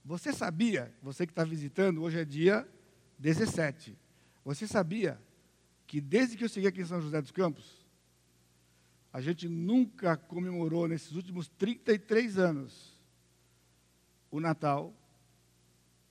Você 0.04 0.34
sabia, 0.34 0.92
você 1.04 1.28
que 1.28 1.32
está 1.32 1.44
visitando, 1.44 2.02
hoje 2.02 2.18
é 2.18 2.26
dia 2.26 2.68
17. 3.20 3.96
Você 4.44 4.66
sabia 4.66 5.22
que 5.86 6.02
desde 6.02 6.36
que 6.36 6.44
eu 6.44 6.50
cheguei 6.50 6.70
aqui 6.70 6.82
em 6.82 6.86
São 6.86 7.00
José 7.00 7.22
dos 7.22 7.32
Campos, 7.32 7.86
a 9.14 9.22
gente 9.22 9.48
nunca 9.48 10.18
comemorou 10.18 10.88
nesses 10.88 11.12
últimos 11.12 11.48
33 11.48 12.40
anos 12.40 12.98
o 14.32 14.40
Natal 14.40 14.92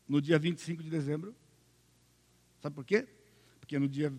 no 0.07 0.23
dia 0.23 0.39
25 0.39 0.81
de 0.81 0.91
dezembro. 0.91 1.35
Sabe 2.61 2.75
por 2.75 2.85
quê? 2.85 3.07
Porque 3.61 3.79
no 3.79 3.89
dia, 3.89 4.13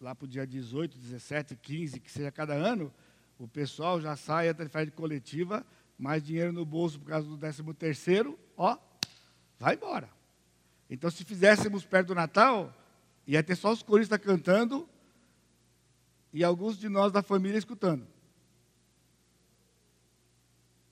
lá 0.00 0.14
para 0.14 0.24
o 0.24 0.28
dia 0.28 0.46
18, 0.46 0.98
17, 0.98 1.56
15, 1.56 2.00
que 2.00 2.10
seja 2.10 2.30
cada 2.30 2.54
ano, 2.54 2.92
o 3.38 3.46
pessoal 3.46 4.00
já 4.00 4.16
sai 4.16 4.48
até 4.48 4.68
faz 4.68 4.86
de 4.86 4.92
coletiva, 4.92 5.64
mais 5.98 6.22
dinheiro 6.22 6.52
no 6.52 6.64
bolso 6.64 6.98
por 6.98 7.08
causa 7.08 7.28
do 7.28 7.36
13 7.36 7.62
terceiro, 7.74 8.38
ó, 8.56 8.78
vai 9.58 9.74
embora. 9.74 10.10
Então, 10.88 11.10
se 11.10 11.24
fizéssemos 11.24 11.84
perto 11.84 12.08
do 12.08 12.14
Natal, 12.14 12.74
ia 13.26 13.42
ter 13.42 13.56
só 13.56 13.72
os 13.72 13.82
coristas 13.82 14.18
cantando 14.18 14.88
e 16.32 16.44
alguns 16.44 16.78
de 16.78 16.88
nós 16.88 17.12
da 17.12 17.22
família 17.22 17.58
escutando. 17.58 18.06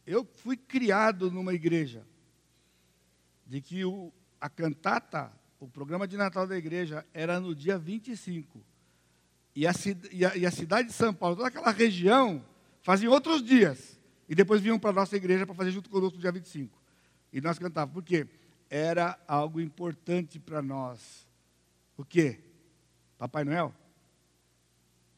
Eu 0.06 0.24
fui 0.24 0.56
criado 0.56 1.30
numa 1.30 1.54
igreja 1.54 2.04
de 3.46 3.60
que 3.60 3.84
o, 3.84 4.12
a 4.40 4.48
cantata, 4.50 5.32
o 5.60 5.68
programa 5.68 6.06
de 6.06 6.16
Natal 6.16 6.46
da 6.46 6.56
igreja, 6.56 7.06
era 7.12 7.40
no 7.40 7.54
dia 7.54 7.78
25. 7.78 8.60
E 9.54 9.66
a, 9.66 9.72
e 10.10 10.24
a, 10.24 10.36
e 10.36 10.46
a 10.46 10.50
cidade 10.50 10.88
de 10.88 10.94
São 10.94 11.14
Paulo, 11.14 11.36
toda 11.36 11.48
aquela 11.48 11.70
região, 11.70 12.44
fazia 12.82 13.10
outros 13.10 13.42
dias. 13.42 13.98
E 14.28 14.34
depois 14.34 14.60
vinham 14.60 14.78
para 14.78 14.90
a 14.90 14.94
nossa 14.94 15.16
igreja 15.16 15.46
para 15.46 15.54
fazer 15.54 15.70
junto 15.70 15.90
conosco 15.90 16.16
no 16.16 16.20
dia 16.20 16.32
25. 16.32 16.82
E 17.32 17.40
nós 17.40 17.58
cantávamos. 17.58 17.94
Por 17.94 18.02
quê? 18.02 18.26
Era 18.68 19.18
algo 19.28 19.60
importante 19.60 20.38
para 20.38 20.62
nós. 20.62 21.26
O 21.96 22.04
quê? 22.04 22.40
Papai 23.18 23.44
Noel? 23.44 23.74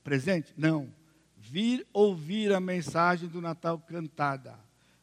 Presente? 0.03 0.53
Não. 0.57 0.93
Vir 1.37 1.87
ouvir 1.93 2.53
a 2.53 2.61
mensagem 2.61 3.29
do 3.29 3.41
Natal 3.41 3.79
cantada. 3.79 4.59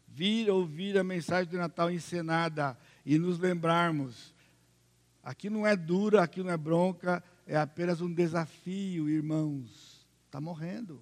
Vir 0.07 0.49
ouvir 0.49 0.97
a 0.97 1.03
mensagem 1.03 1.49
do 1.49 1.57
Natal 1.57 1.89
encenada 1.89 2.77
e 3.05 3.17
nos 3.17 3.39
lembrarmos. 3.39 4.32
Aqui 5.23 5.49
não 5.49 5.65
é 5.65 5.73
dura, 5.73 6.21
aqui 6.21 6.43
não 6.43 6.51
é 6.51 6.57
bronca, 6.57 7.23
é 7.47 7.55
apenas 7.55 8.01
um 8.01 8.13
desafio, 8.13 9.09
irmãos. 9.09 10.05
Está 10.25 10.41
morrendo. 10.41 11.01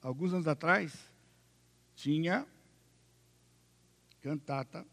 Alguns 0.00 0.32
anos 0.32 0.46
atrás, 0.46 1.10
tinha 1.96 2.46
cantata, 4.22 4.86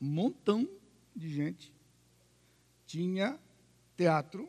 um 0.00 0.06
montão 0.06 0.68
de 1.16 1.28
gente, 1.28 1.72
tinha 2.86 3.38
teatro, 3.96 4.48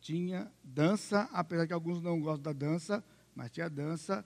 tinha 0.00 0.50
dança, 0.62 1.28
apesar 1.32 1.66
que 1.66 1.72
alguns 1.72 2.00
não 2.00 2.20
gostam 2.20 2.42
da 2.42 2.52
dança, 2.52 3.04
mas 3.34 3.50
tinha 3.50 3.68
dança. 3.68 4.24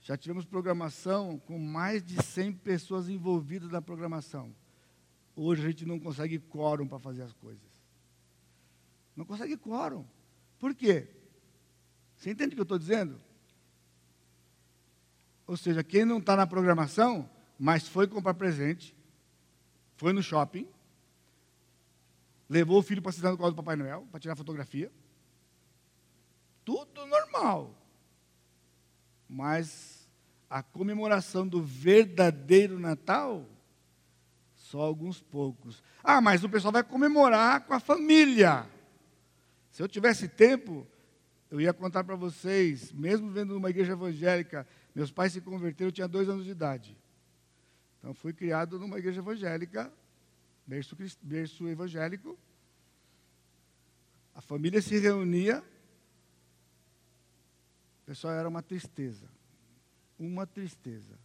Já 0.00 0.16
tivemos 0.16 0.44
programação 0.44 1.38
com 1.38 1.58
mais 1.58 2.04
de 2.04 2.22
100 2.22 2.52
pessoas 2.52 3.08
envolvidas 3.08 3.70
na 3.70 3.80
programação. 3.80 4.54
Hoje 5.36 5.62
a 5.62 5.68
gente 5.68 5.84
não 5.84 6.00
consegue 6.00 6.38
quórum 6.38 6.88
para 6.88 6.98
fazer 6.98 7.22
as 7.22 7.34
coisas. 7.34 7.62
Não 9.14 9.26
consegue 9.26 9.56
quórum. 9.58 10.06
Por 10.58 10.74
quê? 10.74 11.08
Você 12.16 12.30
entende 12.30 12.54
o 12.54 12.56
que 12.56 12.60
eu 12.60 12.64
estou 12.64 12.78
dizendo? 12.78 13.20
Ou 15.46 15.56
seja, 15.56 15.84
quem 15.84 16.06
não 16.06 16.18
está 16.18 16.34
na 16.34 16.46
programação, 16.46 17.28
mas 17.58 17.86
foi 17.86 18.08
comprar 18.08 18.32
presente, 18.32 18.96
foi 19.94 20.12
no 20.12 20.22
shopping, 20.22 20.66
levou 22.48 22.78
o 22.78 22.82
filho 22.82 23.02
para 23.02 23.12
sentar 23.12 23.30
no 23.30 23.38
colo 23.38 23.50
do 23.50 23.56
Papai 23.56 23.76
Noel, 23.76 24.06
para 24.10 24.18
tirar 24.18 24.36
fotografia. 24.36 24.90
Tudo 26.64 27.06
normal. 27.06 27.74
Mas 29.28 30.08
a 30.48 30.62
comemoração 30.62 31.46
do 31.46 31.62
verdadeiro 31.62 32.78
Natal, 32.78 33.46
só 34.66 34.80
alguns 34.80 35.22
poucos. 35.22 35.82
Ah, 36.02 36.20
mas 36.20 36.42
o 36.42 36.48
pessoal 36.48 36.72
vai 36.72 36.82
comemorar 36.82 37.64
com 37.66 37.72
a 37.72 37.80
família. 37.80 38.68
Se 39.70 39.80
eu 39.80 39.86
tivesse 39.88 40.28
tempo, 40.28 40.86
eu 41.50 41.60
ia 41.60 41.72
contar 41.72 42.02
para 42.02 42.16
vocês, 42.16 42.92
mesmo 42.92 43.30
vendo 43.30 43.54
numa 43.54 43.70
igreja 43.70 43.92
evangélica, 43.92 44.66
meus 44.94 45.12
pais 45.12 45.32
se 45.32 45.40
converteram, 45.40 45.88
eu 45.88 45.92
tinha 45.92 46.08
dois 46.08 46.28
anos 46.28 46.44
de 46.44 46.50
idade. 46.50 46.96
Então, 47.98 48.12
fui 48.12 48.32
criado 48.32 48.78
numa 48.78 48.98
igreja 48.98 49.20
evangélica, 49.20 49.92
berço, 50.66 50.96
berço 51.22 51.68
evangélico. 51.68 52.36
A 54.34 54.40
família 54.40 54.82
se 54.82 54.98
reunia. 54.98 55.62
O 58.02 58.06
pessoal 58.06 58.34
era 58.34 58.48
uma 58.48 58.62
tristeza. 58.62 59.28
Uma 60.18 60.46
tristeza. 60.46 61.16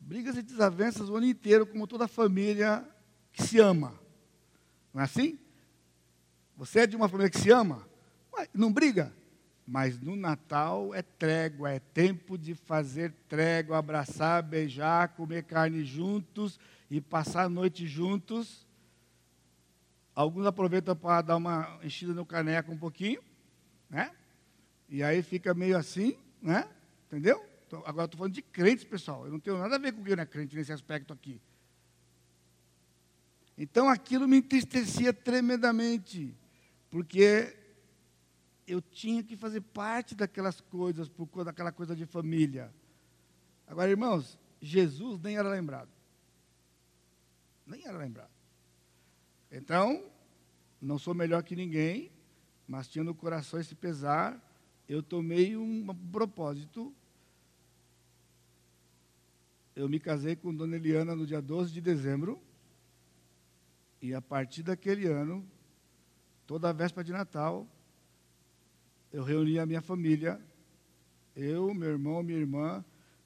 Brigas 0.00 0.36
e 0.36 0.42
desavenças 0.42 1.08
o 1.08 1.16
ano 1.16 1.26
inteiro, 1.26 1.66
como 1.66 1.86
toda 1.86 2.08
família 2.08 2.84
que 3.32 3.42
se 3.42 3.60
ama. 3.60 4.00
Não 4.92 5.00
é 5.00 5.04
assim? 5.04 5.38
Você 6.56 6.80
é 6.80 6.86
de 6.86 6.96
uma 6.96 7.08
família 7.08 7.30
que 7.30 7.38
se 7.38 7.50
ama? 7.50 7.88
Não 8.52 8.72
briga? 8.72 9.14
Mas 9.66 10.00
no 10.00 10.16
Natal 10.16 10.92
é 10.94 11.02
trégua, 11.02 11.70
é 11.70 11.78
tempo 11.78 12.36
de 12.36 12.54
fazer 12.54 13.12
trégua, 13.28 13.78
abraçar, 13.78 14.42
beijar, 14.42 15.08
comer 15.10 15.44
carne 15.44 15.84
juntos 15.84 16.58
e 16.90 17.00
passar 17.00 17.44
a 17.44 17.48
noite 17.48 17.86
juntos. 17.86 18.66
Alguns 20.14 20.44
aproveitam 20.44 20.96
para 20.96 21.22
dar 21.22 21.36
uma 21.36 21.78
enchida 21.84 22.12
no 22.12 22.26
caneco 22.26 22.72
um 22.72 22.78
pouquinho, 22.78 23.22
né? 23.88 24.10
E 24.88 25.04
aí 25.04 25.22
fica 25.22 25.54
meio 25.54 25.76
assim, 25.76 26.18
né? 26.42 26.68
Entendeu? 27.06 27.49
Agora 27.78 28.04
estou 28.04 28.18
falando 28.18 28.34
de 28.34 28.42
crentes, 28.42 28.84
pessoal. 28.84 29.24
Eu 29.24 29.32
não 29.32 29.40
tenho 29.40 29.58
nada 29.58 29.76
a 29.76 29.78
ver 29.78 29.92
com 29.92 30.02
quem 30.02 30.16
não 30.16 30.22
é 30.22 30.26
crente 30.26 30.56
nesse 30.56 30.72
aspecto 30.72 31.12
aqui. 31.12 31.40
Então 33.56 33.88
aquilo 33.88 34.26
me 34.26 34.38
entristecia 34.38 35.12
tremendamente, 35.12 36.34
porque 36.90 37.56
eu 38.66 38.80
tinha 38.80 39.22
que 39.22 39.36
fazer 39.36 39.60
parte 39.60 40.14
daquelas 40.14 40.60
coisas, 40.60 41.08
por 41.08 41.26
causa 41.26 41.46
daquela 41.46 41.70
coisa 41.70 41.94
de 41.94 42.06
família. 42.06 42.72
Agora, 43.66 43.90
irmãos, 43.90 44.38
Jesus 44.60 45.20
nem 45.20 45.36
era 45.36 45.48
lembrado. 45.48 45.90
Nem 47.66 47.86
era 47.86 47.98
lembrado. 47.98 48.30
Então, 49.50 50.10
não 50.80 50.98
sou 50.98 51.14
melhor 51.14 51.42
que 51.42 51.54
ninguém, 51.54 52.10
mas 52.66 52.88
tinha 52.88 53.04
no 53.04 53.14
coração 53.14 53.60
esse 53.60 53.74
pesar. 53.74 54.40
Eu 54.88 55.02
tomei 55.02 55.56
um 55.56 55.86
propósito. 56.10 56.94
Eu 59.74 59.88
me 59.88 60.00
casei 60.00 60.36
com 60.36 60.54
Dona 60.54 60.76
Eliana 60.76 61.14
no 61.14 61.26
dia 61.26 61.40
12 61.40 61.72
de 61.72 61.80
dezembro. 61.80 62.40
E 64.02 64.14
a 64.14 64.20
partir 64.20 64.62
daquele 64.62 65.06
ano, 65.06 65.46
toda 66.46 66.70
a 66.70 66.72
véspera 66.72 67.04
de 67.04 67.12
Natal, 67.12 67.68
eu 69.12 69.22
reuni 69.22 69.58
a 69.58 69.66
minha 69.66 69.82
família, 69.82 70.40
eu, 71.36 71.72
meu 71.74 71.90
irmão, 71.90 72.22
minha 72.22 72.38
irmã, 72.38 72.84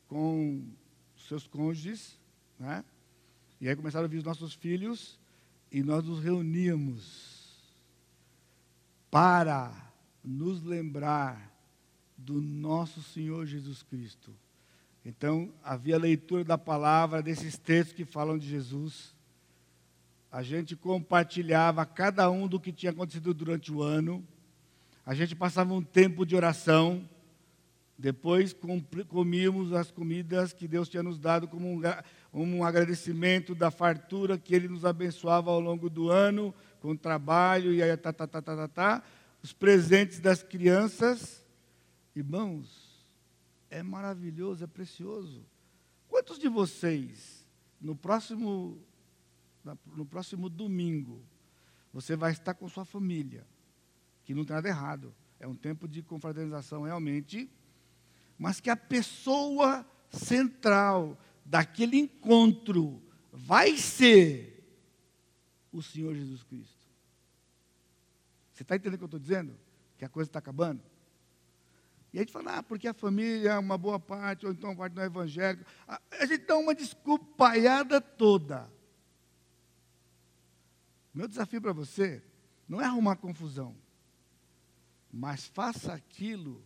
com 0.08 0.64
seus 1.16 1.46
cônjuges, 1.46 2.18
né? 2.58 2.84
E 3.60 3.68
aí 3.68 3.76
começaram 3.76 4.04
a 4.04 4.08
vir 4.08 4.18
os 4.18 4.24
nossos 4.24 4.52
filhos 4.52 5.18
e 5.70 5.82
nós 5.82 6.04
nos 6.04 6.20
reuníamos 6.20 7.74
para 9.10 9.92
nos 10.22 10.62
lembrar 10.62 11.52
do 12.16 12.40
nosso 12.40 13.02
Senhor 13.02 13.46
Jesus 13.46 13.82
Cristo. 13.82 14.34
Então, 15.04 15.52
havia 15.62 15.98
leitura 15.98 16.44
da 16.44 16.56
palavra, 16.56 17.22
desses 17.22 17.58
textos 17.58 17.94
que 17.94 18.04
falam 18.04 18.38
de 18.38 18.48
Jesus. 18.48 19.14
A 20.32 20.42
gente 20.42 20.74
compartilhava 20.74 21.84
cada 21.84 22.30
um 22.30 22.48
do 22.48 22.58
que 22.58 22.72
tinha 22.72 22.90
acontecido 22.90 23.34
durante 23.34 23.72
o 23.72 23.82
ano 23.82 24.26
a 25.06 25.14
gente 25.14 25.36
passava 25.36 25.74
um 25.74 25.82
tempo 25.82 26.24
de 26.24 26.34
oração, 26.34 27.06
depois 27.96 28.56
comíamos 29.08 29.72
as 29.72 29.90
comidas 29.90 30.52
que 30.52 30.66
Deus 30.66 30.88
tinha 30.88 31.02
nos 31.02 31.18
dado 31.18 31.46
como 31.46 31.68
um, 31.68 31.82
um 32.32 32.64
agradecimento 32.64 33.54
da 33.54 33.70
fartura 33.70 34.38
que 34.38 34.54
Ele 34.54 34.66
nos 34.66 34.84
abençoava 34.84 35.50
ao 35.50 35.60
longo 35.60 35.90
do 35.90 36.10
ano, 36.10 36.54
com 36.80 36.92
o 36.92 36.98
trabalho 36.98 37.72
e 37.72 37.82
aí 37.82 37.94
tá, 37.98 38.14
tá, 38.14 38.26
tá, 38.26 38.40
tá, 38.40 38.56
tá, 38.56 38.68
tá. 38.68 39.02
Os 39.42 39.52
presentes 39.52 40.20
das 40.20 40.42
crianças. 40.42 41.44
Irmãos, 42.16 42.93
é 43.78 43.82
maravilhoso, 43.82 44.64
é 44.64 44.66
precioso. 44.66 45.44
Quantos 46.08 46.38
de 46.38 46.48
vocês, 46.48 47.46
no 47.80 47.96
próximo, 47.96 48.80
no 49.86 50.06
próximo 50.06 50.48
domingo, 50.48 51.22
você 51.92 52.16
vai 52.16 52.32
estar 52.32 52.54
com 52.54 52.68
sua 52.68 52.84
família? 52.84 53.46
que 54.24 54.34
não 54.34 54.44
tem 54.44 54.54
nada 54.54 54.68
errado. 54.68 55.14
É 55.38 55.46
um 55.46 55.54
tempo 55.54 55.86
de 55.86 56.02
confraternização 56.02 56.82
realmente, 56.82 57.50
mas 58.38 58.60
que 58.60 58.70
a 58.70 58.76
pessoa 58.76 59.86
central 60.10 61.18
daquele 61.44 61.98
encontro 61.98 63.02
vai 63.32 63.76
ser 63.76 64.64
o 65.70 65.82
Senhor 65.82 66.14
Jesus 66.14 66.42
Cristo. 66.42 66.88
Você 68.52 68.62
está 68.62 68.76
entendendo 68.76 68.94
o 68.94 68.98
que 68.98 69.04
eu 69.04 69.06
estou 69.06 69.20
dizendo? 69.20 69.54
Que 69.98 70.04
a 70.04 70.08
coisa 70.08 70.28
está 70.28 70.38
acabando? 70.38 70.80
E 72.14 72.18
a 72.18 72.20
gente 72.20 72.30
fala, 72.30 72.58
ah, 72.58 72.62
porque 72.62 72.86
a 72.86 72.94
família 72.94 73.50
é 73.50 73.58
uma 73.58 73.76
boa 73.76 73.98
parte, 73.98 74.46
ou 74.46 74.52
então 74.52 74.70
a 74.70 74.76
parte 74.76 74.92
do 74.92 75.02
evangélico. 75.02 75.68
A 75.88 76.24
gente 76.24 76.46
dá 76.46 76.56
uma 76.56 76.72
desculpaiada 76.72 78.00
toda. 78.00 78.70
Meu 81.12 81.26
desafio 81.26 81.60
para 81.60 81.72
você 81.72 82.22
não 82.68 82.80
é 82.80 82.84
arrumar 82.84 83.16
confusão, 83.16 83.74
mas 85.12 85.48
faça 85.48 85.92
aquilo 85.92 86.62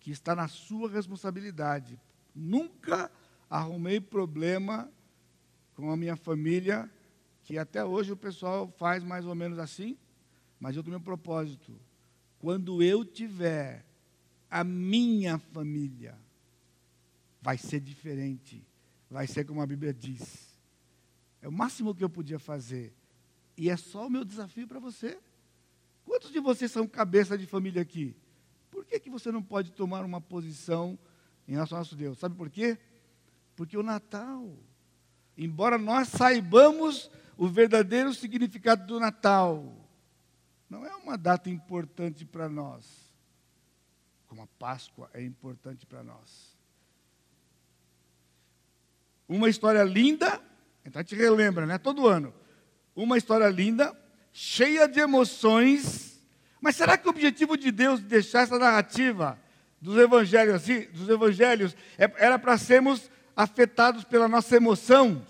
que 0.00 0.10
está 0.10 0.34
na 0.34 0.48
sua 0.48 0.90
responsabilidade. 0.90 1.96
Nunca 2.34 3.12
arrumei 3.48 4.00
problema 4.00 4.90
com 5.76 5.92
a 5.92 5.96
minha 5.96 6.16
família, 6.16 6.90
que 7.44 7.56
até 7.56 7.84
hoje 7.84 8.10
o 8.10 8.16
pessoal 8.16 8.68
faz 8.76 9.04
mais 9.04 9.24
ou 9.24 9.36
menos 9.36 9.60
assim, 9.60 9.96
mas 10.58 10.74
eu 10.74 10.82
tenho 10.82 10.96
um 10.96 11.00
propósito. 11.00 11.80
Quando 12.40 12.82
eu 12.82 13.04
tiver 13.04 13.88
a 14.50 14.64
minha 14.64 15.38
família, 15.38 16.18
vai 17.40 17.56
ser 17.56 17.80
diferente. 17.80 18.66
Vai 19.10 19.26
ser 19.26 19.44
como 19.44 19.62
a 19.62 19.66
Bíblia 19.66 19.92
diz. 19.94 20.50
É 21.40 21.48
o 21.48 21.52
máximo 21.52 21.94
que 21.94 22.04
eu 22.04 22.10
podia 22.10 22.38
fazer. 22.38 22.94
E 23.56 23.68
é 23.70 23.76
só 23.76 24.06
o 24.06 24.10
meu 24.10 24.24
desafio 24.24 24.66
para 24.66 24.78
você. 24.78 25.18
Quantos 26.04 26.32
de 26.32 26.40
vocês 26.40 26.70
são 26.70 26.86
cabeça 26.86 27.36
de 27.36 27.46
família 27.46 27.82
aqui? 27.82 28.16
Por 28.70 28.84
que, 28.84 29.00
que 29.00 29.10
você 29.10 29.32
não 29.32 29.42
pode 29.42 29.72
tomar 29.72 30.04
uma 30.04 30.20
posição 30.20 30.98
em 31.46 31.52
relação 31.52 31.76
ao 31.78 31.80
nosso 31.80 31.96
Deus? 31.96 32.18
Sabe 32.18 32.36
por 32.36 32.50
quê? 32.50 32.78
Porque 33.56 33.76
o 33.76 33.82
Natal, 33.82 34.56
embora 35.36 35.76
nós 35.76 36.08
saibamos 36.08 37.10
o 37.36 37.48
verdadeiro 37.48 38.14
significado 38.14 38.86
do 38.86 39.00
Natal, 39.00 39.76
não 40.68 40.86
é 40.86 40.94
uma 40.94 41.18
data 41.18 41.50
importante 41.50 42.24
para 42.24 42.48
nós, 42.48 43.09
como 44.30 44.42
a 44.42 44.46
Páscoa 44.60 45.10
é 45.12 45.20
importante 45.20 45.84
para 45.84 46.04
nós. 46.04 46.56
Uma 49.28 49.48
história 49.48 49.82
linda, 49.82 50.40
então 50.84 51.00
a 51.00 51.02
gente 51.02 51.16
relembra, 51.16 51.66
né? 51.66 51.78
Todo 51.78 52.06
ano. 52.06 52.32
Uma 52.94 53.18
história 53.18 53.48
linda, 53.48 53.92
cheia 54.32 54.86
de 54.86 55.00
emoções. 55.00 56.22
Mas 56.60 56.76
será 56.76 56.96
que 56.96 57.08
o 57.08 57.10
objetivo 57.10 57.56
de 57.56 57.72
Deus 57.72 57.98
de 57.98 58.06
deixar 58.06 58.42
essa 58.42 58.56
narrativa 58.56 59.36
dos 59.80 59.98
evangelhos 59.98 60.54
assim, 60.54 60.82
dos 60.92 61.08
evangelhos, 61.08 61.76
é, 61.98 62.04
era 62.16 62.38
para 62.38 62.56
sermos 62.56 63.10
afetados 63.34 64.04
pela 64.04 64.28
nossa 64.28 64.54
emoção? 64.54 65.26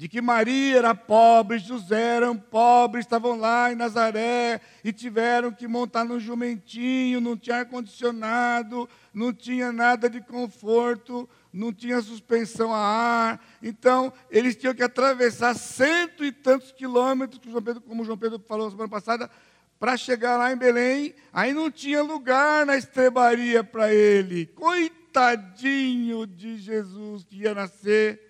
De 0.00 0.08
que 0.08 0.22
Maria 0.22 0.78
era 0.78 0.94
pobre, 0.94 1.58
José 1.58 2.16
eram 2.16 2.34
pobres, 2.34 3.04
estavam 3.04 3.38
lá 3.38 3.70
em 3.70 3.74
Nazaré 3.74 4.58
e 4.82 4.94
tiveram 4.94 5.52
que 5.52 5.68
montar 5.68 6.06
num 6.06 6.18
jumentinho, 6.18 7.20
não 7.20 7.36
tinha 7.36 7.56
ar-condicionado, 7.56 8.88
não 9.12 9.30
tinha 9.30 9.70
nada 9.70 10.08
de 10.08 10.22
conforto, 10.22 11.28
não 11.52 11.70
tinha 11.70 12.00
suspensão 12.00 12.72
a 12.72 12.78
ar. 12.78 13.46
Então, 13.62 14.10
eles 14.30 14.56
tinham 14.56 14.74
que 14.74 14.82
atravessar 14.82 15.54
cento 15.54 16.24
e 16.24 16.32
tantos 16.32 16.72
quilômetros, 16.72 17.38
como 17.86 18.00
o 18.00 18.04
João 18.06 18.16
Pedro 18.16 18.42
falou 18.48 18.70
semana 18.70 18.88
passada, 18.88 19.30
para 19.78 19.98
chegar 19.98 20.38
lá 20.38 20.50
em 20.50 20.56
Belém. 20.56 21.14
Aí 21.30 21.52
não 21.52 21.70
tinha 21.70 22.02
lugar 22.02 22.64
na 22.64 22.74
estrebaria 22.74 23.62
para 23.62 23.92
ele. 23.92 24.46
Coitadinho 24.46 26.26
de 26.26 26.56
Jesus 26.56 27.22
que 27.22 27.42
ia 27.42 27.54
nascer 27.54 28.29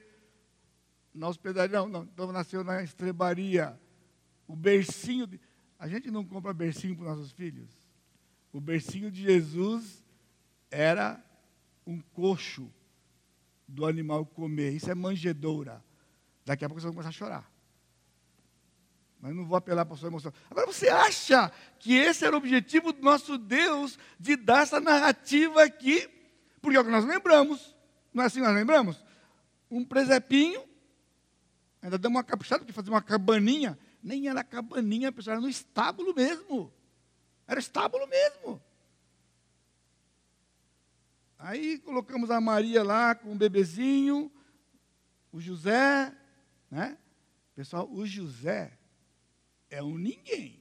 na 1.15 1.29
hospedaria, 1.29 1.79
não, 1.79 1.89
não, 1.89 2.03
então 2.05 2.31
nasceu 2.33 2.63
na 2.63 2.83
estrebaria. 2.83 3.79
O 4.47 4.57
bercinho, 4.57 5.27
de, 5.27 5.41
a 5.79 5.89
gente 5.89 6.11
não 6.11 6.25
compra 6.25 6.53
bercinho 6.53 6.97
para 6.97 7.05
os 7.05 7.19
nossos 7.19 7.33
filhos. 7.33 7.71
O 8.53 8.61
bercinho 8.61 9.11
de 9.11 9.23
Jesus 9.23 10.05
era 10.71 11.23
um 11.87 12.01
coxo 12.01 12.73
do 13.67 13.87
animal 13.87 14.25
comer. 14.27 14.73
Isso 14.73 14.91
é 14.91 14.95
manjedoura. 14.95 15.85
Daqui 16.45 16.65
a 16.65 16.69
pouco 16.69 16.81
você 16.81 16.87
vai 16.87 16.95
começar 16.95 17.11
a 17.11 17.13
chorar. 17.13 17.51
Mas 19.21 19.35
não 19.35 19.45
vou 19.45 19.57
apelar 19.57 19.85
para 19.85 19.95
a 19.95 19.99
sua 19.99 20.09
emoção. 20.09 20.33
Agora, 20.51 20.67
você 20.67 20.89
acha 20.89 21.53
que 21.79 21.95
esse 21.95 22.25
era 22.25 22.35
o 22.35 22.39
objetivo 22.39 22.93
do 22.93 23.03
nosso 23.03 23.37
Deus 23.37 23.99
de 24.19 24.35
dar 24.35 24.63
essa 24.63 24.81
narrativa 24.81 25.63
aqui? 25.63 26.09
Porque 26.61 26.77
é 26.77 26.81
o 26.81 26.85
que 26.85 26.91
nós 26.91 27.05
lembramos. 27.05 27.77
Não 28.15 28.23
é 28.23 28.27
assim 28.27 28.41
que 28.41 28.47
nós 28.47 28.55
lembramos? 28.55 29.05
Um 29.71 29.85
presepinho 29.85 30.70
Ainda 31.83 31.99
deu 31.99 32.11
uma 32.11 32.23
caprichada, 32.23 32.61
porque 32.61 32.73
fazia 32.73 32.93
uma 32.93 33.03
cabaninha. 33.03 33.79
Nem 34.03 34.29
era 34.29 34.45
cabaninha, 34.45 35.11
pessoal, 35.11 35.35
era 35.35 35.41
no 35.41 35.49
estábulo 35.49 36.15
mesmo. 36.15 36.73
Era 37.47 37.59
estábulo 37.59 38.07
mesmo. 38.07 38.61
Aí 41.39 41.79
colocamos 41.79 42.31
a 42.31 42.41
Maria 42.41 42.85
lá 42.85 43.15
com 43.15 43.33
o 43.33 43.35
bebezinho, 43.35 44.31
o 45.33 45.41
José, 45.41 46.15
né? 46.71 46.99
Pessoal, 47.55 47.91
o 47.91 48.07
José 48.07 48.79
é 49.71 49.83
um 49.83 49.97
ninguém. 49.97 50.61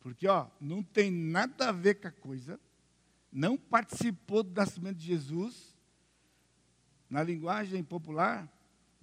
Porque, 0.00 0.26
ó, 0.26 0.48
não 0.60 0.82
tem 0.82 1.10
nada 1.10 1.68
a 1.68 1.72
ver 1.72 1.94
com 1.96 2.08
a 2.08 2.10
coisa, 2.10 2.58
não 3.30 3.56
participou 3.56 4.42
do 4.42 4.54
nascimento 4.54 4.96
de 4.96 5.06
Jesus. 5.06 5.74
Na 7.08 7.22
linguagem 7.22 7.82
popular, 7.84 8.48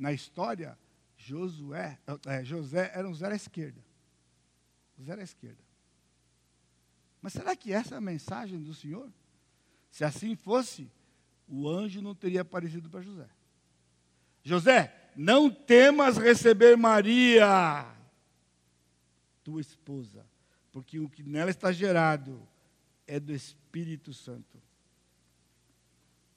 na 0.02 0.12
história, 0.12 0.76
Josué, 1.16 2.00
é, 2.26 2.44
José 2.44 2.92
era 2.92 3.08
um 3.08 3.14
zero 3.14 3.34
à 3.34 3.36
esquerda. 3.36 3.80
Zero 5.00 5.22
à 5.22 5.24
esquerda. 5.24 5.62
Mas 7.22 7.34
será 7.34 7.56
que 7.56 7.72
essa 7.72 7.94
é 7.94 7.98
a 8.00 8.02
mensagem 8.02 8.60
do 8.60 8.74
Senhor? 8.74 9.08
Se 9.92 10.04
assim 10.04 10.36
fosse, 10.36 10.90
o 11.48 11.70
anjo 11.70 12.02
não 12.02 12.16
teria 12.16 12.42
aparecido 12.42 12.90
para 12.90 13.02
José. 13.02 13.30
José, 14.44 15.12
não 15.16 15.52
temas 15.52 16.18
receber 16.18 16.76
Maria, 16.76 17.86
tua 19.44 19.62
esposa, 19.62 20.26
porque 20.72 21.00
o 21.00 21.08
que 21.08 21.22
nela 21.22 21.52
está 21.52 21.72
gerado 21.72 22.42
é 23.06 23.20
do 23.20 23.36
Espírito 23.36 24.16
Santo. 24.16 24.60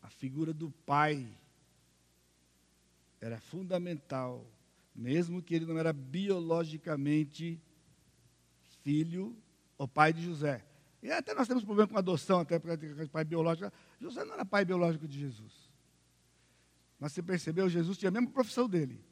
A 0.03 0.11
figura 0.11 0.53
do 0.53 0.71
Pai 0.85 1.27
era 3.25 3.41
fundamental, 3.41 4.47
mesmo 4.95 5.43
que 5.43 5.55
ele 5.55 5.64
não 5.64 5.79
era 5.79 5.95
biologicamente 5.95 7.59
filho 8.83 9.35
ou 9.79 9.89
pai 9.89 10.12
de 10.12 10.22
José. 10.22 10.62
E 11.03 11.11
até 11.11 11.33
nós 11.33 11.49
temos 11.49 11.64
problema 11.64 11.89
com 11.89 11.97
adoção, 11.97 12.41
até 12.41 12.59
porque 12.59 12.87
pai 13.11 13.25
biológico. 13.25 13.72
José 13.99 14.25
não 14.27 14.35
era 14.35 14.45
pai 14.45 14.62
biológico 14.66 15.09
de 15.09 15.18
Jesus. 15.18 15.70
Mas 17.01 17.12
você 17.12 17.22
percebeu, 17.22 17.66
Jesus 17.66 17.97
tinha 17.97 18.11
a 18.11 18.12
mesma 18.12 18.29
profissão 18.29 18.68
dele. 18.68 19.03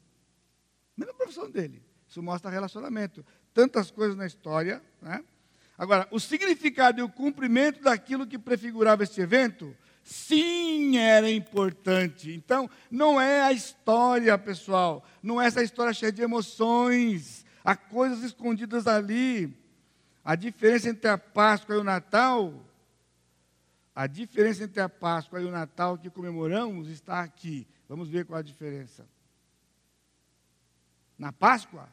A 0.95 1.01
mesma 1.01 1.15
profissão 1.15 1.49
dele. 1.49 1.83
Isso 2.07 2.21
mostra 2.21 2.51
relacionamento. 2.51 3.25
Tantas 3.51 3.89
coisas 3.89 4.15
na 4.15 4.27
história. 4.27 4.79
Né? 5.01 5.25
Agora, 5.75 6.07
o 6.11 6.19
significado 6.19 6.99
e 6.99 7.03
o 7.03 7.09
cumprimento 7.09 7.81
daquilo 7.81 8.27
que 8.27 8.37
prefigurava 8.37 9.01
este 9.01 9.21
evento 9.21 9.75
Sim, 10.03 10.97
era 10.97 11.31
importante. 11.31 12.31
Então, 12.33 12.69
não 12.91 13.19
é 13.19 13.41
a 13.41 13.53
história, 13.53 14.37
pessoal. 14.37 15.03
Não 15.21 15.41
é 15.41 15.47
essa 15.47 15.63
história 15.63 15.93
cheia 15.93 16.11
de 16.11 16.21
emoções. 16.21 17.45
Há 17.63 17.75
coisas 17.75 18.21
escondidas 18.21 18.85
ali. 18.85 19.57
A 20.23 20.35
diferença 20.35 20.89
entre 20.89 21.09
a 21.09 21.17
Páscoa 21.17 21.75
e 21.75 21.77
o 21.77 21.83
Natal, 21.83 22.53
a 23.95 24.07
diferença 24.07 24.63
entre 24.63 24.81
a 24.81 24.89
Páscoa 24.89 25.41
e 25.41 25.45
o 25.45 25.51
Natal 25.51 25.97
que 25.97 26.09
comemoramos 26.09 26.89
está 26.89 27.21
aqui. 27.21 27.67
Vamos 27.87 28.09
ver 28.09 28.25
qual 28.25 28.39
a 28.39 28.43
diferença. 28.43 29.07
Na 31.17 31.31
Páscoa, 31.31 31.87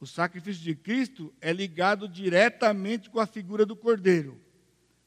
o 0.00 0.06
sacrifício 0.06 0.62
de 0.62 0.74
Cristo 0.74 1.32
é 1.40 1.52
ligado 1.52 2.08
diretamente 2.08 3.10
com 3.10 3.20
a 3.20 3.26
figura 3.26 3.64
do 3.64 3.76
Cordeiro. 3.76 4.40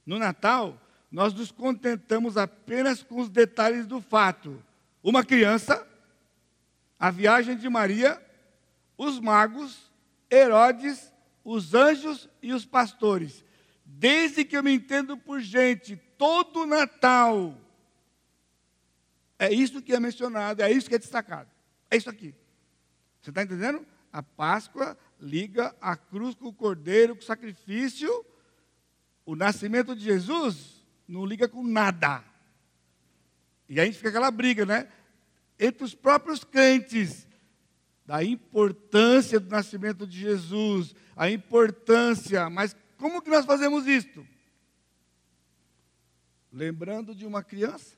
No 0.05 0.17
Natal, 0.17 0.81
nós 1.11 1.33
nos 1.33 1.51
contentamos 1.51 2.37
apenas 2.37 3.01
com 3.01 3.19
os 3.21 3.29
detalhes 3.29 3.87
do 3.87 4.01
fato. 4.01 4.61
Uma 5.01 5.23
criança, 5.23 5.87
a 6.99 7.09
viagem 7.09 7.55
de 7.55 7.69
Maria, 7.69 8.21
os 8.97 9.19
magos, 9.19 9.91
Herodes, 10.31 11.11
os 11.43 11.73
anjos 11.73 12.29
e 12.41 12.51
os 12.51 12.65
pastores. 12.65 13.45
Desde 13.85 14.43
que 14.43 14.57
eu 14.57 14.63
me 14.63 14.73
entendo 14.73 15.17
por 15.17 15.39
gente, 15.39 15.95
todo 16.17 16.65
Natal. 16.65 17.55
É 19.39 19.51
isso 19.53 19.81
que 19.81 19.93
é 19.93 19.99
mencionado, 19.99 20.61
é 20.61 20.71
isso 20.71 20.89
que 20.89 20.95
é 20.95 20.99
destacado. 20.99 21.49
É 21.89 21.95
isso 21.95 22.09
aqui. 22.09 22.35
Você 23.21 23.29
está 23.29 23.43
entendendo? 23.43 23.85
A 24.11 24.21
Páscoa 24.21 24.97
liga 25.21 25.73
a 25.79 25.95
cruz 25.95 26.35
com 26.35 26.47
o 26.47 26.53
cordeiro, 26.53 27.15
com 27.15 27.21
o 27.21 27.25
sacrifício. 27.25 28.25
O 29.25 29.35
nascimento 29.35 29.95
de 29.95 30.03
Jesus 30.03 30.76
não 31.07 31.25
liga 31.25 31.47
com 31.47 31.63
nada. 31.63 32.23
E 33.69 33.79
aí 33.79 33.91
fica 33.93 34.09
aquela 34.09 34.31
briga, 34.31 34.65
né? 34.65 34.91
Entre 35.59 35.83
os 35.83 35.95
próprios 35.95 36.43
crentes, 36.43 37.27
da 38.07 38.23
importância 38.23 39.37
do 39.37 39.49
nascimento 39.49 40.07
de 40.07 40.17
Jesus, 40.17 40.95
a 41.15 41.29
importância, 41.29 42.49
mas 42.49 42.73
como 42.97 43.21
que 43.21 43.29
nós 43.29 43.45
fazemos 43.45 43.85
isto? 43.85 44.25
Lembrando 46.51 47.13
de 47.13 47.25
uma 47.25 47.43
criança? 47.43 47.97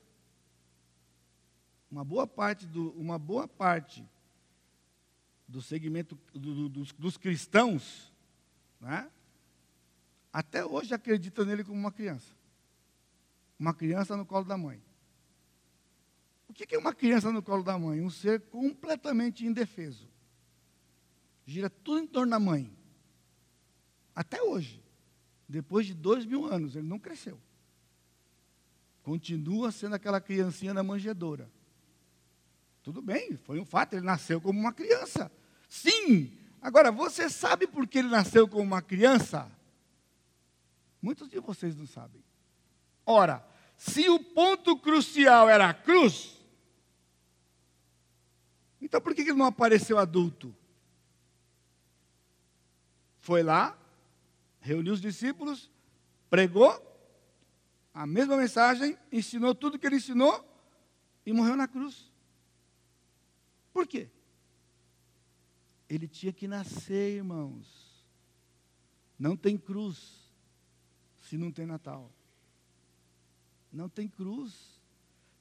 Uma 1.88 2.04
boa 2.04 2.26
parte 2.26 2.66
do, 2.66 2.90
uma 2.92 3.18
boa 3.18 3.46
parte 3.46 4.04
do 5.46 5.62
segmento 5.62 6.18
do, 6.32 6.54
do, 6.54 6.68
dos, 6.68 6.92
dos, 6.92 7.16
cristãos, 7.16 8.12
né? 8.80 9.08
até 10.32 10.64
hoje 10.64 10.92
acredita 10.92 11.44
nele 11.44 11.64
como 11.64 11.78
uma 11.78 11.90
criança. 11.92 12.32
Uma 13.60 13.74
criança 13.74 14.16
no 14.16 14.24
colo 14.24 14.46
da 14.46 14.56
mãe. 14.56 14.82
O 16.48 16.54
que 16.54 16.74
é 16.74 16.78
uma 16.78 16.94
criança 16.94 17.30
no 17.30 17.42
colo 17.42 17.62
da 17.62 17.78
mãe? 17.78 18.00
Um 18.00 18.08
ser 18.08 18.40
completamente 18.48 19.44
indefeso. 19.44 20.08
Gira 21.44 21.68
tudo 21.68 22.00
em 22.00 22.06
torno 22.06 22.30
da 22.30 22.40
mãe. 22.40 22.74
Até 24.14 24.42
hoje. 24.42 24.82
Depois 25.46 25.84
de 25.84 25.92
dois 25.92 26.24
mil 26.24 26.46
anos, 26.46 26.74
ele 26.74 26.88
não 26.88 26.98
cresceu. 26.98 27.38
Continua 29.02 29.70
sendo 29.70 29.94
aquela 29.94 30.22
criancinha 30.22 30.72
na 30.72 30.82
manjedoura. 30.82 31.50
Tudo 32.82 33.02
bem, 33.02 33.36
foi 33.36 33.60
um 33.60 33.64
fato, 33.66 33.92
ele 33.92 34.06
nasceu 34.06 34.40
como 34.40 34.58
uma 34.58 34.72
criança. 34.72 35.30
Sim! 35.68 36.32
Agora, 36.62 36.90
você 36.90 37.28
sabe 37.28 37.66
por 37.66 37.86
que 37.86 37.98
ele 37.98 38.08
nasceu 38.08 38.48
como 38.48 38.62
uma 38.62 38.80
criança? 38.80 39.50
Muitos 41.02 41.28
de 41.28 41.38
vocês 41.40 41.76
não 41.76 41.86
sabem. 41.86 42.22
Ora, 43.04 43.49
se 43.80 44.10
o 44.10 44.22
ponto 44.22 44.76
crucial 44.76 45.48
era 45.48 45.70
a 45.70 45.72
cruz, 45.72 46.38
então 48.78 49.00
por 49.00 49.14
que 49.14 49.22
ele 49.22 49.32
não 49.32 49.46
apareceu 49.46 49.96
adulto? 49.96 50.54
Foi 53.20 53.42
lá, 53.42 53.74
reuniu 54.60 54.92
os 54.92 55.00
discípulos, 55.00 55.70
pregou 56.28 56.70
a 57.94 58.06
mesma 58.06 58.36
mensagem, 58.36 58.98
ensinou 59.10 59.54
tudo 59.54 59.78
que 59.78 59.86
ele 59.86 59.96
ensinou 59.96 60.46
e 61.24 61.32
morreu 61.32 61.56
na 61.56 61.66
cruz. 61.66 62.12
Por 63.72 63.86
quê? 63.86 64.10
Ele 65.88 66.06
tinha 66.06 66.34
que 66.34 66.46
nascer, 66.46 67.16
irmãos. 67.16 68.04
Não 69.18 69.34
tem 69.38 69.56
cruz 69.56 70.30
se 71.22 71.38
não 71.38 71.50
tem 71.50 71.64
Natal. 71.64 72.12
Não 73.72 73.88
tem 73.88 74.08
cruz. 74.08 74.80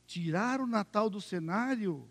Tirar 0.06 0.60
o 0.60 0.68
Natal 0.68 1.10
do 1.10 1.22
cenário 1.22 2.10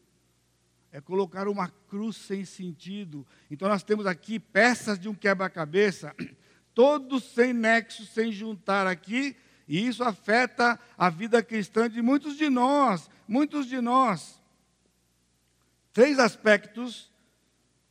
é 0.90 1.00
colocar 1.00 1.48
uma 1.48 1.68
cruz 1.68 2.16
sem 2.16 2.44
sentido. 2.44 3.26
Então 3.50 3.68
nós 3.68 3.82
temos 3.82 4.06
aqui 4.06 4.38
peças 4.38 4.98
de 4.98 5.08
um 5.08 5.14
quebra-cabeça, 5.14 6.14
todos 6.74 7.24
sem 7.24 7.52
nexo, 7.52 8.06
sem 8.06 8.32
juntar 8.32 8.86
aqui, 8.86 9.36
e 9.66 9.86
isso 9.86 10.02
afeta 10.02 10.80
a 10.96 11.10
vida 11.10 11.42
cristã 11.42 11.90
de 11.90 12.00
muitos 12.00 12.36
de 12.36 12.48
nós, 12.48 13.10
muitos 13.26 13.66
de 13.66 13.80
nós. 13.80 14.40
Três 15.92 16.18
aspectos, 16.18 17.10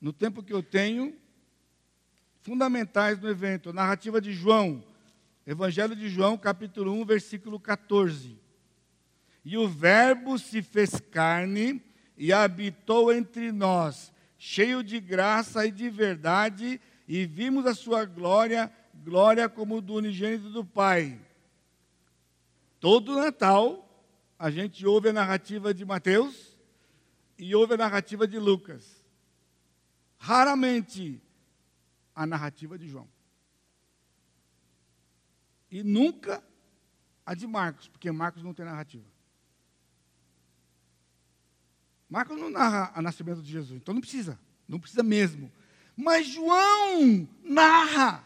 no 0.01 0.11
tempo 0.11 0.41
que 0.41 0.53
eu 0.53 0.63
tenho, 0.63 1.15
fundamentais 2.41 3.19
no 3.19 3.29
evento. 3.29 3.73
Narrativa 3.73 4.21
de 4.21 4.31
João, 4.31 4.83
Evangelho 5.47 5.95
de 5.95 6.09
João, 6.09 6.37
capítulo 6.37 6.91
1, 6.91 7.05
versículo 7.05 7.57
14. 7.57 8.37
E 9.45 9.57
o 9.57 9.65
Verbo 9.65 10.37
se 10.37 10.61
fez 10.61 10.99
carne 10.99 11.81
e 12.17 12.33
habitou 12.33 13.13
entre 13.13 13.53
nós, 13.53 14.11
cheio 14.37 14.83
de 14.83 14.99
graça 14.99 15.65
e 15.65 15.71
de 15.71 15.89
verdade, 15.89 16.81
e 17.07 17.25
vimos 17.25 17.65
a 17.65 17.73
sua 17.73 18.03
glória, 18.03 18.69
glória 18.93 19.47
como 19.47 19.79
do 19.79 19.93
unigênito 19.93 20.49
do 20.49 20.65
Pai. 20.65 21.17
Todo 22.77 23.15
Natal, 23.15 24.05
a 24.37 24.51
gente 24.51 24.85
ouve 24.85 25.07
a 25.07 25.13
narrativa 25.13 25.73
de 25.73 25.85
Mateus, 25.85 26.57
e 27.39 27.55
ouve 27.55 27.75
a 27.75 27.77
narrativa 27.77 28.27
de 28.27 28.37
Lucas. 28.37 29.01
Raramente 30.17 31.21
a 32.13 32.25
narrativa 32.25 32.77
de 32.77 32.89
João. 32.89 33.07
E 35.69 35.83
nunca 35.83 36.43
a 37.25 37.33
de 37.33 37.45
Marcos, 37.45 37.87
porque 37.87 38.11
Marcos 38.11 38.43
não 38.43 38.53
tem 38.53 38.65
narrativa. 38.65 39.05
Marcos 42.09 42.37
não 42.37 42.49
narra 42.49 42.93
o 42.97 43.01
nascimento 43.01 43.41
de 43.41 43.51
Jesus, 43.51 43.81
então 43.81 43.93
não 43.93 44.01
precisa, 44.01 44.39
não 44.67 44.79
precisa 44.79 45.03
mesmo. 45.03 45.51
Mas 45.95 46.27
João 46.27 47.27
narra, 47.43 48.23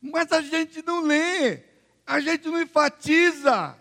mas 0.00 0.30
a 0.30 0.40
gente 0.40 0.80
não 0.82 1.02
lê, 1.02 1.64
a 2.06 2.20
gente 2.20 2.46
não 2.46 2.60
enfatiza. 2.60 3.76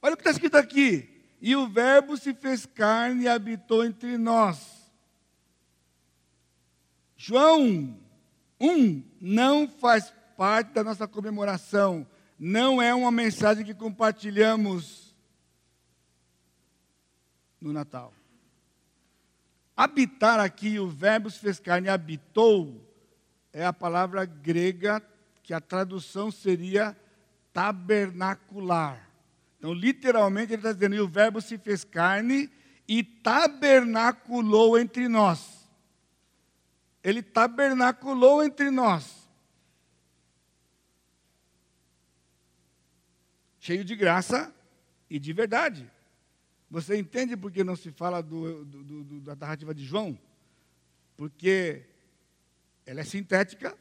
Olha 0.00 0.14
o 0.14 0.16
que 0.16 0.22
está 0.22 0.30
escrito 0.30 0.56
aqui. 0.56 1.08
E 1.40 1.56
o 1.56 1.66
Verbo 1.66 2.16
se 2.16 2.34
fez 2.34 2.66
carne 2.66 3.24
e 3.24 3.28
habitou 3.28 3.84
entre 3.84 4.18
nós. 4.18 4.80
João 7.16 7.98
1 8.60 9.02
não 9.20 9.66
faz 9.66 10.12
parte 10.36 10.72
da 10.72 10.84
nossa 10.84 11.08
comemoração. 11.08 12.06
Não 12.42 12.80
é 12.80 12.94
uma 12.94 13.10
mensagem 13.10 13.62
que 13.62 13.74
compartilhamos 13.74 15.14
no 17.60 17.70
Natal. 17.70 18.14
Habitar 19.76 20.40
aqui, 20.40 20.78
o 20.78 20.88
verbo 20.88 21.30
se 21.30 21.38
fez 21.38 21.60
carne, 21.60 21.90
habitou, 21.90 22.82
é 23.52 23.66
a 23.66 23.74
palavra 23.74 24.24
grega 24.24 25.02
que 25.42 25.52
a 25.52 25.60
tradução 25.60 26.30
seria 26.30 26.96
tabernacular. 27.52 29.10
Então, 29.58 29.74
literalmente, 29.74 30.54
ele 30.54 30.60
está 30.60 30.72
dizendo: 30.72 30.94
e 30.94 31.00
o 31.00 31.08
Verbo 31.08 31.42
se 31.42 31.58
fez 31.58 31.84
carne 31.84 32.50
e 32.88 33.04
tabernaculou 33.04 34.78
entre 34.78 35.08
nós. 35.08 35.68
Ele 37.04 37.22
tabernaculou 37.22 38.42
entre 38.42 38.70
nós. 38.70 39.19
Cheio 43.60 43.84
de 43.84 43.94
graça 43.94 44.52
e 45.08 45.18
de 45.18 45.32
verdade. 45.34 45.88
Você 46.70 46.96
entende 46.96 47.36
por 47.36 47.52
que 47.52 47.62
não 47.62 47.76
se 47.76 47.92
fala 47.92 48.22
do, 48.22 48.64
do, 48.64 49.04
do, 49.04 49.20
da 49.20 49.36
narrativa 49.36 49.74
de 49.74 49.84
João? 49.84 50.18
Porque 51.14 51.84
ela 52.86 53.00
é 53.00 53.04
sintética 53.04 53.76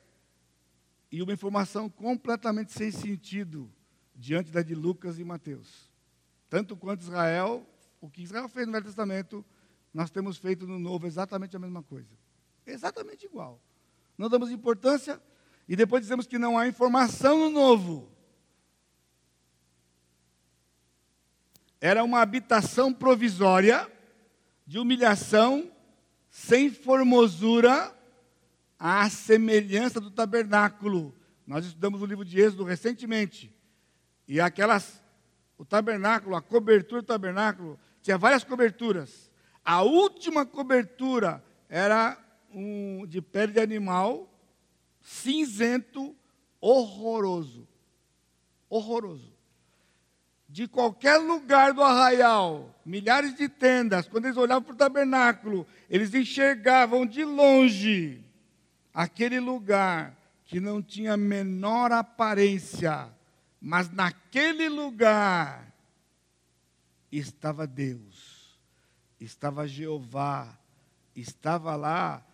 e 1.10 1.22
uma 1.22 1.32
informação 1.32 1.90
completamente 1.90 2.74
sem 2.74 2.92
sentido 2.92 3.72
diante 4.14 4.52
da 4.52 4.62
de 4.62 4.76
Lucas 4.76 5.18
e 5.18 5.24
Mateus. 5.24 5.90
Tanto 6.50 6.76
quanto 6.76 7.02
Israel, 7.02 7.66
o 8.02 8.10
que 8.10 8.22
Israel 8.22 8.50
fez 8.50 8.68
no 8.68 8.74
Velho 8.74 8.86
Testamento, 8.86 9.46
nós 9.94 10.10
temos 10.10 10.38
feito 10.38 10.68
no 10.68 10.78
Novo 10.78 11.08
exatamente 11.08 11.56
a 11.56 11.60
mesma 11.60 11.82
coisa. 11.82 12.14
Exatamente 12.66 13.26
igual. 13.26 13.62
Não 14.18 14.28
damos 14.28 14.52
importância 14.52 15.22
e 15.70 15.76
depois 15.76 16.02
dizemos 16.02 16.28
que 16.28 16.38
não 16.38 16.58
há 16.58 16.68
informação 16.68 17.38
no 17.38 17.50
Novo. 17.50 18.19
Era 21.82 22.04
uma 22.04 22.22
habitação 22.22 22.94
provisória 22.94 23.90
de 24.66 24.78
humilhação, 24.78 25.72
sem 26.30 26.70
formosura, 26.70 27.96
à 28.78 29.10
semelhança 29.10 30.00
do 30.00 30.12
tabernáculo. 30.12 31.16
Nós 31.48 31.66
estudamos 31.66 32.02
o 32.02 32.06
livro 32.06 32.24
de 32.24 32.40
Êxodo 32.40 32.64
recentemente. 32.64 33.54
E 34.28 34.40
aquelas, 34.40 35.02
o 35.58 35.66
tabernáculo, 35.66 36.36
a 36.36 36.42
cobertura 36.42 37.02
do 37.02 37.08
tabernáculo, 37.08 37.80
tinha 38.02 38.18
várias 38.18 38.44
coberturas. 38.44 39.32
A 39.64 39.82
última 39.82 40.46
cobertura 40.46 41.44
era 41.68 42.18
um, 42.52 43.06
de 43.08 43.22
pele 43.22 43.54
de 43.54 43.60
animal, 43.60 44.32
cinzento, 45.02 46.16
horroroso. 46.60 47.68
Horroroso. 48.70 49.39
De 50.50 50.68
qualquer 50.68 51.18
lugar 51.18 51.74
do 51.74 51.84
arraial, 51.84 52.76
milhares 52.84 53.36
de 53.36 53.48
tendas, 53.48 54.08
quando 54.08 54.26
eles 54.26 54.38
olhavam 54.38 54.64
para 54.64 54.74
o 54.74 54.78
tabernáculo, 54.78 55.68
eles 55.90 56.14
enxergavam 56.14 57.06
de 57.06 57.24
longe 57.24 58.24
aquele 58.94 59.40
lugar 59.40 60.18
que 60.46 60.60
não 60.60 60.82
tinha 60.82 61.16
menor 61.16 61.92
aparência 61.92 63.10
mas 63.62 63.92
naquele 63.92 64.70
lugar 64.70 65.74
estava 67.12 67.68
Deus, 67.68 68.58
estava 69.20 69.68
Jeová, 69.68 70.58
estava 71.16 71.76
lá 71.76 72.26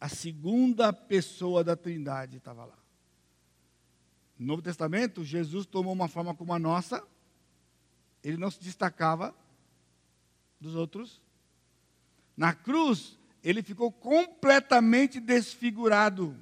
a 0.00 0.08
segunda 0.08 0.92
pessoa 0.94 1.62
da 1.62 1.76
Trindade 1.76 2.38
estava 2.38 2.64
lá. 2.64 2.78
No 4.38 4.46
Novo 4.46 4.62
Testamento, 4.62 5.22
Jesus 5.22 5.66
tomou 5.66 5.92
uma 5.92 6.08
forma 6.08 6.34
como 6.34 6.54
a 6.54 6.58
nossa, 6.58 7.06
ele 8.22 8.36
não 8.36 8.50
se 8.50 8.62
destacava 8.62 9.34
dos 10.60 10.74
outros. 10.74 11.20
Na 12.36 12.52
cruz, 12.54 13.18
ele 13.42 13.62
ficou 13.62 13.90
completamente 13.90 15.20
desfigurado. 15.20 16.36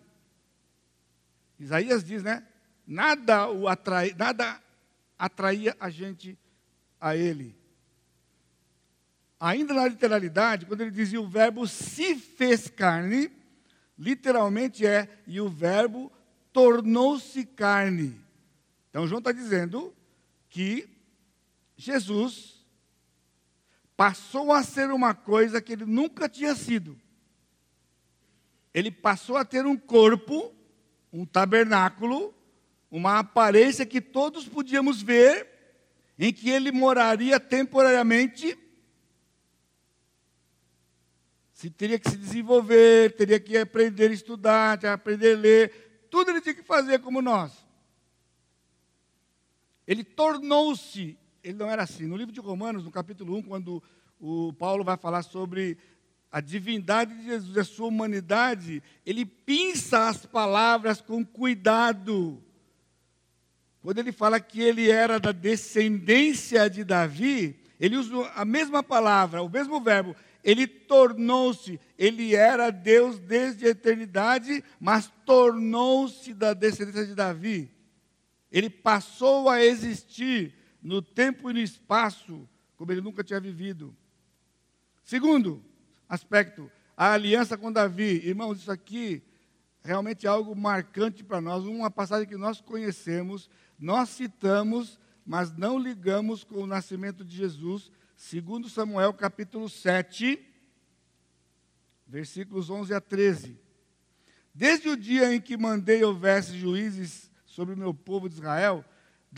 Isaías 1.58 2.04
diz, 2.04 2.22
né? 2.22 2.46
Nada 2.86 3.48
o 3.48 3.68
atrai, 3.68 4.14
nada 4.16 4.60
atraía 5.18 5.76
a 5.78 5.90
gente 5.90 6.38
a 7.00 7.16
ele. 7.16 7.56
ainda 9.40 9.72
na 9.72 9.86
literalidade, 9.86 10.66
quando 10.66 10.80
ele 10.80 10.90
dizia 10.90 11.20
o 11.20 11.28
verbo 11.28 11.66
se 11.66 12.16
fez 12.16 12.68
carne, 12.68 13.30
literalmente 13.96 14.84
é 14.84 15.08
e 15.26 15.40
o 15.40 15.48
verbo 15.48 16.10
tornou-se 16.52 17.44
carne. 17.46 18.20
Então 18.90 19.06
João 19.06 19.18
está 19.18 19.30
dizendo 19.30 19.94
que 20.48 20.88
Jesus 21.78 22.66
passou 23.96 24.52
a 24.52 24.64
ser 24.64 24.90
uma 24.90 25.14
coisa 25.14 25.62
que 25.62 25.72
ele 25.72 25.86
nunca 25.86 26.28
tinha 26.28 26.54
sido. 26.56 27.00
Ele 28.74 28.90
passou 28.90 29.36
a 29.36 29.44
ter 29.44 29.64
um 29.64 29.76
corpo, 29.76 30.52
um 31.12 31.24
tabernáculo, 31.24 32.34
uma 32.90 33.20
aparência 33.20 33.86
que 33.86 34.00
todos 34.00 34.48
podíamos 34.48 35.00
ver, 35.00 35.48
em 36.18 36.32
que 36.32 36.50
ele 36.50 36.72
moraria 36.72 37.38
temporariamente. 37.38 38.58
Se 41.52 41.70
teria 41.70 41.98
que 41.98 42.10
se 42.10 42.16
desenvolver, 42.16 43.14
teria 43.16 43.38
que 43.38 43.56
aprender 43.56 44.10
a 44.10 44.14
estudar, 44.14 44.84
aprender 44.84 45.36
a 45.36 45.40
ler, 45.40 46.06
tudo 46.10 46.30
ele 46.30 46.40
tinha 46.40 46.54
que 46.54 46.62
fazer 46.62 46.98
como 47.00 47.22
nós. 47.22 47.52
Ele 49.86 50.02
tornou-se, 50.02 51.16
ele 51.48 51.56
não 51.56 51.70
era 51.70 51.82
assim. 51.82 52.06
No 52.06 52.16
livro 52.16 52.32
de 52.32 52.40
Romanos, 52.40 52.84
no 52.84 52.90
capítulo 52.90 53.34
1, 53.36 53.42
quando 53.42 53.82
o 54.20 54.52
Paulo 54.52 54.84
vai 54.84 54.98
falar 54.98 55.22
sobre 55.22 55.78
a 56.30 56.42
divindade 56.42 57.14
de 57.14 57.24
Jesus, 57.24 57.56
a 57.56 57.64
sua 57.64 57.86
humanidade, 57.86 58.82
ele 59.06 59.24
pinça 59.24 60.08
as 60.08 60.26
palavras 60.26 61.00
com 61.00 61.24
cuidado. 61.24 62.42
Quando 63.80 63.98
ele 63.98 64.12
fala 64.12 64.38
que 64.38 64.60
ele 64.60 64.90
era 64.90 65.18
da 65.18 65.32
descendência 65.32 66.68
de 66.68 66.84
Davi, 66.84 67.58
ele 67.80 67.96
usa 67.96 68.30
a 68.34 68.44
mesma 68.44 68.82
palavra, 68.82 69.42
o 69.42 69.48
mesmo 69.48 69.80
verbo. 69.80 70.14
Ele 70.44 70.66
tornou-se, 70.66 71.80
ele 71.96 72.34
era 72.34 72.68
Deus 72.68 73.18
desde 73.18 73.64
a 73.64 73.70
eternidade, 73.70 74.62
mas 74.78 75.10
tornou-se 75.24 76.34
da 76.34 76.52
descendência 76.52 77.06
de 77.06 77.14
Davi. 77.14 77.70
Ele 78.52 78.68
passou 78.68 79.48
a 79.48 79.64
existir 79.64 80.57
no 80.82 81.02
tempo 81.02 81.50
e 81.50 81.52
no 81.52 81.58
espaço 81.58 82.48
como 82.76 82.92
ele 82.92 83.00
nunca 83.00 83.24
tinha 83.24 83.40
vivido. 83.40 83.94
Segundo 85.04 85.64
aspecto, 86.08 86.70
a 86.96 87.12
aliança 87.12 87.58
com 87.58 87.72
Davi. 87.72 88.22
Irmãos, 88.24 88.58
isso 88.58 88.70
aqui 88.70 89.22
realmente 89.82 90.26
é 90.26 90.28
algo 90.28 90.54
marcante 90.54 91.24
para 91.24 91.40
nós, 91.40 91.64
uma 91.64 91.90
passagem 91.90 92.28
que 92.28 92.36
nós 92.36 92.60
conhecemos, 92.60 93.50
nós 93.78 94.10
citamos, 94.10 94.98
mas 95.26 95.52
não 95.56 95.78
ligamos 95.78 96.44
com 96.44 96.62
o 96.62 96.66
nascimento 96.66 97.24
de 97.24 97.36
Jesus, 97.36 97.90
segundo 98.16 98.68
Samuel 98.68 99.12
capítulo 99.12 99.68
7, 99.68 100.44
versículos 102.06 102.70
11 102.70 102.94
a 102.94 103.00
13. 103.00 103.58
Desde 104.54 104.88
o 104.88 104.96
dia 104.96 105.34
em 105.34 105.40
que 105.40 105.56
mandei 105.56 106.02
houvesse 106.02 106.56
juízes 106.56 107.30
sobre 107.44 107.74
o 107.74 107.78
meu 107.78 107.94
povo 107.94 108.28
de 108.28 108.36
Israel, 108.36 108.84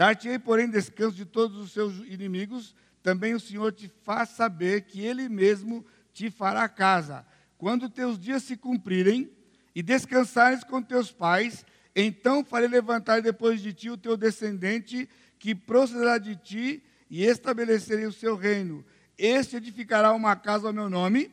dar-te-ei, 0.01 0.39
porém, 0.39 0.71
descanso 0.71 1.15
de 1.15 1.27
todos 1.27 1.59
os 1.59 1.73
seus 1.73 1.99
inimigos, 2.07 2.75
também 3.03 3.35
o 3.35 3.39
Senhor 3.39 3.71
te 3.71 3.93
faz 4.03 4.31
saber 4.31 4.85
que 4.87 5.03
Ele 5.03 5.29
mesmo 5.29 5.85
te 6.11 6.31
fará 6.31 6.67
casa. 6.71 7.27
Quando 7.59 7.91
teus 7.91 8.19
dias 8.19 8.43
se 8.43 8.57
cumprirem 8.57 9.31
e 9.75 9.83
descansares 9.83 10.65
com 10.65 10.81
teus 10.81 11.13
pais, 11.13 11.67
então 11.95 12.43
farei 12.43 12.67
levantar 12.67 13.21
depois 13.21 13.61
de 13.61 13.75
ti 13.75 13.91
o 13.91 13.97
teu 13.99 14.17
descendente, 14.17 15.07
que 15.39 15.55
procederá 15.55 16.17
de 16.17 16.35
ti, 16.35 16.83
e 17.11 17.23
estabelecerei 17.23 18.07
o 18.07 18.13
seu 18.13 18.37
reino. 18.37 18.83
Este 19.19 19.57
edificará 19.57 20.15
uma 20.15 20.35
casa 20.35 20.67
ao 20.67 20.73
meu 20.73 20.89
nome, 20.89 21.31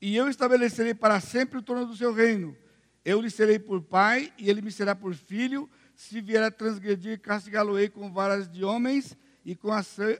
e 0.00 0.14
eu 0.16 0.28
estabelecerei 0.28 0.94
para 0.94 1.18
sempre 1.18 1.58
o 1.58 1.62
trono 1.62 1.86
do 1.86 1.96
seu 1.96 2.12
reino. 2.12 2.56
Eu 3.04 3.20
lhe 3.20 3.28
serei 3.28 3.58
por 3.58 3.82
pai, 3.82 4.32
e 4.38 4.48
ele 4.48 4.62
me 4.62 4.70
será 4.70 4.94
por 4.94 5.16
filho 5.16 5.68
se 5.98 6.20
vier 6.20 6.44
a 6.44 6.50
transgredir, 6.50 7.20
castigá-lo-ei 7.20 7.88
com 7.88 8.12
varas 8.12 8.48
de 8.48 8.64
homens 8.64 9.18
e 9.44 9.56
com 9.56 9.68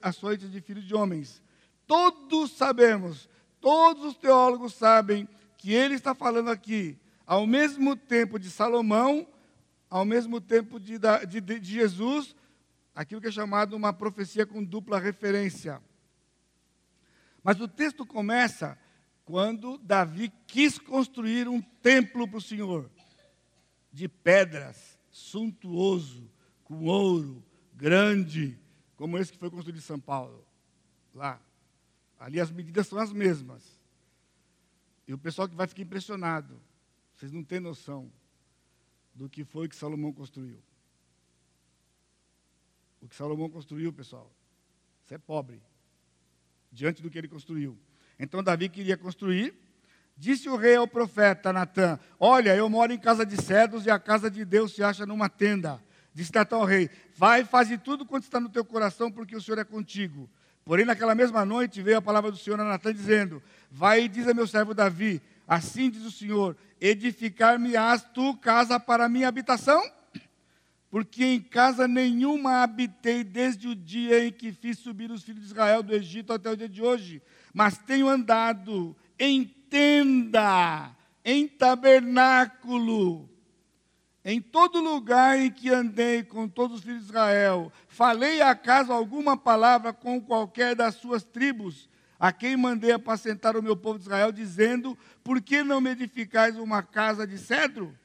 açoites 0.02 0.50
de 0.50 0.60
filhos 0.60 0.84
de 0.84 0.92
homens. 0.92 1.40
Todos 1.86 2.50
sabemos, 2.50 3.30
todos 3.60 4.04
os 4.04 4.16
teólogos 4.16 4.74
sabem 4.74 5.28
que 5.56 5.72
ele 5.72 5.94
está 5.94 6.16
falando 6.16 6.50
aqui, 6.50 6.98
ao 7.24 7.46
mesmo 7.46 7.94
tempo 7.94 8.40
de 8.40 8.50
Salomão, 8.50 9.24
ao 9.88 10.04
mesmo 10.04 10.40
tempo 10.40 10.80
de, 10.80 10.98
de, 11.28 11.40
de 11.40 11.62
Jesus, 11.62 12.34
aquilo 12.92 13.20
que 13.20 13.28
é 13.28 13.30
chamado 13.30 13.76
uma 13.76 13.92
profecia 13.92 14.44
com 14.44 14.64
dupla 14.64 14.98
referência. 14.98 15.80
Mas 17.40 17.60
o 17.60 17.68
texto 17.68 18.04
começa 18.04 18.76
quando 19.24 19.78
Davi 19.78 20.32
quis 20.44 20.76
construir 20.76 21.46
um 21.46 21.62
templo 21.62 22.26
para 22.26 22.38
o 22.38 22.42
Senhor, 22.42 22.90
de 23.92 24.08
pedras, 24.08 24.97
suntuoso, 25.18 26.30
com 26.64 26.84
ouro, 26.84 27.44
grande, 27.74 28.58
como 28.96 29.18
esse 29.18 29.32
que 29.32 29.38
foi 29.38 29.50
construído 29.50 29.78
em 29.78 29.82
São 29.82 29.98
Paulo. 29.98 30.46
Lá. 31.14 31.40
Ali 32.18 32.40
as 32.40 32.50
medidas 32.50 32.86
são 32.86 32.98
as 32.98 33.12
mesmas. 33.12 33.62
E 35.06 35.14
o 35.14 35.18
pessoal 35.18 35.48
que 35.48 35.54
vai 35.54 35.66
ficar 35.66 35.82
impressionado. 35.82 36.60
Vocês 37.14 37.32
não 37.32 37.42
têm 37.42 37.60
noção 37.60 38.12
do 39.14 39.28
que 39.28 39.44
foi 39.44 39.68
que 39.68 39.76
Salomão 39.76 40.12
construiu. 40.12 40.62
O 43.00 43.08
que 43.08 43.14
Salomão 43.14 43.48
construiu, 43.48 43.92
pessoal, 43.92 44.32
você 45.04 45.14
é 45.14 45.18
pobre. 45.18 45.62
Diante 46.70 47.02
do 47.02 47.10
que 47.10 47.18
ele 47.18 47.28
construiu. 47.28 47.78
Então 48.18 48.42
Davi 48.42 48.68
queria 48.68 48.96
construir 48.96 49.54
Disse 50.18 50.48
o 50.48 50.56
rei 50.56 50.74
ao 50.74 50.88
profeta 50.88 51.52
Natã: 51.52 51.96
Olha, 52.18 52.54
eu 52.56 52.68
moro 52.68 52.92
em 52.92 52.98
casa 52.98 53.24
de 53.24 53.40
cedros 53.40 53.86
e 53.86 53.90
a 53.90 54.00
casa 54.00 54.28
de 54.28 54.44
Deus 54.44 54.74
se 54.74 54.82
acha 54.82 55.06
numa 55.06 55.28
tenda. 55.28 55.80
Disse 56.12 56.34
Natã 56.34 56.56
ao 56.56 56.64
rei: 56.64 56.90
Vai, 57.16 57.44
faze 57.44 57.78
tudo 57.78 58.04
quanto 58.04 58.24
está 58.24 58.40
no 58.40 58.48
teu 58.48 58.64
coração, 58.64 59.12
porque 59.12 59.36
o 59.36 59.40
Senhor 59.40 59.58
é 59.58 59.64
contigo. 59.64 60.28
Porém, 60.64 60.84
naquela 60.84 61.14
mesma 61.14 61.44
noite 61.44 61.80
veio 61.80 61.98
a 61.98 62.02
palavra 62.02 62.32
do 62.32 62.36
Senhor 62.36 62.58
a 62.60 62.64
Natã 62.64 62.92
dizendo: 62.92 63.40
Vai 63.70 64.02
e 64.02 64.08
diz 64.08 64.26
a 64.26 64.34
meu 64.34 64.46
servo 64.48 64.74
Davi: 64.74 65.22
Assim 65.46 65.88
diz 65.88 66.04
o 66.04 66.10
Senhor: 66.10 66.56
Edificar-me-ás 66.80 68.02
tu 68.12 68.36
casa 68.38 68.80
para 68.80 69.08
minha 69.08 69.28
habitação? 69.28 69.80
Porque 70.90 71.24
em 71.24 71.40
casa 71.40 71.86
nenhuma 71.86 72.62
habitei 72.62 73.22
desde 73.22 73.68
o 73.68 73.74
dia 73.76 74.24
em 74.24 74.32
que 74.32 74.50
fiz 74.50 74.78
subir 74.78 75.12
os 75.12 75.22
filhos 75.22 75.42
de 75.42 75.46
Israel 75.46 75.82
do 75.82 75.94
Egito 75.94 76.32
até 76.32 76.50
o 76.50 76.56
dia 76.56 76.68
de 76.68 76.82
hoje, 76.82 77.22
mas 77.54 77.78
tenho 77.78 78.08
andado 78.08 78.96
em 79.18 79.44
tenda, 79.68 80.94
em 81.24 81.46
tabernáculo, 81.46 83.28
em 84.24 84.40
todo 84.40 84.80
lugar 84.80 85.38
em 85.38 85.50
que 85.50 85.70
andei 85.70 86.22
com 86.22 86.48
todos 86.48 86.78
os 86.78 86.84
filhos 86.84 87.02
de 87.02 87.08
Israel, 87.08 87.72
falei 87.86 88.42
acaso 88.42 88.92
alguma 88.92 89.36
palavra 89.36 89.92
com 89.92 90.20
qualquer 90.20 90.74
das 90.74 90.96
suas 90.96 91.22
tribos, 91.22 91.88
a 92.18 92.32
quem 92.32 92.56
mandei 92.56 92.92
apacentar 92.92 93.56
o 93.56 93.62
meu 93.62 93.76
povo 93.76 93.98
de 93.98 94.04
Israel, 94.04 94.32
dizendo: 94.32 94.98
Por 95.22 95.40
que 95.40 95.62
não 95.62 95.80
me 95.80 95.90
edificais 95.90 96.58
uma 96.58 96.82
casa 96.82 97.26
de 97.26 97.38
cedro? 97.38 97.96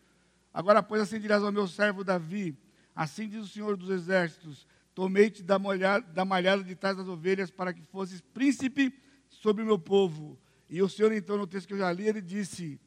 Agora, 0.54 0.84
pois, 0.84 1.02
assim 1.02 1.20
dirás 1.20 1.44
ao 1.44 1.52
meu 1.52 1.68
servo 1.68 2.04
Davi: 2.04 2.56
Assim 2.96 3.28
diz 3.28 3.44
o 3.44 3.48
Senhor 3.48 3.76
dos 3.76 3.90
Exércitos: 3.90 4.68
Tomei-te 4.94 5.42
da, 5.42 5.58
da 6.00 6.24
malhada 6.24 6.64
de 6.64 6.76
trás 6.76 6.96
das 6.96 7.08
ovelhas 7.08 7.50
para 7.50 7.74
que 7.74 7.82
fosses 7.82 8.22
príncipe 8.22 8.94
sobre 9.30 9.64
o 9.64 9.66
meu 9.66 9.80
povo. 9.80 10.38
E 10.70 10.82
o 10.82 10.90
Senhor, 10.90 11.12
então, 11.12 11.38
no 11.38 11.48
texto 11.48 11.68
que 11.68 11.74
eu 11.74 11.78
já 11.78 11.92
li, 11.92 12.08
ele 12.08 12.22
disse: 12.22 12.80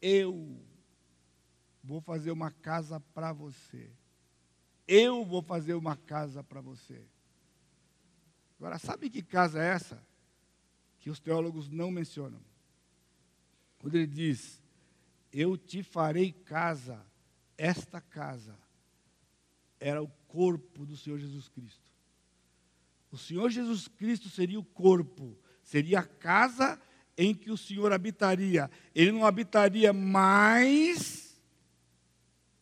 Eu 0.00 0.60
vou 1.82 2.00
fazer 2.00 2.30
uma 2.30 2.50
casa 2.50 3.00
para 3.00 3.32
você. 3.32 3.90
Eu 4.86 5.24
vou 5.24 5.42
fazer 5.42 5.74
uma 5.74 5.96
casa 5.96 6.42
para 6.42 6.60
você. 6.60 7.06
Agora, 8.58 8.78
sabe 8.78 9.08
que 9.08 9.22
casa 9.22 9.62
é 9.62 9.68
essa? 9.68 10.06
Que 10.98 11.08
os 11.10 11.20
teólogos 11.20 11.68
não 11.68 11.90
mencionam. 11.90 12.40
Quando 13.78 13.94
ele 13.94 14.06
diz: 14.06 14.62
Eu 15.32 15.56
te 15.56 15.82
farei 15.82 16.32
casa, 16.32 17.04
esta 17.56 18.00
casa 18.00 18.56
era 19.78 20.02
o 20.02 20.08
corpo 20.28 20.84
do 20.84 20.96
Senhor 20.96 21.18
Jesus 21.18 21.48
Cristo. 21.48 21.90
O 23.10 23.16
Senhor 23.16 23.50
Jesus 23.50 23.88
Cristo 23.88 24.28
seria 24.28 24.60
o 24.60 24.64
corpo 24.64 25.36
Seria 25.70 26.00
a 26.00 26.02
casa 26.02 26.80
em 27.16 27.32
que 27.32 27.48
o 27.48 27.56
Senhor 27.56 27.92
habitaria. 27.92 28.68
Ele 28.92 29.12
não 29.12 29.24
habitaria 29.24 29.92
mais 29.92 31.40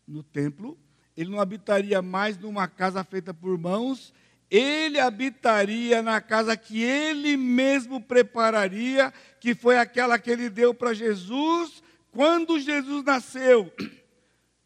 no 0.06 0.22
templo, 0.22 0.78
ele 1.16 1.30
não 1.30 1.40
habitaria 1.40 2.02
mais 2.02 2.36
numa 2.36 2.68
casa 2.68 3.02
feita 3.02 3.32
por 3.32 3.56
mãos, 3.56 4.12
ele 4.50 5.00
habitaria 5.00 6.02
na 6.02 6.20
casa 6.20 6.54
que 6.54 6.82
ele 6.82 7.34
mesmo 7.38 7.98
prepararia, 7.98 9.10
que 9.40 9.54
foi 9.54 9.78
aquela 9.78 10.18
que 10.18 10.30
ele 10.30 10.50
deu 10.50 10.74
para 10.74 10.92
Jesus 10.92 11.82
quando 12.12 12.60
Jesus 12.60 13.02
nasceu. 13.04 13.72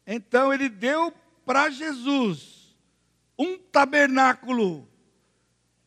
Então 0.05 0.53
ele 0.53 0.67
deu 0.67 1.13
para 1.45 1.69
Jesus 1.69 2.75
um 3.39 3.57
tabernáculo. 3.57 4.85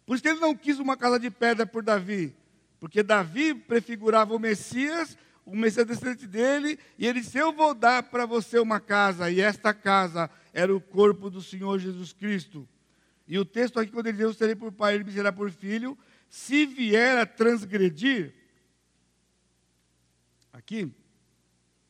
Por 0.07 0.17
isso 0.17 0.27
ele 0.27 0.41
não 0.41 0.55
quis 0.57 0.79
uma 0.79 0.97
casa 0.97 1.21
de 1.21 1.31
pedra 1.31 1.67
por 1.67 1.83
Davi 1.83 2.35
Porque 2.79 3.03
Davi 3.03 3.55
prefigurava 3.55 4.35
o 4.35 4.39
Messias, 4.39 5.17
o 5.45 5.57
Messias 5.57 5.87
descendente 5.87 6.27
dele, 6.27 6.79
e 6.99 7.07
ele 7.07 7.21
disse: 7.21 7.39
Eu 7.39 7.53
vou 7.53 7.75
dar 7.75 8.03
para 8.05 8.27
você 8.27 8.59
uma 8.59 8.81
casa, 8.81 9.31
e 9.31 9.41
esta 9.41 9.73
casa 9.73 10.31
era 10.53 10.75
o 10.75 10.81
corpo 10.81 11.31
do 11.31 11.41
Senhor 11.41 11.79
Jesus 11.79 12.13
Cristo. 12.13 12.69
E 13.27 13.39
o 13.39 13.45
texto 13.45 13.79
aqui, 13.79 13.91
quando 13.91 14.07
ele 14.07 14.17
diz: 14.17 14.27
Eu 14.27 14.35
serei 14.35 14.55
por 14.55 14.73
pai, 14.73 14.95
ele 14.95 15.05
me 15.05 15.13
será 15.13 15.33
por 15.33 15.51
filho, 15.51 15.97
se 16.29 16.67
vier 16.67 17.17
a 17.19 17.27
transgredir. 17.27 18.35
Aqui, 20.53 20.93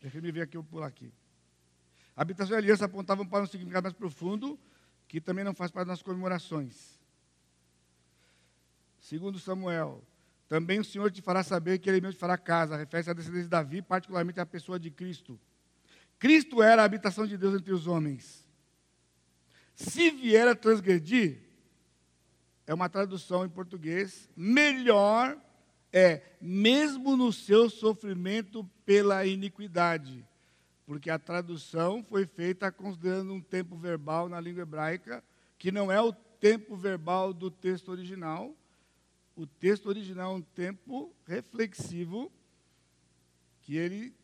deixa 0.00 0.18
eu 0.18 0.32
ver 0.32 0.42
aqui, 0.42 0.56
eu 0.56 0.62
vou 0.62 0.70
pular 0.70 0.86
aqui. 0.86 1.12
Habitação 2.16 2.56
e 2.56 2.58
aliança 2.58 2.84
apontavam 2.84 3.26
para 3.26 3.44
um 3.44 3.46
significado 3.46 3.84
mais 3.84 3.94
profundo, 3.94 4.58
que 5.06 5.20
também 5.20 5.44
não 5.44 5.54
faz 5.54 5.70
parte 5.70 5.88
das 5.88 6.02
comemorações. 6.02 6.98
Segundo 8.98 9.38
Samuel, 9.38 10.02
também 10.48 10.78
o 10.78 10.84
Senhor 10.84 11.10
te 11.10 11.20
fará 11.20 11.42
saber 11.42 11.78
que 11.78 11.90
Ele 11.90 12.00
mesmo 12.00 12.14
te 12.14 12.20
fará 12.20 12.38
casa. 12.38 12.76
Refere-se 12.76 13.10
à 13.10 13.12
descendência 13.12 13.44
de 13.44 13.50
Davi, 13.50 13.82
particularmente 13.82 14.40
à 14.40 14.46
pessoa 14.46 14.78
de 14.78 14.90
Cristo. 14.90 15.38
Cristo 16.18 16.62
era 16.62 16.82
a 16.82 16.84
habitação 16.84 17.26
de 17.26 17.36
Deus 17.36 17.54
entre 17.54 17.72
os 17.72 17.86
homens. 17.86 18.46
Se 19.74 20.10
vier 20.10 20.48
a 20.48 20.54
transgredir, 20.54 21.42
é 22.66 22.72
uma 22.72 22.88
tradução 22.88 23.44
em 23.44 23.48
português, 23.48 24.28
melhor 24.36 25.36
é, 25.92 26.22
mesmo 26.40 27.16
no 27.16 27.32
seu 27.32 27.68
sofrimento 27.68 28.68
pela 28.84 29.26
iniquidade. 29.26 30.26
Porque 30.86 31.10
a 31.10 31.18
tradução 31.18 32.04
foi 32.04 32.26
feita 32.26 32.70
considerando 32.70 33.32
um 33.32 33.40
tempo 33.40 33.76
verbal 33.76 34.28
na 34.28 34.40
língua 34.40 34.62
hebraica, 34.62 35.22
que 35.58 35.72
não 35.72 35.90
é 35.90 36.00
o 36.00 36.12
tempo 36.12 36.76
verbal 36.76 37.32
do 37.32 37.50
texto 37.50 37.90
original, 37.90 38.54
o 39.36 39.46
texto 39.46 39.86
original 39.86 40.32
é 40.32 40.36
um 40.36 40.42
tempo 40.42 41.14
reflexivo, 41.26 42.32
que 43.60 43.76
ele, 43.76 44.14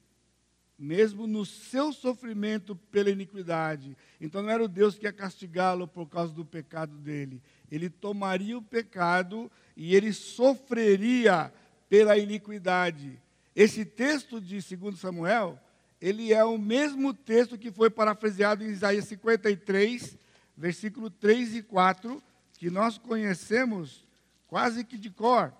mesmo 0.78 1.26
no 1.26 1.44
seu 1.44 1.92
sofrimento 1.92 2.74
pela 2.74 3.10
iniquidade, 3.10 3.94
então 4.18 4.42
não 4.42 4.48
era 4.48 4.64
o 4.64 4.68
Deus 4.68 4.96
que 4.96 5.04
ia 5.04 5.12
castigá-lo 5.12 5.86
por 5.86 6.08
causa 6.08 6.32
do 6.32 6.46
pecado 6.46 6.96
dele, 6.96 7.42
ele 7.70 7.90
tomaria 7.90 8.56
o 8.56 8.62
pecado 8.62 9.52
e 9.76 9.94
ele 9.94 10.12
sofreria 10.12 11.52
pela 11.90 12.16
iniquidade. 12.16 13.20
Esse 13.54 13.84
texto 13.84 14.40
de 14.40 14.60
2 14.76 14.98
Samuel, 14.98 15.58
ele 16.00 16.32
é 16.32 16.42
o 16.42 16.56
mesmo 16.56 17.12
texto 17.12 17.58
que 17.58 17.70
foi 17.70 17.90
parafraseado 17.90 18.64
em 18.64 18.68
Isaías 18.68 19.04
53, 19.04 20.16
versículo 20.56 21.10
3 21.10 21.56
e 21.56 21.62
4, 21.62 22.22
que 22.54 22.70
nós 22.70 22.96
conhecemos 22.96 24.06
quase 24.53 24.84
que 24.84 24.98
de 24.98 25.09
cor. 25.09 25.50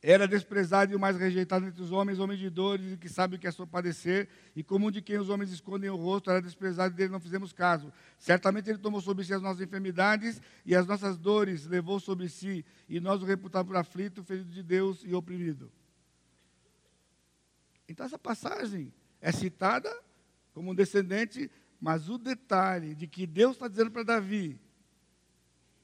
Era 0.00 0.26
desprezado 0.26 0.90
e 0.90 0.96
o 0.96 0.98
mais 0.98 1.14
rejeitado 1.14 1.66
entre 1.66 1.82
os 1.82 1.92
homens, 1.92 2.18
homem 2.18 2.38
de 2.38 2.48
dores, 2.48 2.94
e 2.94 2.96
que 2.96 3.06
sabe 3.06 3.36
o 3.36 3.38
que 3.38 3.46
é 3.46 3.50
só 3.50 3.66
padecer, 3.66 4.30
e 4.56 4.64
como 4.64 4.90
de 4.90 5.02
quem 5.02 5.18
os 5.18 5.28
homens 5.28 5.52
escondem 5.52 5.90
o 5.90 5.94
rosto, 5.94 6.30
era 6.30 6.40
desprezado 6.40 6.94
e 6.94 6.96
dele 6.96 7.12
não 7.12 7.20
fizemos 7.20 7.52
caso. 7.52 7.92
Certamente 8.18 8.70
ele 8.70 8.78
tomou 8.78 9.02
sobre 9.02 9.26
si 9.26 9.34
as 9.34 9.42
nossas 9.42 9.60
enfermidades 9.60 10.40
e 10.64 10.74
as 10.74 10.86
nossas 10.86 11.18
dores 11.18 11.66
levou 11.66 12.00
sobre 12.00 12.30
si, 12.30 12.64
e 12.88 12.98
nós 12.98 13.20
o 13.20 13.26
reputamos 13.26 13.66
por 13.66 13.76
aflito, 13.76 14.24
ferido 14.24 14.48
de 14.48 14.62
Deus 14.62 15.02
e 15.04 15.14
oprimido. 15.14 15.70
Então 17.86 18.06
essa 18.06 18.18
passagem 18.18 18.90
é 19.20 19.30
citada 19.30 19.94
como 20.54 20.70
um 20.70 20.74
descendente, 20.74 21.50
mas 21.78 22.08
o 22.08 22.16
detalhe 22.16 22.94
de 22.94 23.06
que 23.06 23.26
Deus 23.26 23.52
está 23.52 23.68
dizendo 23.68 23.90
para 23.90 24.02
Davi, 24.02 24.58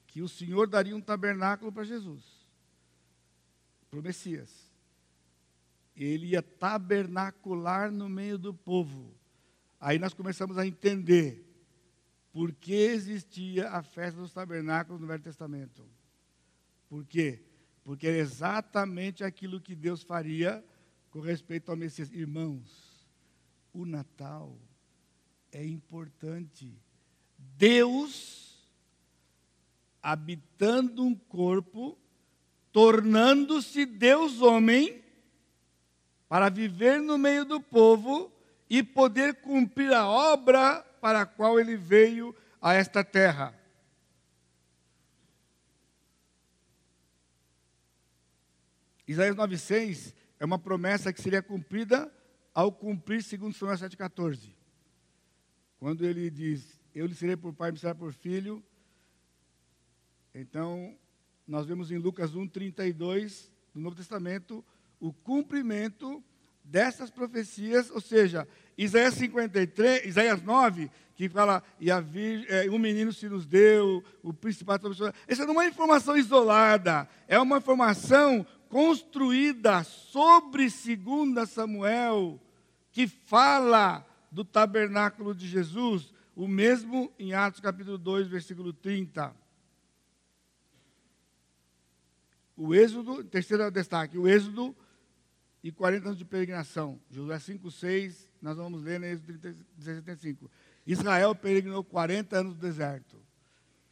que 0.09 0.23
o 0.23 0.29
Senhor 0.29 0.67
daria 0.67 0.97
um 0.97 1.01
tabernáculo 1.01 1.71
para 1.71 1.85
Jesus, 1.85 2.25
para 3.89 4.01
o 4.01 4.03
Messias. 4.03 4.51
Ele 5.95 6.29
ia 6.29 6.43
tabernacular 6.43 7.93
no 7.93 8.09
meio 8.09 8.39
do 8.39 8.53
povo. 8.53 9.15
Aí 9.79 9.99
nós 9.99 10.15
começamos 10.15 10.59
a 10.59 10.67
entender 10.67 11.45
por 12.33 12.53
que 12.53 12.73
existia 12.73 13.71
a 13.71 13.83
festa 13.83 14.21
dos 14.21 14.33
tabernáculos 14.33 15.01
no 15.01 15.07
Velho 15.07 15.23
Testamento. 15.23 15.85
Por 16.89 17.05
quê? 17.05 17.45
Porque 17.85 18.07
era 18.07 18.17
exatamente 18.17 19.23
aquilo 19.23 19.61
que 19.61 19.75
Deus 19.75 20.03
faria 20.03 20.65
com 21.11 21.21
respeito 21.21 21.71
ao 21.71 21.77
Messias. 21.77 22.11
Irmãos, 22.13 23.07
o 23.73 23.85
Natal 23.85 24.59
é 25.53 25.65
importante. 25.65 26.81
Deus 27.37 28.48
habitando 30.03 31.03
um 31.03 31.15
corpo, 31.15 31.99
tornando-se 32.73 33.85
Deus 33.87 34.41
homem, 34.41 35.03
para 36.29 36.49
viver 36.49 37.01
no 37.01 37.17
meio 37.17 37.45
do 37.45 37.61
povo 37.61 38.31
e 38.69 38.83
poder 38.83 39.37
cumprir 39.37 39.93
a 39.93 40.07
obra 40.07 40.83
para 41.01 41.23
a 41.23 41.27
qual 41.27 41.59
ele 41.59 41.77
veio 41.77 42.35
a 42.61 42.75
esta 42.75 43.03
terra. 43.03 43.55
Isaías 49.07 49.35
9,6 49.35 50.15
é 50.39 50.45
uma 50.45 50.59
promessa 50.59 51.13
que 51.13 51.23
seria 51.23 51.43
cumprida 51.43 52.13
ao 52.55 52.71
cumprir 52.71 53.23
segundo 53.23 53.55
Samuel 53.55 53.79
7,14. 53.79 54.51
Quando 55.79 56.05
ele 56.05 56.29
diz, 56.29 56.79
eu 56.95 57.07
lhe 57.07 57.15
serei 57.15 57.37
por 57.37 57.55
pai, 57.55 57.73
me 57.73 57.79
será 57.79 57.95
por 57.95 58.13
filho, 58.13 58.63
então, 60.41 60.95
nós 61.49 61.67
vemos 61.67 61.91
em 61.91 61.99
Lucas 61.99 62.37
1, 62.37 62.47
32, 62.47 63.51
do 63.75 63.81
Novo 63.81 63.97
Testamento, 63.97 64.65
o 65.01 65.13
cumprimento 65.13 66.23
dessas 66.63 67.11
profecias, 67.11 67.91
ou 67.91 68.01
seja, 68.01 68.47
Isaías 68.77 69.15
53, 69.15 70.07
Isaías 70.07 70.41
9, 70.41 70.89
que 71.17 71.29
fala, 71.29 71.61
e 71.81 71.91
a 71.91 72.01
é, 72.49 72.71
um 72.71 72.79
menino 72.79 73.13
se 73.13 73.29
nos 73.29 73.47
deu, 73.47 74.05
o 74.23 74.33
principado 74.33 74.95
sobre 74.95 75.13
Essa 75.27 75.45
não 75.45 75.55
é 75.55 75.57
uma 75.57 75.67
informação 75.67 76.17
isolada, 76.17 77.09
é 77.27 77.41
uma 77.41 77.59
informação 77.59 78.47
construída 78.69 79.83
sobre 79.83 80.69
2 80.69 81.49
Samuel, 81.49 82.41
que 82.93 83.09
fala 83.09 84.07
do 84.31 84.45
tabernáculo 84.45 85.35
de 85.35 85.49
Jesus, 85.49 86.13
o 86.37 86.47
mesmo 86.47 87.11
em 87.19 87.35
Atos 87.35 87.61
capítulo 87.61 87.99
2, 87.99 88.29
versículo 88.29 88.73
30. 88.73 89.48
O 92.61 92.75
Êxodo, 92.75 93.23
terceiro 93.23 93.71
destaque, 93.71 94.19
o 94.19 94.27
Êxodo 94.27 94.77
e 95.63 95.71
40 95.71 96.09
anos 96.09 96.19
de 96.19 96.25
peregrinação. 96.25 97.01
Josué 97.09 97.39
5, 97.39 97.71
6, 97.71 98.29
nós 98.43 98.57
vamos 98.57 98.83
ler 98.83 98.99
no 98.99 99.07
Êxodo 99.07 99.39
35. 99.81 100.51
Israel 100.85 101.37
peregrinou 101.37 101.85
40 101.85 102.37
anos 102.37 102.55
no 102.55 102.61
deserto. 102.61 103.17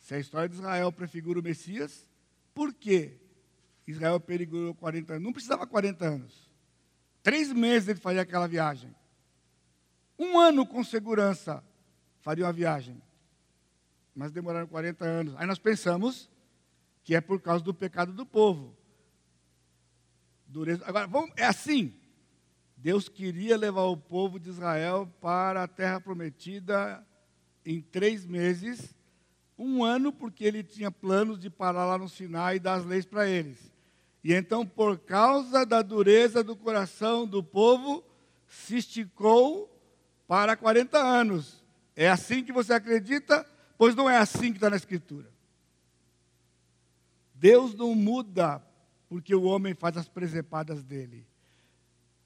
Se 0.01 0.17
a 0.17 0.19
história 0.19 0.49
de 0.49 0.57
Israel 0.57 0.91
prefigura 0.91 1.39
o 1.39 1.43
Messias, 1.45 2.11
por 2.53 2.75
que 2.75 3.13
Israel 3.87 4.19
peregrinou 4.19 4.75
40 4.75 5.13
anos? 5.13 5.25
Não 5.25 5.33
precisava 5.33 5.65
40 5.65 6.05
anos. 6.05 6.51
Três 7.23 7.53
meses 7.53 7.89
ele 7.89 8.01
faria 8.01 8.23
aquela 8.23 8.49
viagem. 8.49 8.93
Um 10.19 10.41
ano 10.41 10.67
com 10.67 10.83
segurança 10.83 11.63
faria 12.19 12.45
uma 12.45 12.53
viagem. 12.53 13.01
Mas 14.13 14.33
demoraram 14.33 14.67
40 14.67 15.05
anos. 15.05 15.35
Aí 15.37 15.47
nós 15.47 15.61
pensamos 15.61 16.29
que 17.07 17.15
é 17.15 17.21
por 17.21 17.41
causa 17.41 17.63
do 17.63 17.73
pecado 17.73 18.13
do 18.13 18.27
povo. 18.27 18.77
Dureza. 20.45 20.83
Agora, 20.85 21.07
vamos, 21.07 21.31
é 21.37 21.45
assim. 21.45 21.95
Deus 22.77 23.09
queria 23.09 23.57
levar 23.57 23.85
o 23.85 23.97
povo 23.97 24.41
de 24.41 24.51
Israel 24.51 25.09
para 25.21 25.63
a 25.63 25.69
terra 25.69 26.01
prometida 26.01 27.07
em 27.65 27.81
três 27.81 28.27
meses, 28.27 28.93
um 29.57 29.85
ano, 29.85 30.13
porque 30.13 30.45
ele 30.45 30.65
tinha 30.65 30.91
planos 30.91 31.39
de 31.39 31.49
parar 31.49 31.87
lá 31.87 31.97
no 31.97 32.09
Sinai 32.09 32.57
e 32.57 32.61
dar 32.61 32.75
as 32.75 32.85
leis 32.85 33.07
para 33.07 33.29
eles. 33.29 33.73
E 34.25 34.35
então, 34.35 34.67
por 34.67 34.99
causa 34.99 35.65
da 35.65 35.83
dureza 35.83 36.43
do 36.43 36.57
coração 36.57 37.25
do 37.25 37.41
povo, 37.41 38.05
se 38.49 38.79
esticou 38.79 39.73
para 40.27 40.57
40 40.57 40.99
anos. 40.99 41.65
É 41.95 42.11
assim 42.11 42.43
que 42.43 42.51
você 42.51 42.73
acredita? 42.73 43.49
Pois 43.79 43.95
não 43.95 44.11
é 44.11 44.17
assim 44.17 44.51
que 44.51 44.57
está 44.57 44.69
na 44.69 44.77
Escritura. 44.77 45.36
Deus 47.39 47.75
não 47.75 47.95
muda 47.95 48.63
porque 49.09 49.35
o 49.35 49.45
homem 49.45 49.75
faz 49.75 49.97
as 49.97 50.09
presepadas 50.09 50.83
dele. 50.83 51.27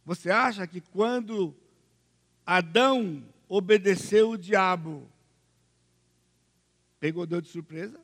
Você 0.05 0.31
acha 0.31 0.67
que 0.67 0.81
quando 0.81 1.55
Adão 2.47 3.23
obedeceu 3.49 4.31
o 4.31 4.39
diabo, 4.39 5.09
pegou 6.99 7.27
Deus 7.27 7.43
de 7.43 7.49
surpresa? 7.49 8.01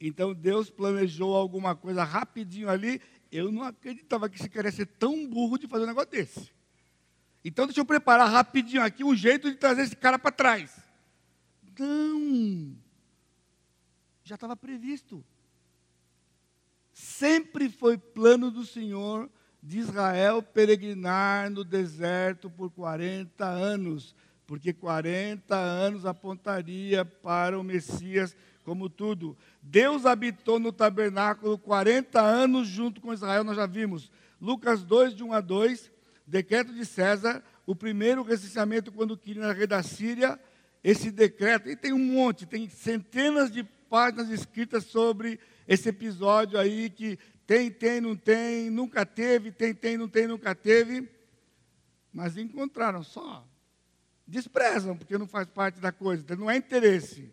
Então 0.00 0.34
Deus 0.34 0.70
planejou 0.70 1.34
alguma 1.36 1.76
coisa 1.76 2.02
rapidinho 2.02 2.68
ali. 2.68 3.00
Eu 3.30 3.52
não 3.52 3.62
acreditava 3.62 4.28
que 4.28 4.38
se 4.38 4.48
queria 4.48 4.72
ser 4.72 4.86
tão 4.86 5.26
burro 5.28 5.58
de 5.58 5.66
fazer 5.66 5.84
um 5.84 5.88
negócio 5.88 6.10
desse. 6.10 6.50
Então 7.44 7.66
deixa 7.66 7.80
eu 7.80 7.84
preparar 7.84 8.30
rapidinho 8.30 8.82
aqui 8.82 9.04
um 9.04 9.14
jeito 9.14 9.50
de 9.50 9.56
trazer 9.56 9.82
esse 9.82 9.96
cara 9.96 10.18
para 10.18 10.32
trás. 10.32 10.80
Não. 11.78 12.76
Já 14.24 14.36
estava 14.36 14.56
previsto. 14.56 15.24
Sempre 16.92 17.68
foi 17.68 17.96
plano 17.96 18.50
do 18.50 18.64
Senhor 18.64 19.30
de 19.62 19.78
Israel 19.78 20.42
peregrinar 20.42 21.48
no 21.50 21.64
deserto 21.64 22.50
por 22.50 22.70
40 22.70 23.44
anos, 23.44 24.14
porque 24.46 24.72
40 24.72 25.54
anos 25.54 26.04
apontaria 26.04 27.04
para 27.04 27.58
o 27.58 27.62
Messias 27.62 28.36
como 28.64 28.88
tudo. 28.90 29.36
Deus 29.62 30.04
habitou 30.04 30.58
no 30.58 30.72
tabernáculo 30.72 31.56
40 31.58 32.20
anos 32.20 32.68
junto 32.68 33.00
com 33.00 33.14
Israel, 33.14 33.44
nós 33.44 33.56
já 33.56 33.66
vimos. 33.66 34.10
Lucas 34.40 34.82
2, 34.82 35.14
de 35.14 35.22
1 35.22 35.32
a 35.32 35.40
2, 35.40 35.90
decreto 36.26 36.72
de 36.72 36.84
César, 36.84 37.42
o 37.64 37.74
primeiro 37.74 38.22
recenseamento 38.22 38.90
quando 38.90 39.16
Quirino 39.16 39.44
era 39.44 39.52
rei 39.52 39.66
da 39.66 39.82
Síria, 39.82 40.38
esse 40.82 41.12
decreto, 41.12 41.68
e 41.68 41.76
tem 41.76 41.92
um 41.92 41.98
monte, 41.98 42.44
tem 42.44 42.68
centenas 42.68 43.50
de 43.52 43.62
páginas 43.88 44.28
escritas 44.30 44.84
sobre 44.84 45.38
esse 45.66 45.88
episódio 45.88 46.58
aí 46.58 46.90
que 46.90 47.18
tem, 47.46 47.70
tem, 47.70 48.00
não 48.00 48.16
tem, 48.16 48.70
nunca 48.70 49.04
teve, 49.04 49.52
tem, 49.52 49.74
tem, 49.74 49.96
não 49.96 50.08
tem, 50.08 50.26
nunca 50.26 50.54
teve. 50.54 51.08
Mas 52.12 52.36
encontraram 52.36 53.02
só. 53.02 53.46
Desprezam, 54.26 54.96
porque 54.96 55.18
não 55.18 55.26
faz 55.26 55.48
parte 55.48 55.80
da 55.80 55.92
coisa, 55.92 56.24
não 56.36 56.50
é 56.50 56.56
interesse. 56.56 57.32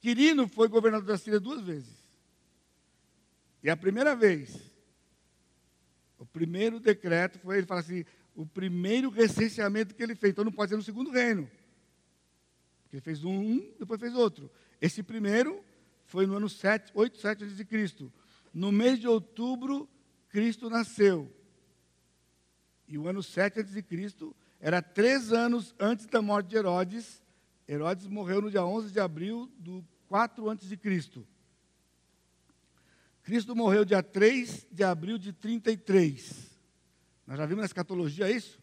Quirino 0.00 0.48
foi 0.48 0.68
governador 0.68 1.06
da 1.06 1.18
Síria 1.18 1.40
duas 1.40 1.60
vezes. 1.60 1.98
E 3.62 3.68
a 3.68 3.76
primeira 3.76 4.14
vez, 4.14 4.56
o 6.18 6.24
primeiro 6.24 6.78
decreto 6.78 7.38
foi, 7.38 7.58
ele 7.58 7.66
fala 7.66 7.80
assim, 7.80 8.04
o 8.34 8.46
primeiro 8.46 9.10
recenseamento 9.10 9.94
que 9.94 10.02
ele 10.02 10.14
fez. 10.14 10.32
Então 10.32 10.44
não 10.44 10.52
pode 10.52 10.70
ser 10.70 10.76
no 10.76 10.82
segundo 10.82 11.10
reino. 11.10 11.50
Porque 12.82 12.96
ele 12.96 13.02
fez 13.02 13.24
um, 13.24 13.58
depois 13.78 14.00
fez 14.00 14.14
outro. 14.14 14.50
Esse 14.80 15.02
primeiro 15.02 15.62
foi 16.08 16.26
no 16.26 16.36
ano 16.36 16.48
7, 16.48 16.90
8, 16.94 17.18
7 17.18 17.44
a.C. 17.44 18.10
No 18.52 18.72
mês 18.72 18.98
de 18.98 19.06
outubro, 19.06 19.86
Cristo 20.30 20.70
nasceu. 20.70 21.30
E 22.88 22.96
o 22.96 23.06
ano 23.06 23.22
7 23.22 23.60
a.C. 23.60 23.84
era 24.58 24.80
três 24.80 25.32
anos 25.34 25.74
antes 25.78 26.06
da 26.06 26.22
morte 26.22 26.48
de 26.48 26.56
Herodes. 26.56 27.22
Herodes 27.68 28.06
morreu 28.06 28.40
no 28.40 28.50
dia 28.50 28.64
11 28.64 28.90
de 28.90 28.98
abril 28.98 29.52
do 29.58 29.84
4 30.08 30.48
a.C. 30.48 30.78
Cristo 33.22 33.54
morreu 33.54 33.84
dia 33.84 34.02
3 34.02 34.66
de 34.72 34.82
abril 34.82 35.18
de 35.18 35.34
33. 35.34 36.58
Nós 37.26 37.36
já 37.36 37.44
vimos 37.44 37.60
na 37.60 37.66
escatologia 37.66 38.30
isso? 38.30 38.58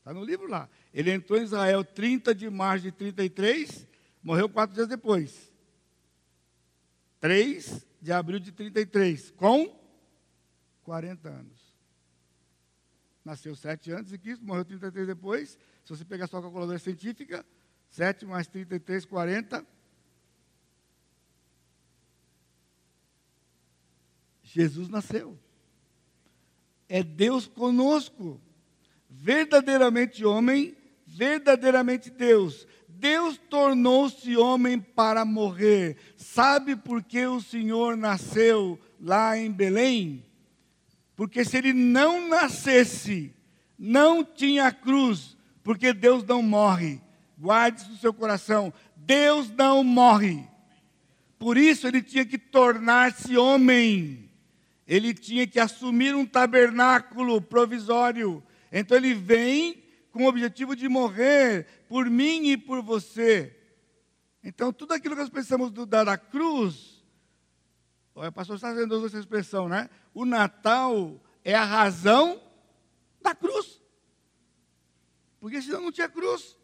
Está 0.00 0.12
no 0.12 0.22
livro 0.22 0.46
lá. 0.46 0.68
Ele 0.92 1.10
entrou 1.10 1.40
em 1.40 1.44
Israel 1.44 1.82
30 1.82 2.34
de 2.34 2.50
março 2.50 2.84
de 2.84 2.92
33, 2.92 3.88
morreu 4.22 4.50
quatro 4.50 4.74
dias 4.74 4.86
depois. 4.86 5.53
3 7.24 7.86
de 8.02 8.12
abril 8.12 8.38
de 8.38 8.52
33, 8.52 9.30
com 9.30 9.74
40 10.82 11.26
anos. 11.26 11.74
Nasceu 13.24 13.56
7 13.56 13.92
anos 13.92 14.10
de 14.10 14.18
Cristo, 14.18 14.44
morreu 14.44 14.62
33 14.62 15.06
depois. 15.06 15.58
Se 15.86 15.96
você 15.96 16.04
pegar 16.04 16.26
sua 16.26 16.42
calculadora 16.42 16.78
científica, 16.78 17.42
7 17.88 18.26
mais 18.26 18.46
33, 18.46 19.06
40. 19.06 19.66
Jesus 24.42 24.90
nasceu. 24.90 25.38
É 26.86 27.02
Deus 27.02 27.46
conosco. 27.46 28.38
Verdadeiramente 29.08 30.26
homem, 30.26 30.76
verdadeiramente 31.06 32.10
Deus. 32.10 32.66
Deus 33.04 33.38
tornou-se 33.50 34.34
homem 34.34 34.80
para 34.80 35.26
morrer. 35.26 35.98
Sabe 36.16 36.74
por 36.74 37.02
que 37.02 37.26
o 37.26 37.38
Senhor 37.38 37.98
nasceu 37.98 38.80
lá 38.98 39.36
em 39.36 39.52
Belém? 39.52 40.24
Porque 41.14 41.44
se 41.44 41.58
ele 41.58 41.74
não 41.74 42.26
nascesse, 42.26 43.30
não 43.78 44.24
tinha 44.24 44.72
cruz, 44.72 45.36
porque 45.62 45.92
Deus 45.92 46.24
não 46.24 46.42
morre. 46.42 46.98
Guarde 47.36 47.82
isso 47.82 47.90
no 47.90 47.98
seu 47.98 48.14
coração. 48.14 48.72
Deus 48.96 49.50
não 49.50 49.84
morre. 49.84 50.42
Por 51.38 51.58
isso 51.58 51.86
ele 51.86 52.00
tinha 52.00 52.24
que 52.24 52.38
tornar-se 52.38 53.36
homem. 53.36 54.30
Ele 54.88 55.12
tinha 55.12 55.46
que 55.46 55.60
assumir 55.60 56.14
um 56.14 56.24
tabernáculo 56.24 57.38
provisório. 57.42 58.42
Então 58.72 58.96
ele 58.96 59.12
vem 59.12 59.83
com 60.14 60.26
o 60.26 60.28
objetivo 60.28 60.76
de 60.76 60.88
morrer 60.88 61.66
por 61.88 62.08
mim 62.08 62.50
e 62.50 62.56
por 62.56 62.80
você. 62.80 63.58
Então, 64.44 64.72
tudo 64.72 64.94
aquilo 64.94 65.16
que 65.16 65.22
nós 65.22 65.28
pensamos 65.28 65.72
do, 65.72 65.84
da, 65.84 66.04
da 66.04 66.16
cruz, 66.16 67.04
o 68.14 68.30
pastor 68.30 68.54
está 68.54 68.72
usando 68.72 69.06
essa 69.06 69.18
expressão, 69.18 69.68
né? 69.68 69.90
O 70.14 70.24
Natal 70.24 71.20
é 71.44 71.52
a 71.52 71.64
razão 71.64 72.40
da 73.20 73.34
cruz. 73.34 73.82
Porque 75.40 75.60
senão 75.60 75.80
não 75.80 75.90
tinha 75.90 76.08
cruz. 76.08 76.56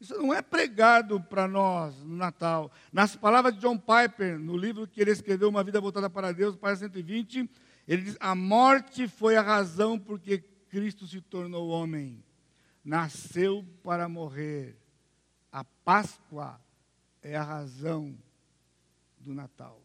Isso 0.00 0.18
não 0.18 0.34
é 0.34 0.42
pregado 0.42 1.20
para 1.20 1.46
nós 1.46 1.96
no 1.98 2.16
Natal. 2.16 2.68
Nas 2.92 3.14
palavras 3.14 3.54
de 3.54 3.60
John 3.60 3.78
Piper, 3.78 4.40
no 4.40 4.56
livro 4.56 4.88
que 4.88 5.00
ele 5.00 5.12
escreveu, 5.12 5.48
Uma 5.48 5.62
Vida 5.62 5.80
Voltada 5.80 6.10
para 6.10 6.32
Deus, 6.32 6.56
para 6.56 6.74
120, 6.74 7.48
ele 7.86 8.02
diz: 8.02 8.16
A 8.18 8.34
morte 8.34 9.06
foi 9.06 9.36
a 9.36 9.42
razão 9.42 9.96
porque 9.96 10.44
Cristo 10.72 11.06
se 11.06 11.20
tornou 11.20 11.68
homem. 11.68 12.24
Nasceu 12.82 13.62
para 13.84 14.08
morrer. 14.08 14.74
A 15.52 15.62
Páscoa 15.62 16.58
é 17.20 17.36
a 17.36 17.42
razão 17.42 18.18
do 19.20 19.34
Natal. 19.34 19.82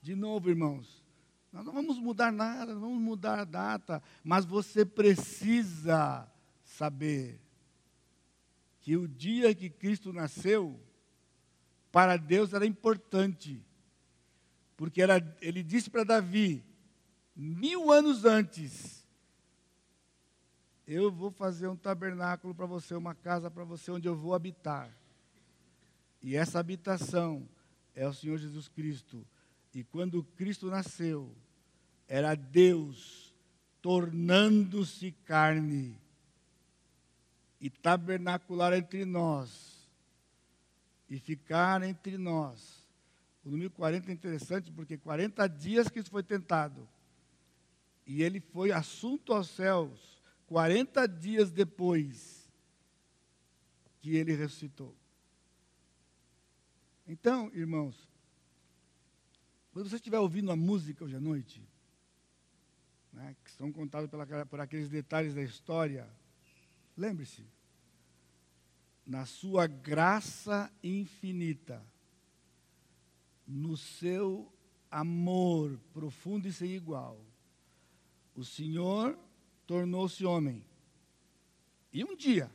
De 0.00 0.16
novo, 0.16 0.48
irmãos, 0.48 1.04
nós 1.52 1.62
não 1.62 1.74
vamos 1.74 1.98
mudar 1.98 2.32
nada, 2.32 2.72
não 2.72 2.80
vamos 2.80 3.02
mudar 3.02 3.38
a 3.38 3.44
data, 3.44 4.02
mas 4.24 4.46
você 4.46 4.82
precisa 4.82 6.26
saber 6.64 7.38
que 8.80 8.96
o 8.96 9.06
dia 9.06 9.54
que 9.54 9.68
Cristo 9.68 10.10
nasceu, 10.10 10.80
para 11.92 12.16
Deus 12.16 12.54
era 12.54 12.64
importante, 12.64 13.62
porque 14.74 15.02
era, 15.02 15.36
ele 15.42 15.62
disse 15.62 15.90
para 15.90 16.02
Davi, 16.02 16.64
mil 17.36 17.92
anos 17.92 18.24
antes, 18.24 19.06
eu 20.88 21.12
vou 21.12 21.30
fazer 21.30 21.68
um 21.68 21.76
tabernáculo 21.76 22.54
para 22.54 22.64
você, 22.64 22.94
uma 22.94 23.14
casa 23.14 23.50
para 23.50 23.62
você, 23.62 23.90
onde 23.90 24.08
eu 24.08 24.16
vou 24.16 24.34
habitar. 24.34 24.90
E 26.22 26.34
essa 26.34 26.58
habitação 26.58 27.46
é 27.94 28.08
o 28.08 28.14
Senhor 28.14 28.38
Jesus 28.38 28.68
Cristo. 28.68 29.22
E 29.74 29.84
quando 29.84 30.24
Cristo 30.24 30.70
nasceu, 30.70 31.30
era 32.08 32.34
Deus 32.34 33.34
tornando-se 33.82 35.12
carne 35.26 35.94
e 37.60 37.68
tabernacular 37.68 38.72
entre 38.72 39.04
nós 39.04 39.86
e 41.06 41.18
ficar 41.18 41.82
entre 41.82 42.16
nós. 42.16 42.82
O 43.44 43.50
número 43.50 43.70
40 43.70 44.10
é 44.10 44.14
interessante 44.14 44.72
porque 44.72 44.96
40 44.96 45.46
dias 45.48 45.88
que 45.90 45.98
isso 45.98 46.10
foi 46.10 46.22
tentado 46.22 46.88
e 48.06 48.22
ele 48.22 48.40
foi 48.40 48.72
assunto 48.72 49.34
aos 49.34 49.50
céus 49.50 50.17
40 50.48 51.06
dias 51.06 51.50
depois 51.50 52.50
que 54.00 54.16
ele 54.16 54.34
ressuscitou. 54.34 54.96
Então, 57.06 57.50
irmãos, 57.54 58.08
quando 59.70 59.88
você 59.88 59.96
estiver 59.96 60.18
ouvindo 60.18 60.50
a 60.50 60.56
música 60.56 61.04
hoje 61.04 61.16
à 61.16 61.20
noite, 61.20 61.62
né, 63.12 63.36
que 63.44 63.50
são 63.52 63.70
contados 63.70 64.08
pela, 64.08 64.46
por 64.46 64.58
aqueles 64.58 64.88
detalhes 64.88 65.34
da 65.34 65.42
história, 65.42 66.08
lembre-se, 66.96 67.44
na 69.06 69.26
sua 69.26 69.66
graça 69.66 70.72
infinita, 70.82 71.84
no 73.46 73.76
seu 73.76 74.50
amor 74.90 75.78
profundo 75.92 76.48
e 76.48 76.52
sem 76.52 76.70
igual, 76.70 77.22
o 78.34 78.44
Senhor 78.44 79.18
tornou-se 79.68 80.24
homem. 80.24 80.64
E 81.92 82.02
um 82.02 82.16
dia, 82.16 82.50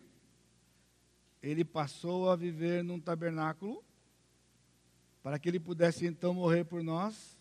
ele 1.43 1.63
passou 1.63 2.31
a 2.31 2.35
viver 2.35 2.83
num 2.83 2.99
tabernáculo, 2.99 3.83
para 5.21 5.37
que 5.37 5.47
ele 5.47 5.59
pudesse 5.59 6.07
então 6.07 6.33
morrer 6.33 6.63
por 6.63 6.83
nós. 6.83 7.37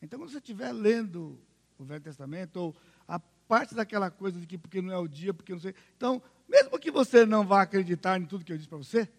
Então, 0.00 0.20
quando 0.20 0.30
você 0.30 0.38
estiver 0.38 0.72
lendo 0.72 1.36
o 1.76 1.84
Velho 1.84 2.00
Testamento, 2.00 2.56
ou 2.56 2.76
a 3.08 3.18
parte 3.18 3.74
daquela 3.74 4.12
coisa 4.12 4.38
de 4.38 4.46
que 4.46 4.56
porque 4.56 4.80
não 4.80 4.92
é 4.92 4.98
o 4.98 5.08
dia, 5.08 5.34
porque 5.34 5.52
não 5.52 5.60
sei. 5.60 5.74
Então, 5.96 6.22
mesmo 6.48 6.78
que 6.78 6.92
você 6.92 7.26
não 7.26 7.44
vá 7.44 7.62
acreditar 7.62 8.16
em 8.16 8.26
tudo 8.26 8.44
que 8.44 8.52
eu 8.52 8.56
disse 8.56 8.68
para 8.68 8.78
você, 8.78 9.10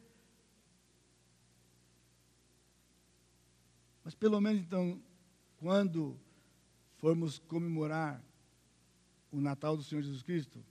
mas 4.05 4.15
pelo 4.15 4.39
menos 4.39 4.61
então, 4.61 5.01
quando 5.57 6.17
formos 6.95 7.39
comemorar 7.39 8.25
o 9.31 9.41
Natal 9.41 9.75
do 9.75 9.83
Senhor 9.83 10.01
Jesus 10.01 10.23
Cristo, 10.23 10.63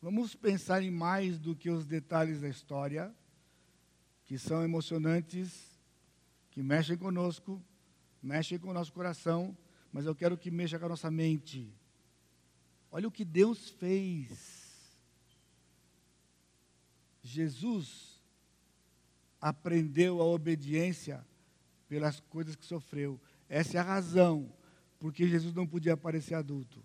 vamos 0.00 0.34
pensar 0.34 0.82
em 0.82 0.90
mais 0.90 1.38
do 1.38 1.54
que 1.54 1.70
os 1.70 1.86
detalhes 1.86 2.40
da 2.40 2.48
história, 2.48 3.14
que 4.24 4.38
são 4.38 4.62
emocionantes, 4.62 5.78
que 6.50 6.62
mexem 6.62 6.96
conosco, 6.96 7.62
mexem 8.22 8.58
com 8.58 8.70
o 8.70 8.74
nosso 8.74 8.92
coração, 8.92 9.56
mas 9.92 10.06
eu 10.06 10.14
quero 10.14 10.36
que 10.36 10.50
mexa 10.50 10.78
com 10.78 10.86
a 10.86 10.90
nossa 10.90 11.10
mente. 11.10 11.72
Olha 12.90 13.08
o 13.08 13.12
que 13.12 13.24
Deus 13.24 13.68
fez. 13.68 14.66
Jesus 17.22 18.22
aprendeu 19.40 20.20
a 20.20 20.24
obediência 20.24 21.24
pelas 21.88 22.20
coisas 22.20 22.56
que 22.56 22.64
sofreu. 22.64 23.20
Essa 23.48 23.76
é 23.76 23.80
a 23.80 23.84
razão 23.84 24.52
porque 24.98 25.28
Jesus 25.28 25.54
não 25.54 25.66
podia 25.66 25.92
aparecer 25.92 26.34
adulto. 26.34 26.82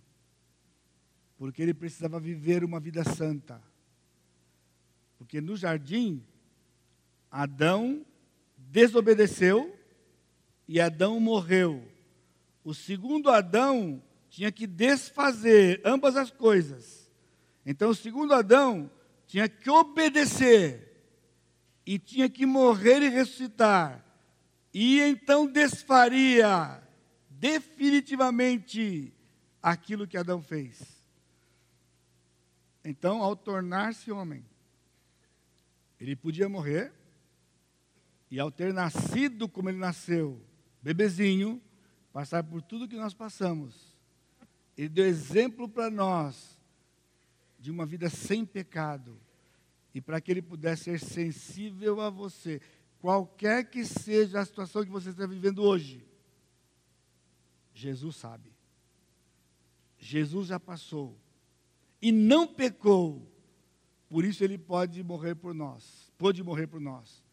Porque 1.41 1.63
ele 1.63 1.73
precisava 1.73 2.19
viver 2.19 2.63
uma 2.63 2.79
vida 2.79 3.03
santa. 3.03 3.59
Porque 5.17 5.41
no 5.41 5.57
jardim, 5.57 6.23
Adão 7.31 8.05
desobedeceu 8.55 9.75
e 10.67 10.79
Adão 10.79 11.19
morreu. 11.19 11.83
O 12.63 12.75
segundo 12.75 13.27
Adão 13.31 14.03
tinha 14.29 14.51
que 14.51 14.67
desfazer 14.67 15.81
ambas 15.83 16.15
as 16.15 16.29
coisas. 16.29 17.11
Então, 17.65 17.89
o 17.89 17.95
segundo 17.95 18.35
Adão 18.35 18.87
tinha 19.25 19.49
que 19.49 19.67
obedecer 19.67 20.95
e 21.83 21.97
tinha 21.97 22.29
que 22.29 22.45
morrer 22.45 23.01
e 23.01 23.09
ressuscitar. 23.09 24.05
E 24.71 24.99
então 25.01 25.47
desfaria 25.47 26.83
definitivamente 27.31 29.11
aquilo 29.59 30.07
que 30.07 30.17
Adão 30.17 30.39
fez. 30.39 30.90
Então, 32.83 33.21
ao 33.21 33.35
tornar-se 33.35 34.11
homem, 34.11 34.43
ele 35.99 36.15
podia 36.15 36.49
morrer, 36.49 36.91
e 38.29 38.39
ao 38.39 38.49
ter 38.49 38.73
nascido 38.73 39.47
como 39.47 39.69
ele 39.69 39.77
nasceu, 39.77 40.41
bebezinho, 40.81 41.61
passar 42.11 42.43
por 42.43 42.61
tudo 42.61 42.87
que 42.87 42.95
nós 42.95 43.13
passamos, 43.13 43.95
ele 44.77 44.89
deu 44.89 45.05
exemplo 45.05 45.69
para 45.69 45.89
nós 45.91 46.59
de 47.59 47.69
uma 47.69 47.85
vida 47.85 48.09
sem 48.09 48.45
pecado, 48.45 49.19
e 49.93 50.01
para 50.01 50.19
que 50.19 50.31
ele 50.31 50.41
pudesse 50.41 50.85
ser 50.85 50.99
sensível 50.99 52.01
a 52.01 52.09
você, 52.09 52.61
qualquer 52.99 53.69
que 53.69 53.85
seja 53.85 54.39
a 54.39 54.45
situação 54.45 54.83
que 54.83 54.89
você 54.89 55.09
está 55.09 55.27
vivendo 55.27 55.61
hoje, 55.61 56.03
Jesus 57.73 58.15
sabe. 58.15 58.51
Jesus 59.99 60.47
já 60.47 60.59
passou 60.59 61.20
e 62.01 62.11
não 62.11 62.47
pecou 62.47 63.31
por 64.11 64.25
isso 64.25 64.43
ele 64.43 64.57
pode 64.57 65.01
morrer 65.01 65.35
por 65.35 65.53
nós, 65.53 66.11
pode 66.17 66.43
morrer 66.43 66.67
por 66.67 66.81
nós. 66.81 67.23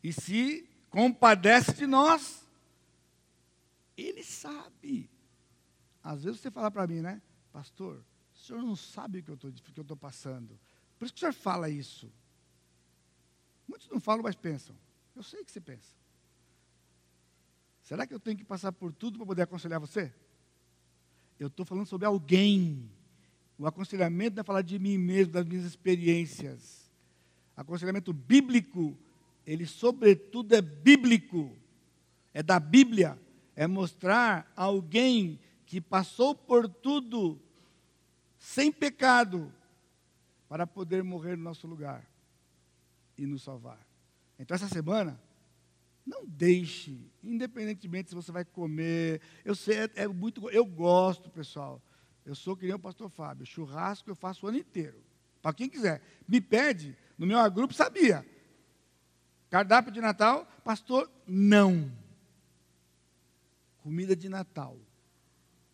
E 0.00 0.12
se 0.12 0.64
compadece 0.88 1.72
de 1.72 1.88
nós, 1.88 2.48
ele 3.96 4.22
sabe. 4.22 5.10
Às 6.00 6.22
vezes 6.22 6.38
você 6.38 6.48
fala 6.48 6.70
para 6.70 6.86
mim, 6.86 7.00
né, 7.00 7.20
pastor, 7.52 8.00
o 8.32 8.38
senhor 8.38 8.62
não 8.62 8.76
sabe 8.76 9.18
o 9.18 9.22
que 9.24 9.30
eu 9.32 9.82
estou 9.82 9.96
passando. 9.96 10.56
Por 10.96 11.04
isso 11.04 11.14
que 11.14 11.18
o 11.18 11.20
senhor 11.20 11.32
fala 11.32 11.68
isso. 11.68 12.08
Muitos 13.66 13.88
não 13.88 13.98
falam, 13.98 14.22
mas 14.22 14.36
pensam. 14.36 14.76
Eu 15.16 15.24
sei 15.24 15.44
que 15.44 15.50
você 15.50 15.60
pensa. 15.60 15.96
Será 17.82 18.06
que 18.06 18.14
eu 18.14 18.20
tenho 18.20 18.36
que 18.36 18.44
passar 18.44 18.70
por 18.70 18.92
tudo 18.92 19.18
para 19.18 19.26
poder 19.26 19.42
aconselhar 19.42 19.80
você? 19.80 20.14
Eu 21.40 21.48
estou 21.48 21.66
falando 21.66 21.86
sobre 21.86 22.06
alguém 22.06 22.88
o 23.60 23.66
aconselhamento 23.66 24.36
não 24.36 24.40
é 24.40 24.44
falar 24.44 24.62
de 24.62 24.78
mim 24.78 24.96
mesmo, 24.96 25.34
das 25.34 25.44
minhas 25.44 25.66
experiências. 25.66 26.90
Aconselhamento 27.54 28.10
bíblico, 28.10 28.96
ele 29.46 29.66
sobretudo 29.66 30.54
é 30.54 30.62
bíblico. 30.62 31.54
É 32.32 32.42
da 32.42 32.58
Bíblia. 32.58 33.20
É 33.54 33.66
mostrar 33.66 34.50
alguém 34.56 35.38
que 35.66 35.78
passou 35.78 36.34
por 36.34 36.70
tudo 36.70 37.38
sem 38.38 38.72
pecado 38.72 39.52
para 40.48 40.66
poder 40.66 41.04
morrer 41.04 41.36
no 41.36 41.42
nosso 41.42 41.66
lugar 41.66 42.08
e 43.18 43.26
nos 43.26 43.42
salvar. 43.42 43.86
Então 44.38 44.54
essa 44.54 44.68
semana 44.68 45.20
não 46.06 46.24
deixe, 46.24 46.98
independentemente 47.22 48.08
se 48.08 48.14
você 48.14 48.32
vai 48.32 48.44
comer. 48.46 49.20
Eu 49.44 49.54
sei, 49.54 49.80
é, 49.80 49.90
é 49.96 50.08
muito. 50.08 50.48
Eu 50.48 50.64
gosto, 50.64 51.28
pessoal. 51.28 51.82
Eu 52.24 52.34
sou 52.34 52.56
que 52.56 52.66
nem 52.66 52.74
o 52.74 52.78
pastor 52.78 53.08
Fábio. 53.08 53.46
Churrasco 53.46 54.10
eu 54.10 54.14
faço 54.14 54.46
o 54.46 54.48
ano 54.48 54.58
inteiro. 54.58 55.02
Para 55.42 55.54
quem 55.54 55.68
quiser. 55.68 56.02
Me 56.28 56.40
pede, 56.40 56.96
no 57.16 57.26
meu 57.26 57.50
grupo 57.50 57.74
sabia. 57.74 58.26
Cardápio 59.48 59.92
de 59.92 60.00
Natal, 60.00 60.46
pastor, 60.62 61.10
não. 61.26 61.90
Comida 63.78 64.14
de 64.14 64.28
Natal. 64.28 64.78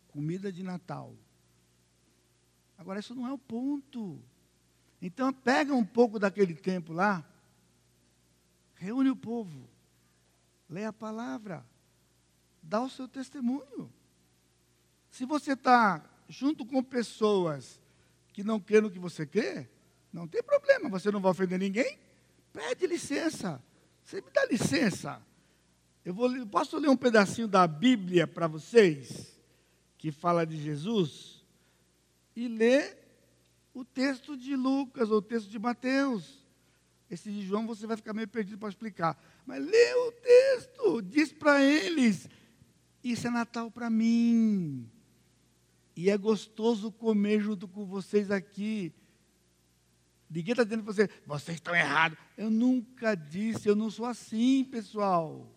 Comida 0.08 0.50
de 0.50 0.62
Natal. 0.62 1.14
Agora, 2.78 3.00
isso 3.00 3.14
não 3.14 3.26
é 3.26 3.32
o 3.32 3.38
ponto. 3.38 4.22
Então, 5.00 5.32
pega 5.32 5.74
um 5.74 5.84
pouco 5.84 6.18
daquele 6.18 6.54
tempo 6.54 6.92
lá, 6.92 7.24
reúne 8.74 9.10
o 9.10 9.16
povo, 9.16 9.68
lê 10.68 10.84
a 10.84 10.92
palavra, 10.92 11.66
dá 12.62 12.82
o 12.82 12.88
seu 12.88 13.06
testemunho. 13.06 13.92
Se 15.10 15.24
você 15.26 15.52
está 15.52 16.02
junto 16.28 16.64
com 16.64 16.82
pessoas 16.82 17.80
que 18.32 18.44
não 18.44 18.60
creem 18.60 18.82
no 18.82 18.90
que 18.90 18.98
você 18.98 19.26
crê, 19.26 19.68
não 20.12 20.26
tem 20.26 20.42
problema, 20.42 20.88
você 20.88 21.10
não 21.10 21.20
vai 21.20 21.30
ofender 21.30 21.58
ninguém. 21.58 21.98
Pede 22.52 22.86
licença. 22.86 23.62
Você 24.02 24.20
me 24.20 24.30
dá 24.30 24.44
licença. 24.46 25.20
Eu 26.04 26.14
vou, 26.14 26.30
posso 26.46 26.78
ler 26.78 26.88
um 26.88 26.96
pedacinho 26.96 27.48
da 27.48 27.66
Bíblia 27.66 28.26
para 28.26 28.46
vocês, 28.46 29.36
que 29.98 30.12
fala 30.12 30.46
de 30.46 30.56
Jesus, 30.56 31.44
e 32.34 32.46
ler 32.46 32.96
o 33.74 33.84
texto 33.84 34.36
de 34.36 34.54
Lucas 34.54 35.10
ou 35.10 35.18
o 35.18 35.22
texto 35.22 35.50
de 35.50 35.58
Mateus. 35.58 36.46
Esse 37.10 37.30
de 37.30 37.46
João 37.46 37.66
você 37.66 37.86
vai 37.86 37.96
ficar 37.96 38.14
meio 38.14 38.28
perdido 38.28 38.58
para 38.58 38.68
explicar. 38.68 39.20
Mas 39.44 39.64
lê 39.64 39.94
o 39.94 40.12
texto, 40.12 41.02
diz 41.02 41.32
para 41.32 41.62
eles: 41.62 42.28
Isso 43.02 43.26
é 43.26 43.30
Natal 43.30 43.70
para 43.70 43.90
mim. 43.90 44.90
E 45.96 46.10
é 46.10 46.18
gostoso 46.18 46.92
comer 46.92 47.40
junto 47.40 47.66
com 47.66 47.86
vocês 47.86 48.30
aqui. 48.30 48.92
Ninguém 50.28 50.52
está 50.52 50.62
dizendo 50.62 50.84
para 50.84 50.92
você, 50.92 51.08
vocês 51.24 51.56
estão 51.56 51.74
errados. 51.74 52.18
Eu 52.36 52.50
nunca 52.50 53.14
disse, 53.14 53.66
eu 53.66 53.74
não 53.74 53.90
sou 53.90 54.04
assim, 54.04 54.62
pessoal. 54.64 55.50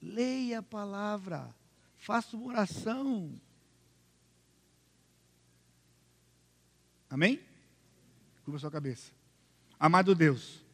Leia 0.00 0.60
a 0.60 0.62
palavra, 0.62 1.54
faça 1.96 2.34
uma 2.34 2.46
oração. 2.46 3.38
Amém? 7.10 7.40
Curva 8.42 8.58
sua 8.58 8.70
cabeça. 8.70 9.12
Amado 9.78 10.14
Deus, 10.14 10.64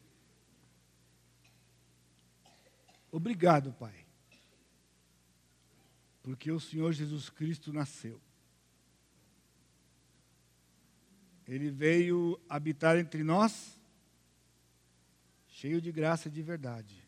obrigado, 3.10 3.72
Pai 3.72 4.01
porque 6.22 6.52
o 6.52 6.60
Senhor 6.60 6.92
Jesus 6.92 7.28
Cristo 7.28 7.72
nasceu. 7.72 8.20
Ele 11.46 11.70
veio 11.70 12.40
habitar 12.48 12.96
entre 12.96 13.24
nós, 13.24 13.78
cheio 15.48 15.80
de 15.80 15.90
graça 15.90 16.28
e 16.28 16.30
de 16.30 16.40
verdade, 16.40 17.02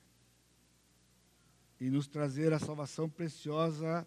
e 1.81 1.89
nos 1.89 2.09
trazer 2.09 2.53
a 2.53 2.59
salvação 2.59 3.09
preciosa 3.09 4.07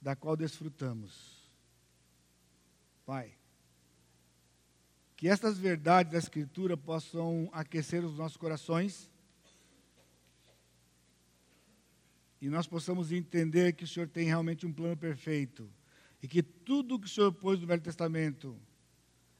da 0.00 0.16
qual 0.16 0.36
desfrutamos. 0.36 1.48
Pai, 3.06 3.32
que 5.16 5.28
estas 5.28 5.56
verdades 5.58 6.12
da 6.12 6.18
Escritura 6.18 6.76
possam 6.76 7.48
aquecer 7.52 8.04
os 8.04 8.16
nossos 8.16 8.36
corações 8.36 9.11
e 12.42 12.48
nós 12.48 12.66
possamos 12.66 13.12
entender 13.12 13.72
que 13.72 13.84
o 13.84 13.86
Senhor 13.86 14.08
tem 14.08 14.26
realmente 14.26 14.66
um 14.66 14.72
plano 14.72 14.96
perfeito 14.96 15.70
e 16.20 16.26
que 16.26 16.42
tudo 16.42 16.98
que 16.98 17.06
o 17.06 17.08
Senhor 17.08 17.32
pôs 17.32 17.60
no 17.60 17.68
Velho 17.68 17.80
Testamento 17.80 18.60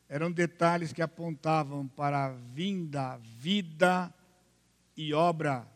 eram 0.08 0.30
detalhes 0.30 0.92
que 0.92 1.02
apontavam 1.02 1.88
para 1.88 2.26
a 2.26 2.32
vinda, 2.32 3.16
vida 3.16 4.14
e 4.96 5.12
obra 5.12 5.68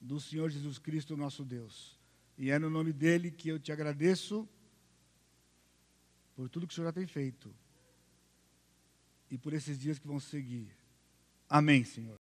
do 0.00 0.18
Senhor 0.18 0.50
Jesus 0.50 0.76
Cristo, 0.76 1.16
nosso 1.16 1.44
Deus. 1.44 1.96
E 2.36 2.50
é 2.50 2.58
no 2.58 2.68
nome 2.68 2.92
dele 2.92 3.30
que 3.30 3.48
eu 3.48 3.60
te 3.60 3.70
agradeço 3.70 4.48
por 6.34 6.48
tudo 6.48 6.66
que 6.66 6.72
o 6.72 6.74
Senhor 6.74 6.88
já 6.88 6.92
tem 6.92 7.06
feito 7.06 7.54
e 9.30 9.38
por 9.38 9.52
esses 9.52 9.78
dias 9.78 10.00
que 10.00 10.08
vão 10.08 10.18
seguir. 10.18 10.66
Amém, 11.48 11.84
Senhor. 11.84 12.12